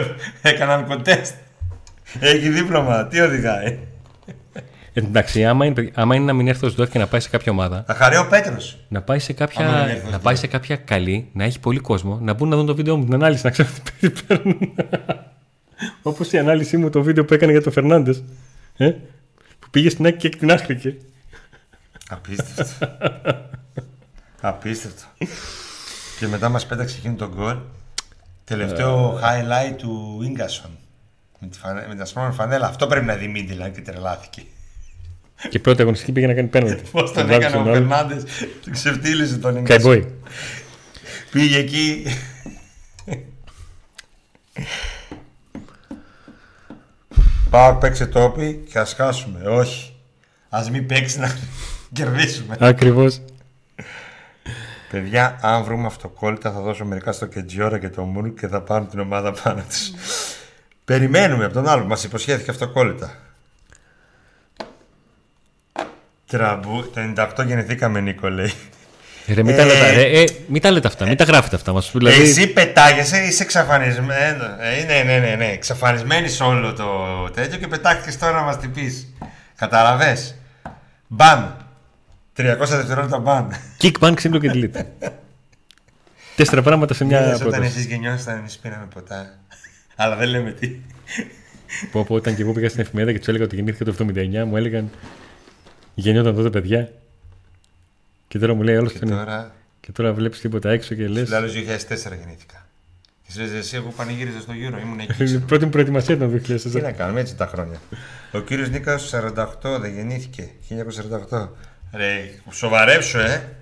έκαναν 0.42 0.86
κοντέστ. 0.86 1.34
Έχει 2.20 2.48
δίπλωμα. 2.48 3.06
Τι 3.06 3.20
οδηγάει; 3.20 3.78
Ε, 4.92 5.00
εντάξει, 5.00 5.44
άμα 5.46 5.64
είναι, 5.64 5.90
άμα 5.94 6.14
είναι 6.14 6.24
να 6.24 6.32
μην 6.32 6.48
έρθει 6.48 6.66
ο 6.66 6.68
Σδόφ 6.68 6.90
και 6.90 6.98
να 6.98 7.06
πάει 7.06 7.20
σε 7.20 7.28
κάποια 7.28 7.52
ομάδα, 7.52 7.84
Θα 7.86 7.94
χαρεί 7.94 8.16
ο 8.16 8.26
Πέτρος. 8.30 8.78
να 8.88 9.02
πάει 9.02 9.18
σε 9.18 9.34
Άμα 9.38 9.46
δεν 9.46 9.56
κάποια, 9.64 9.86
έρθει 9.90 10.06
ο 10.06 10.10
να 10.10 10.18
πάει 10.18 10.34
Σδόφ. 10.34 10.38
σε 10.38 10.46
κάποια 10.58 10.76
καλή, 10.76 11.28
να 11.32 11.44
έχει 11.44 11.60
πολύ 11.60 11.78
κόσμο, 11.78 12.18
να 12.22 12.32
μπουν 12.32 12.48
να 12.48 12.56
δουν 12.56 12.66
το 12.66 12.74
βίντεο 12.74 12.96
μου 12.96 13.04
την 13.04 13.14
ανάλυση, 13.14 13.40
να 13.44 13.50
ξέρουν 13.50 13.72
τι 14.00 14.10
παίρνουν. 14.26 14.58
Όπως 16.02 16.32
η 16.32 16.38
ανάλυση 16.38 16.76
μου 16.76 16.90
το 16.90 17.02
βίντεο 17.02 17.24
που 17.24 17.34
έκανε 17.34 17.52
για 17.52 17.62
τον 17.62 17.72
Φερνάντες. 17.72 18.24
Ε; 18.76 18.88
Που 19.58 19.70
πήγε 19.70 19.90
στην 19.90 20.06
άκρη 20.06 20.18
και 20.18 20.26
εκτινάχθηκε. 20.26 20.96
Απίστευτο. 22.08 22.86
Απίστευτο. 24.40 25.02
Και 26.18 26.26
μετά 26.26 26.48
μας 26.48 26.66
πέταξε 26.66 26.96
εκείνο 26.98 27.14
τον 27.14 27.32
γκολ. 27.34 27.56
Τελευταίο 28.44 29.20
highlight 29.22 29.74
του 29.76 30.20
Ίγκασον. 30.22 30.70
Με, 31.38 31.48
τη 31.48 31.58
φανε... 31.58 31.84
με 31.86 31.92
την 31.92 32.02
ασπρόμαυρη 32.02 32.36
φανέλα. 32.36 32.66
Αυτό 32.66 32.86
πρέπει 32.86 33.06
να 33.06 33.14
δει 33.14 33.28
Μίντιλαν 33.28 33.72
και 33.72 33.80
τρελάθηκε. 33.80 34.42
και 35.48 35.58
πρώτη 35.58 35.80
αγωνιστική 35.80 36.12
πήγε 36.12 36.26
να 36.26 36.34
κάνει 36.34 36.48
πέναλτι. 36.48 36.82
Πώς 36.92 37.12
τον 37.12 37.30
έκανε 37.30 37.56
ο 37.56 37.64
Φερνάντες, 37.64 38.22
του 38.62 38.70
ξεφτύλιζε 38.70 39.36
τον 39.36 39.56
Ίγκασον. 39.56 39.82
Καϊμπόι. 39.82 40.12
Πήγε 41.30 41.58
εκεί. 41.58 42.04
Πάω 47.50 47.74
παίξε 47.74 48.06
τόπι 48.06 48.64
και 48.70 48.78
ας 48.78 48.92
χάσουμε. 48.92 49.48
Όχι. 49.48 49.92
Α 50.48 50.64
μην 50.70 50.86
παίξει 50.86 51.18
να 51.18 51.36
κερδίσουμε. 51.92 52.56
Ακριβώς. 52.60 53.20
Παιδιά, 54.90 55.38
αν 55.40 55.62
βρούμε 55.62 55.86
αυτοκόλλητα 55.86 56.52
θα 56.52 56.60
δώσω 56.60 56.84
μερικά 56.84 57.12
στο 57.12 57.26
Κεντζιόρα 57.26 57.78
και 57.78 57.88
το 57.88 58.02
Μούρ 58.02 58.34
και 58.34 58.48
θα 58.48 58.60
πάρουν 58.60 58.88
την 58.88 59.00
ομάδα 59.00 59.32
πάνω 59.42 59.62
τους. 59.68 59.90
Περιμένουμε 60.84 61.44
από 61.44 61.54
τον 61.54 61.68
άλλο 61.68 61.82
που 61.82 61.88
μας 61.88 62.04
υποσχέθηκε 62.04 62.50
αυτοκόλλητα. 62.50 63.12
Τραμπού, 66.26 66.90
το 66.94 67.00
98 67.38 67.46
γεννηθήκαμε 67.46 68.00
Νίκο 68.00 68.28
λέει. 68.28 68.52
Ρε, 69.34 69.42
μην, 69.42 69.56
τα 69.56 69.62
Ε, 69.62 69.64
λέτε, 69.64 69.90
ρε, 69.90 70.20
ε, 70.20 70.24
μην 70.46 70.62
τα 70.62 70.70
λέτε 70.70 70.88
αυτά, 70.88 71.06
μην 71.06 71.16
τα 71.16 71.24
γράφετε 71.24 71.56
αυτά. 71.56 71.72
Μας, 71.72 71.90
δηλαδή, 71.92 72.20
Εσύ 72.20 72.52
πετάγεσαι, 72.52 73.18
είσαι 73.18 73.42
εξαφανισμένος. 73.42 74.48
Ε, 74.58 74.84
ναι, 74.84 75.02
ναι, 75.02 75.18
ναι, 75.18 75.34
ναι. 75.34 75.46
Εξαφανισμένη 75.46 76.28
σε 76.28 76.42
όλο 76.42 76.72
το 76.72 76.86
τέτοιο 77.34 77.58
και 77.58 77.66
πετάχτηκες 77.66 78.18
τώρα 78.18 78.32
να 78.32 78.42
μας 78.42 78.58
την 78.58 78.72
πεις. 78.72 79.14
Καταλαβέ. 79.56 80.16
Μπαν. 81.06 81.67
300 82.38 82.56
δευτερόλεπτα 82.58 83.18
μπαν. 83.18 83.48
Kick, 83.80 83.92
ban, 84.00 84.12
ξύλο 84.14 84.38
και 84.38 84.50
delete. 84.54 84.84
Τέσσερα 86.36 86.62
πράγματα 86.62 86.94
σε 86.94 87.04
μια 87.04 87.20
Είδες 87.20 87.34
όταν 87.34 87.48
πρόταση. 87.48 87.70
εσείς 87.70 87.84
γεννιόσασταν, 87.84 88.36
εμείς 88.38 88.58
πίναμε 88.58 88.86
ποτά. 88.94 89.38
Αλλά 89.96 90.16
δεν 90.16 90.28
λέμε 90.28 90.50
τι. 90.52 90.76
Που 91.90 91.98
από 92.00 92.14
όταν 92.14 92.34
και 92.34 92.42
εγώ 92.42 92.52
πήγα 92.52 92.68
στην 92.68 92.80
εφημερίδα 92.80 93.12
και 93.12 93.18
τους 93.18 93.28
έλεγα 93.28 93.44
ότι 93.44 93.54
γεννήθηκε 93.54 93.84
το 93.84 93.94
79, 94.14 94.44
μου 94.46 94.56
έλεγαν 94.56 94.90
γεννιόταν 95.94 96.34
τότε 96.34 96.50
παιδιά. 96.50 96.92
Και 98.28 98.38
τώρα 98.38 98.54
μου 98.54 98.62
λέει 98.62 98.76
όλο 98.76 98.88
Και 98.88 98.98
τον. 98.98 99.08
τώρα. 99.08 99.52
Και 99.80 99.92
τώρα 99.92 100.12
βλέπεις 100.12 100.40
τίποτα 100.40 100.70
έξω 100.70 100.94
και 100.94 101.08
λε. 101.08 101.22
Του 101.22 101.36
άλλου 101.36 101.48
2004 101.48 101.52
γεννήθηκα. 102.18 102.66
Και 103.26 103.32
σου 103.32 103.40
λες, 103.40 103.50
εσύ, 103.50 103.76
εγώ 103.76 103.92
πανηγύριζα 103.96 104.40
στο 104.40 104.52
γύρο, 104.52 104.78
ήμουν 104.78 104.98
εκεί. 104.98 105.22
Η 105.22 105.24
ξέρω. 105.24 105.44
πρώτη 105.50 105.64
μου 105.64 105.70
προετοιμασία 105.70 106.14
ήταν 106.14 106.30
το 106.30 106.38
Τι 106.38 106.54
2004. 106.78 106.82
να 106.82 106.92
κάνουμε, 106.92 107.20
έτσι 107.20 107.34
τα 107.36 107.46
χρόνια. 107.46 107.80
Ο 108.32 108.38
κύριος 108.40 108.70
Νίκα 108.70 108.98
48 109.10 109.78
δεν 109.80 109.94
γεννήθηκε. 109.94 110.50
1948. 111.30 111.48
Ρε, 111.92 112.30
σοβαρέψω, 112.50 113.18
ε. 113.18 113.56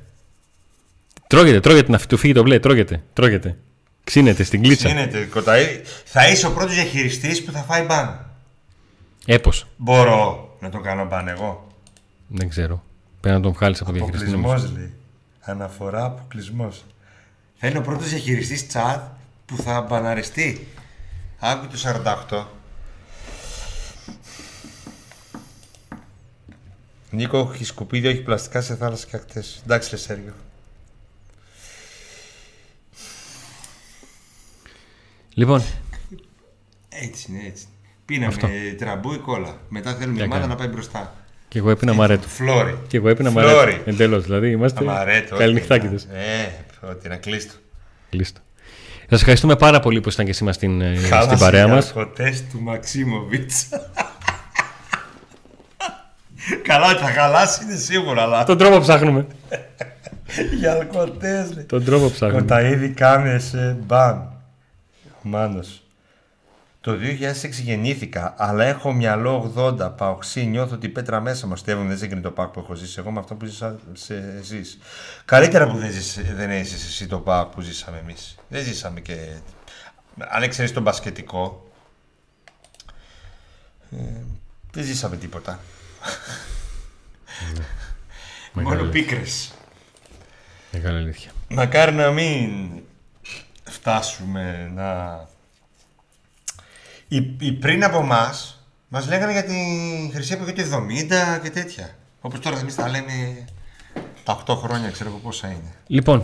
Τρώγεται, 1.27 1.61
τρώγεται 1.61 1.91
να 1.91 1.99
του 1.99 2.17
φύγει 2.17 2.33
το 2.33 2.43
μπλε, 2.43 2.59
τρώγεται. 2.59 3.03
τρώγεται. 3.13 3.57
Ξύνεται 4.05 4.43
στην 4.43 4.63
κλίτσα. 4.63 4.87
Ξύνεται, 4.87 5.25
κοταεί. 5.25 5.81
Θα 6.05 6.29
είσαι 6.29 6.47
ο 6.47 6.53
πρώτος 6.53 6.75
διαχειριστής 6.75 7.45
που 7.45 7.53
θα 7.53 7.63
φάει 7.63 7.83
μπαν. 7.83 8.31
Έπω. 9.27 9.53
Μπορώ 9.77 10.57
να 10.61 10.71
το 10.71 10.79
κάνω 10.81 11.05
μπαν 11.07 11.29
εγώ. 11.29 11.67
Δεν 12.29 12.49
ξέρω. 12.49 12.83
Πρέπει 13.21 13.37
να 13.37 13.43
τον 13.43 13.53
βγάλεις 13.53 13.81
από 13.81 13.93
διαχειριστή. 13.93 14.27
Αποκλεισμός 14.27 14.63
νομίζω. 14.63 14.79
λέει. 14.81 14.93
Αναφορά 15.41 16.05
αποκλεισμός. 16.05 16.85
Θα 17.57 17.67
είναι 17.67 17.79
ο 17.79 17.83
πρώτος 17.83 18.09
διαχειριστής 18.09 18.67
τσάτ 18.67 19.03
που 19.47 19.57
θα 19.57 19.81
μπαναριστεί. 19.81 20.67
Άκου 21.39 21.67
το 21.67 21.77
48. 22.31 22.47
Νίκο, 27.11 27.51
έχει 27.55 27.65
σκουπίδια, 27.65 28.11
όχι 28.11 28.21
πλαστικά 28.23 28.61
σε 28.61 28.75
θάλασσα 28.77 29.07
και 29.11 29.17
ακτές. 29.17 29.61
Εντάξει, 29.65 29.91
ρε 29.91 29.97
Σέργιο. 29.97 30.33
Λοιπόν, 35.35 35.63
Έτσι 36.89 37.27
είναι, 37.31 37.43
έτσι. 37.47 37.65
Πίναμε 38.05 38.27
Αυτό. 38.27 38.49
τραμπούι 38.79 39.19
κόλλα. 39.19 39.57
Μετά 39.69 39.95
θέλουμε 39.95 40.13
η 40.13 40.17
Για 40.17 40.25
ομάδα 40.25 40.41
κάνε. 40.41 40.53
να 40.53 40.59
πάει 40.59 40.69
μπροστά. 40.69 41.15
και 41.49 41.59
εγώ 41.59 41.71
έπεινα 41.71 41.93
μαρέτο. 41.93 42.29
Φλόρι. 42.29 42.79
Και 42.89 42.97
εγώ 42.97 43.09
έπεινα 43.09 43.31
Φλόρι. 43.31 43.47
μαρέτο. 43.55 43.91
Εντελώς. 43.91 44.23
Δηλαδή 44.25 44.51
είμαστε 44.51 44.81
Αμαρέτο. 44.81 45.37
καληνυχτάκιδε. 45.37 45.97
Ε, 46.13 46.49
ότι 46.91 47.09
να 47.09 47.17
κλείστο. 47.17 47.55
Κλείστο. 48.11 48.41
Σας 49.11 49.19
ευχαριστούμε 49.21 49.57
πάρα 49.57 49.81
πολύ 49.81 50.01
που 50.01 50.09
ήσταν 50.09 50.27
και 50.27 50.33
σήμερα 50.33 50.55
στην, 50.57 50.81
ε, 50.81 50.97
στην 51.23 51.39
παρέα 51.39 51.69
μας. 51.69 51.93
Ο 51.97 52.07
τεστ 52.07 52.51
του 52.53 52.61
Μαξίμοβιτς. 52.61 53.69
Καλά, 56.63 56.91
ότι 56.91 57.03
θα 57.03 57.11
χαλάσει 57.11 57.65
είναι 57.65 57.77
σίγουρα, 57.77 58.23
αλλά. 58.23 58.45
Τον 58.45 58.59
τρόπο 58.59 58.81
ψάχνουμε. 58.81 59.27
Για 60.59 60.73
αλκοτές, 60.73 61.55
λέει. 61.55 61.65
Τον 61.65 61.85
τρόπο 61.85 62.11
ψάχνουμε. 62.11 62.43
Τα 62.43 62.61
ήδη 62.61 62.89
κάμιασε 62.89 63.77
μπαν. 63.87 64.33
Ο 65.07 65.29
Μάνος. 65.29 65.81
Το 66.81 66.93
2006 66.93 67.51
γεννήθηκα, 67.51 68.35
αλλά 68.37 68.65
έχω 68.65 68.93
μυαλό 68.93 69.53
80. 69.57 69.97
Παοξή, 69.97 70.47
νιώθω 70.47 70.75
ότι 70.75 70.87
η 70.87 70.89
πέτρα 70.89 71.21
μέσα 71.21 71.47
μου. 71.47 71.57
Στεύομαι, 71.57 71.89
δεν 71.89 71.99
συγκρίνει 71.99 72.23
το 72.23 72.31
πάκ 72.31 72.49
που 72.49 72.61
έχω 72.61 72.75
ζήσει 72.75 72.97
εγώ 72.99 73.11
με 73.11 73.19
αυτό 73.19 73.35
που 73.35 73.45
ζήσα 73.45 73.77
εσεί. 74.41 74.61
Καλύτερα 75.25 75.67
που 75.67 75.77
δεν, 75.77 75.91
ζεις, 75.91 76.21
δεν 76.35 76.51
έζησες 76.51 76.87
εσύ 76.87 77.07
το 77.07 77.19
πάκ 77.19 77.47
που 77.47 77.61
ζήσαμε 77.61 77.99
εμείς. 77.99 78.37
Δεν 78.49 78.63
ζήσαμε 78.63 79.01
και. 79.01 79.17
Αν 80.29 80.43
εξαιρέσει 80.43 80.75
τον 80.75 80.83
μπασκετικό. 80.83 81.71
Ε, 83.91 84.21
δεν 84.73 84.85
ζήσαμε 84.85 85.17
τίποτα. 85.17 85.59
Μόνο 88.53 88.69
Μεγάλη. 88.69 88.89
πίκρες. 88.91 89.53
Μεγάλη 90.73 90.97
αλήθεια. 90.97 91.31
Μακάρι 91.49 91.93
να 91.93 92.11
μην 92.11 92.69
φτάσουμε 93.65 94.71
να 94.75 95.21
Οι, 97.09 97.37
οι 97.39 97.53
πριν 97.53 97.85
από 97.85 97.99
εμάς 97.99 98.65
μας 98.89 99.09
λέγανε 99.09 99.33
για 99.33 99.45
τη 99.45 99.55
χρυσή 100.13 100.33
εποχή 100.33 100.53
του 100.53 100.63
70 100.63 101.41
και 101.43 101.51
τέτοια. 101.51 101.91
Όπως 102.21 102.41
τώρα 102.41 102.59
εμείς 102.59 102.75
τα 102.75 102.89
λέμε 102.89 103.45
τα 104.25 104.43
8 104.47 104.57
χρόνια, 104.57 104.91
ξέρω 104.91 105.09
εγώ 105.09 105.19
πόσα 105.19 105.47
είναι. 105.47 105.75
Λοιπόν, 105.87 106.23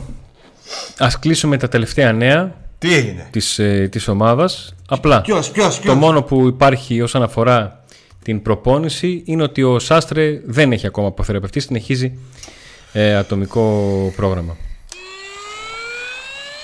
ας 0.98 1.18
κλείσουμε 1.18 1.56
τα 1.56 1.68
τελευταία 1.68 2.12
νέα 2.12 2.54
Τι 2.78 2.94
έγινε; 2.94 3.28
της, 3.30 3.58
ε, 3.58 3.88
της 3.90 4.08
ομάδας. 4.08 4.74
Απλά, 4.88 5.20
Ποιος, 5.20 5.50
ποιος, 5.50 5.74
το 5.76 5.82
ποιος; 5.82 5.94
μόνο 5.94 6.22
που 6.22 6.46
υπάρχει 6.46 7.00
όσον 7.00 7.22
αφορά 7.22 7.81
την 8.22 8.42
προπόνηση 8.42 9.22
είναι 9.26 9.42
ότι 9.42 9.62
ο 9.62 9.78
Σάστρε 9.78 10.40
δεν 10.46 10.72
έχει 10.72 10.86
ακόμα 10.86 11.06
αποθεραπευτεί, 11.06 11.60
συνεχίζει 11.60 12.18
ε, 12.92 13.14
ατομικό 13.14 14.12
πρόγραμμα. 14.16 14.56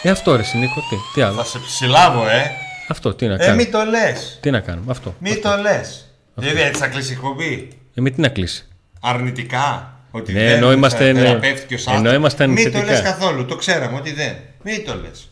Ε, 0.03 0.11
αυτό 0.11 0.37
ρε 0.37 0.43
Νίκο, 0.55 0.81
τι, 0.91 0.97
τι 1.15 1.21
άλλο; 1.23 1.37
Θα 1.37 1.45
σε 1.45 1.59
συλλάβω, 1.67 2.29
ε. 2.29 2.51
Αυτό, 2.89 3.15
τι 3.15 3.27
να 3.27 3.35
Ε, 3.35 3.37
κάνουμε; 3.37 3.57
μην 3.63 3.71
το 3.71 3.79
λες. 3.85 4.39
Τι 4.41 4.51
να 4.51 4.61
κάνουμε, 4.61 4.91
αυτό. 4.91 5.15
Μην 5.19 5.43
το 5.43 5.57
λες. 5.61 6.09
Δηλαδή, 6.35 6.61
έτσι 6.61 6.81
θα 6.81 6.87
κλείσει 6.89 7.11
η 7.11 7.15
εκπομπή; 7.15 7.69
Ε, 7.95 8.01
με 8.01 8.11
τι 8.11 8.21
να 8.21 8.29
κλείσει; 8.29 8.67
Αρνητικά. 9.01 9.93
Ότι 10.11 10.33
Ναι, 10.33 10.39
δεν 10.45 10.57
ενώ 10.57 10.73
είμαστε, 10.73 11.07
θα 11.07 11.13
ναι. 11.13 11.19
θεραπεύτηκε 11.21 11.75
ο 11.75 11.79
Σάστρε. 11.79 11.97
Ενώ 12.09 12.15
είμαστε 12.15 12.47
Μην 12.47 12.57
το 12.57 12.63
θετικά. 12.79 12.93
λε 12.93 13.01
καθόλου. 13.01 13.45
Το 13.45 13.57
ξέραμε 13.57 13.97
ότι 13.97 14.13
δεν. 14.13 14.33
Μην 14.63 14.85
το 14.85 14.95
λες. 14.95 15.31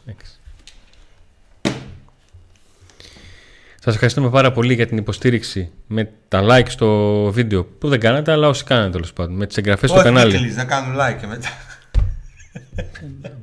Σας 3.87 3.95
ευχαριστούμε 3.95 4.30
πάρα 4.30 4.53
πολύ 4.53 4.74
για 4.74 4.87
την 4.87 4.97
υποστήριξη 4.97 5.70
με 5.87 6.12
τα 6.28 6.43
like 6.45 6.68
στο 6.68 7.22
βίντεο 7.32 7.64
που 7.64 7.89
δεν 7.89 8.01
κάνατε, 8.01 8.32
αλλά 8.32 8.49
όσοι 8.49 8.64
κάνατε 8.64 8.91
τέλος 8.91 9.12
πάντων. 9.12 9.34
Με 9.34 9.47
τις 9.47 9.57
εγγραφές 9.57 9.91
στο 9.91 9.99
Όχι, 9.99 10.09
μην 10.09 10.16
κανάλι. 10.16 10.39
κλείσει, 10.39 10.57
να 10.57 10.64
κάνουν 10.64 10.97
like 11.01 11.16
και 11.20 11.26
μετά. 11.26 11.49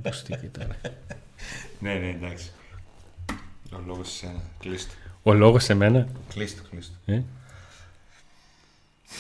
Πώς 0.02 0.24
τι 0.24 0.34
κοίταρε. 0.38 0.68
ναι, 1.80 1.94
ναι, 1.94 2.10
εντάξει. 2.10 2.52
Ο 3.72 3.78
λόγος 3.88 4.08
σε 4.08 4.16
σένα. 4.18 4.42
Κλείστο. 4.60 4.94
Ο 5.24 5.34
λόγος 5.34 5.64
σε 5.64 5.74
μένα; 5.74 6.08
Κλείστο, 6.34 6.62
κλείστο. 6.70 6.94
Ε. 7.06 7.22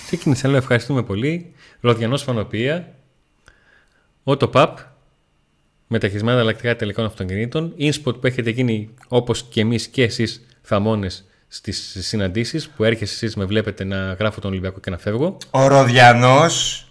Ξεκίνησε, 0.06 0.48
λέω 0.48 0.58
ευχαριστούμε 0.58 1.04
πολύ. 1.04 1.54
Ροδιανός 1.82 2.24
Φανοπία. 2.24 2.94
Autopap. 4.24 4.74
Μεταχειρισμένα 5.88 6.40
αλλακτικά 6.40 6.76
τελικών 6.76 7.06
αυτοκινήτων. 7.06 7.74
InSpot 7.80 8.20
που 8.22 8.28
έχετε 8.28 8.50
γίνει 8.50 8.90
όπως 9.08 9.44
και 9.44 9.62
εμείς 9.62 9.88
και 9.88 10.04
εσείς 10.04 10.42
θαμώνες 10.64 11.26
στις 11.48 11.98
συναντήσεις 12.00 12.70
που 12.70 12.84
έρχεσαι 12.84 13.14
εσείς 13.14 13.36
με 13.36 13.46
βλέπετε 13.46 13.84
να 13.84 14.14
γράφω 14.14 14.42
τον 14.42 14.52
Ολυμπιακό 14.52 14.80
και 14.80 14.90
να 14.90 14.98
φεύγω. 14.98 15.38
Ο 15.50 15.68
Ροδιανός. 15.68 16.88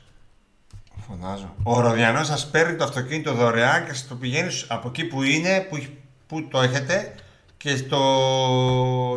Φωνάζω. 1.09 1.55
Ο 1.63 1.81
Ροδιανός 1.81 2.27
σας 2.27 2.47
παίρνει 2.47 2.77
το 2.77 2.85
αυτοκίνητο 2.85 3.33
δωρεάν 3.33 3.85
και 3.87 3.93
σας 3.93 4.09
το 4.09 4.15
πηγαίνεις 4.15 4.67
από 4.69 4.89
εκεί 4.89 5.05
που 5.05 5.23
είναι, 5.23 5.67
που, 5.71 5.83
που 6.27 6.49
το 6.49 6.61
έχετε 6.61 7.15
και 7.57 7.83
το, 7.89 7.99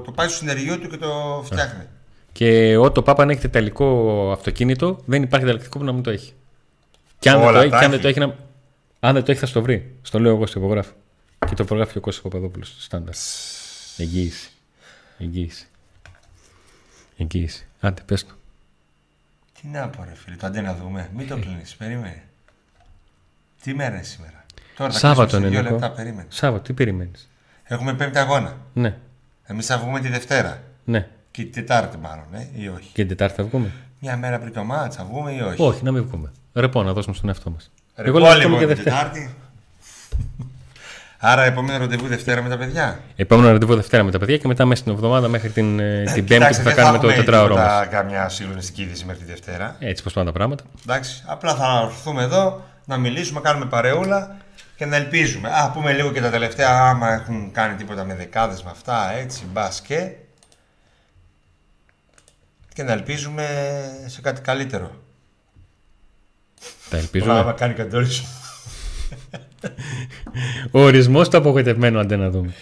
το 0.01 0.11
πάει 0.11 0.27
στο 0.27 0.37
συνεργείο 0.37 0.79
του 0.79 0.87
και 0.89 0.97
το 0.97 1.41
φτιάχνει. 1.45 1.83
Και 2.31 2.77
ό, 2.77 2.91
το 2.91 3.01
Πάπα 3.01 3.23
αν 3.23 3.29
έχετε 3.29 3.47
τελικό 3.47 4.29
αυτοκίνητο, 4.31 4.99
δεν 5.05 5.23
υπάρχει 5.23 5.45
ανταλλακτικό 5.45 5.77
που 5.77 5.83
να 5.83 5.91
μην 5.91 6.03
το 6.03 6.09
έχει. 6.09 6.33
Και 7.19 7.29
αν, 7.29 7.39
δεν 7.39 7.47
Όλα 7.47 7.57
το, 7.57 7.63
έχει, 7.63 7.69
τα 7.69 7.79
και 7.79 7.85
αν 7.85 7.91
δεν 7.91 7.99
έχει. 7.99 8.13
το 8.13 8.21
έχει, 8.21 8.29
να... 8.29 8.35
αν 8.99 9.13
δεν 9.13 9.23
το 9.23 9.31
έχει, 9.31 9.39
θα 9.39 9.45
στο 9.45 9.61
βρει. 9.61 9.95
Στο 10.01 10.19
λέω 10.19 10.35
εγώ 10.35 10.45
στο 10.45 10.59
υπογράφο. 10.59 10.91
Και 11.47 11.55
το 11.55 11.63
υπογράφει 11.63 11.97
ο 11.97 12.01
Κώστας 12.01 12.23
Παπαδόπουλος. 12.23 12.75
Στάνταρ. 12.79 13.13
Εγγύηση. 13.97 14.49
Εγγύηση. 15.17 15.67
Εγγύηση. 17.17 17.67
Άντε, 17.79 18.01
πες 18.05 18.25
το. 18.25 18.33
Τι 19.61 19.67
να 19.67 19.87
πω, 19.87 20.03
ρε 20.03 20.15
φίλε, 20.15 20.35
το 20.35 20.45
αντέ 20.47 20.61
να 20.61 20.75
δούμε. 20.75 21.09
Μην 21.15 21.27
το 21.27 21.37
κλείνεις, 21.37 21.75
περίμενε. 21.75 22.23
Τι 23.61 23.73
μέρα 23.73 23.93
είναι 23.95 24.03
σήμερα; 24.03 24.45
Τώρα 24.77 24.91
θα 24.91 24.97
Σάββατο 24.99 25.21
κλείσουμε 25.29 25.41
σε 25.41 25.47
είναι, 25.47 25.61
δύο 25.61 25.61
Νίκο. 25.71 25.73
λεπτά, 25.85 25.95
περίμενε. 25.95 26.27
Σάββατο, 26.29 26.63
τι 26.63 26.73
περιμένεις; 26.73 27.29
Έχουμε 27.63 27.93
πέμπτη 27.93 28.17
αγώνα. 28.17 28.57
Ναι, 28.73 28.97
Εμείς 29.43 29.65
θα 29.65 29.77
βγούμε 29.77 29.99
τη 29.99 30.07
Δευτέρα. 30.07 30.63
ναι. 30.85 31.09
Και 31.31 31.43
τη 31.43 31.49
Τετάρτη, 31.49 31.97
μάλλον, 31.97 32.25
ε, 32.31 32.49
ή 32.55 32.67
όχι. 32.67 32.87
Και 32.93 33.05
την 33.05 33.07
Τετάρτη 33.07 33.35
θα 33.35 33.43
βγούμε; 33.43 33.71
Μια 33.99 34.17
μέρα 34.17 34.39
πριν 34.39 34.53
το 34.53 34.63
μάτσα, 34.63 34.99
θα 34.99 35.05
βγούμε 35.05 35.31
ή 35.31 35.39
όχι; 35.41 35.61
Όχι, 35.61 35.83
να 35.83 35.91
μην 35.91 36.03
βγούμε. 36.07 36.31
Ρεπό, 36.53 36.83
να 36.83 36.93
δώσουμε 36.93 37.15
στον 37.15 37.29
εαυτό 37.29 37.49
μας. 37.49 37.71
Ρε, 37.95 38.07
Εγώ 38.07 38.13
πω, 38.13 38.19
λέω 38.19 38.29
να 38.29 38.35
λοιπόν, 38.35 38.51
βγούμε 38.57 38.65
και 38.67 38.73
την 38.73 38.83
Δευτέρα. 38.83 39.09
Τετάρτη. 39.11 39.35
Άρα, 41.19 41.43
επόμενο 41.43 41.77
ραντεβού 41.77 42.07
Δευτέρα 42.07 42.41
με 42.41 42.49
τα 42.49 42.57
παιδιά. 42.57 42.99
Επόμενο 43.15 43.51
ραντεβού 43.51 43.75
Δευτέρα 43.75 44.03
με 44.03 44.11
τα 44.11 44.19
παιδιά 44.19 44.37
και 44.37 44.47
μετά 44.47 44.65
μέσα 44.65 44.81
στην 44.81 44.93
εβδομάδα 44.93 45.27
μέχρι 45.27 45.49
την, 45.49 45.79
ε, 45.79 46.03
την 46.03 46.13
Πέμπτη 46.13 46.33
Κοιτάξτε, 46.33 46.63
που 46.63 46.69
θα 46.69 46.75
δεν 46.75 46.83
κάνουμε 46.83 47.01
το 47.01 47.07
έχουμε 47.07 47.23
τετράωρο 47.23 47.55
τίποτα, 47.55 47.77
μας. 47.77 47.87
Καμιά 47.87 48.29
συγκλονιστική 48.29 48.81
είδηση 48.81 49.05
μέχρι 49.05 49.23
τη 49.23 49.31
Δευτέρα. 49.31 49.75
Έτσι 49.79 50.03
πως 50.03 50.13
πάνε 50.13 50.25
τα 50.25 50.31
πράγματα. 50.31 50.63
Εντάξει, 50.83 51.23
απλά 51.25 51.55
θα 51.55 51.81
έρθουμε 51.85 52.23
εδώ 52.23 52.63
να 52.85 52.97
μιλήσουμε, 52.97 53.39
κάνουμε 53.39 53.65
παρεούλα 53.65 54.35
και 54.75 54.85
να 54.85 54.95
ελπίζουμε. 54.95 55.49
Α, 55.49 55.71
πούμε 55.71 55.93
λίγο 55.93 56.11
και 56.11 56.21
τα 56.21 56.29
τελευταία, 56.29 56.69
άμα 56.69 57.13
έχουν 57.13 57.51
κάνει 57.51 57.75
τίποτα 57.75 58.03
με 58.03 58.15
δεκάδες 58.15 58.63
με 58.63 58.69
αυτά, 58.69 59.11
έτσι, 59.11 59.43
μπας 59.53 59.81
και. 59.81 60.11
Και 62.73 62.83
να 62.83 62.91
ελπίζουμε 62.91 63.45
σε 64.05 64.21
κάτι 64.21 64.41
καλύτερο. 64.41 64.91
Τα 66.89 66.97
Άμα 66.97 66.99
ελπίζουμε. 66.99 67.53
κάνει 67.57 67.73
κατόρισμα. 67.73 68.27
Ο 70.71 70.79
ορισμός 70.79 71.29
του 71.29 71.37
απογοητευμένου 71.37 71.99
αντέ 71.99 72.15
να 72.15 72.29
δούμε. 72.29 72.53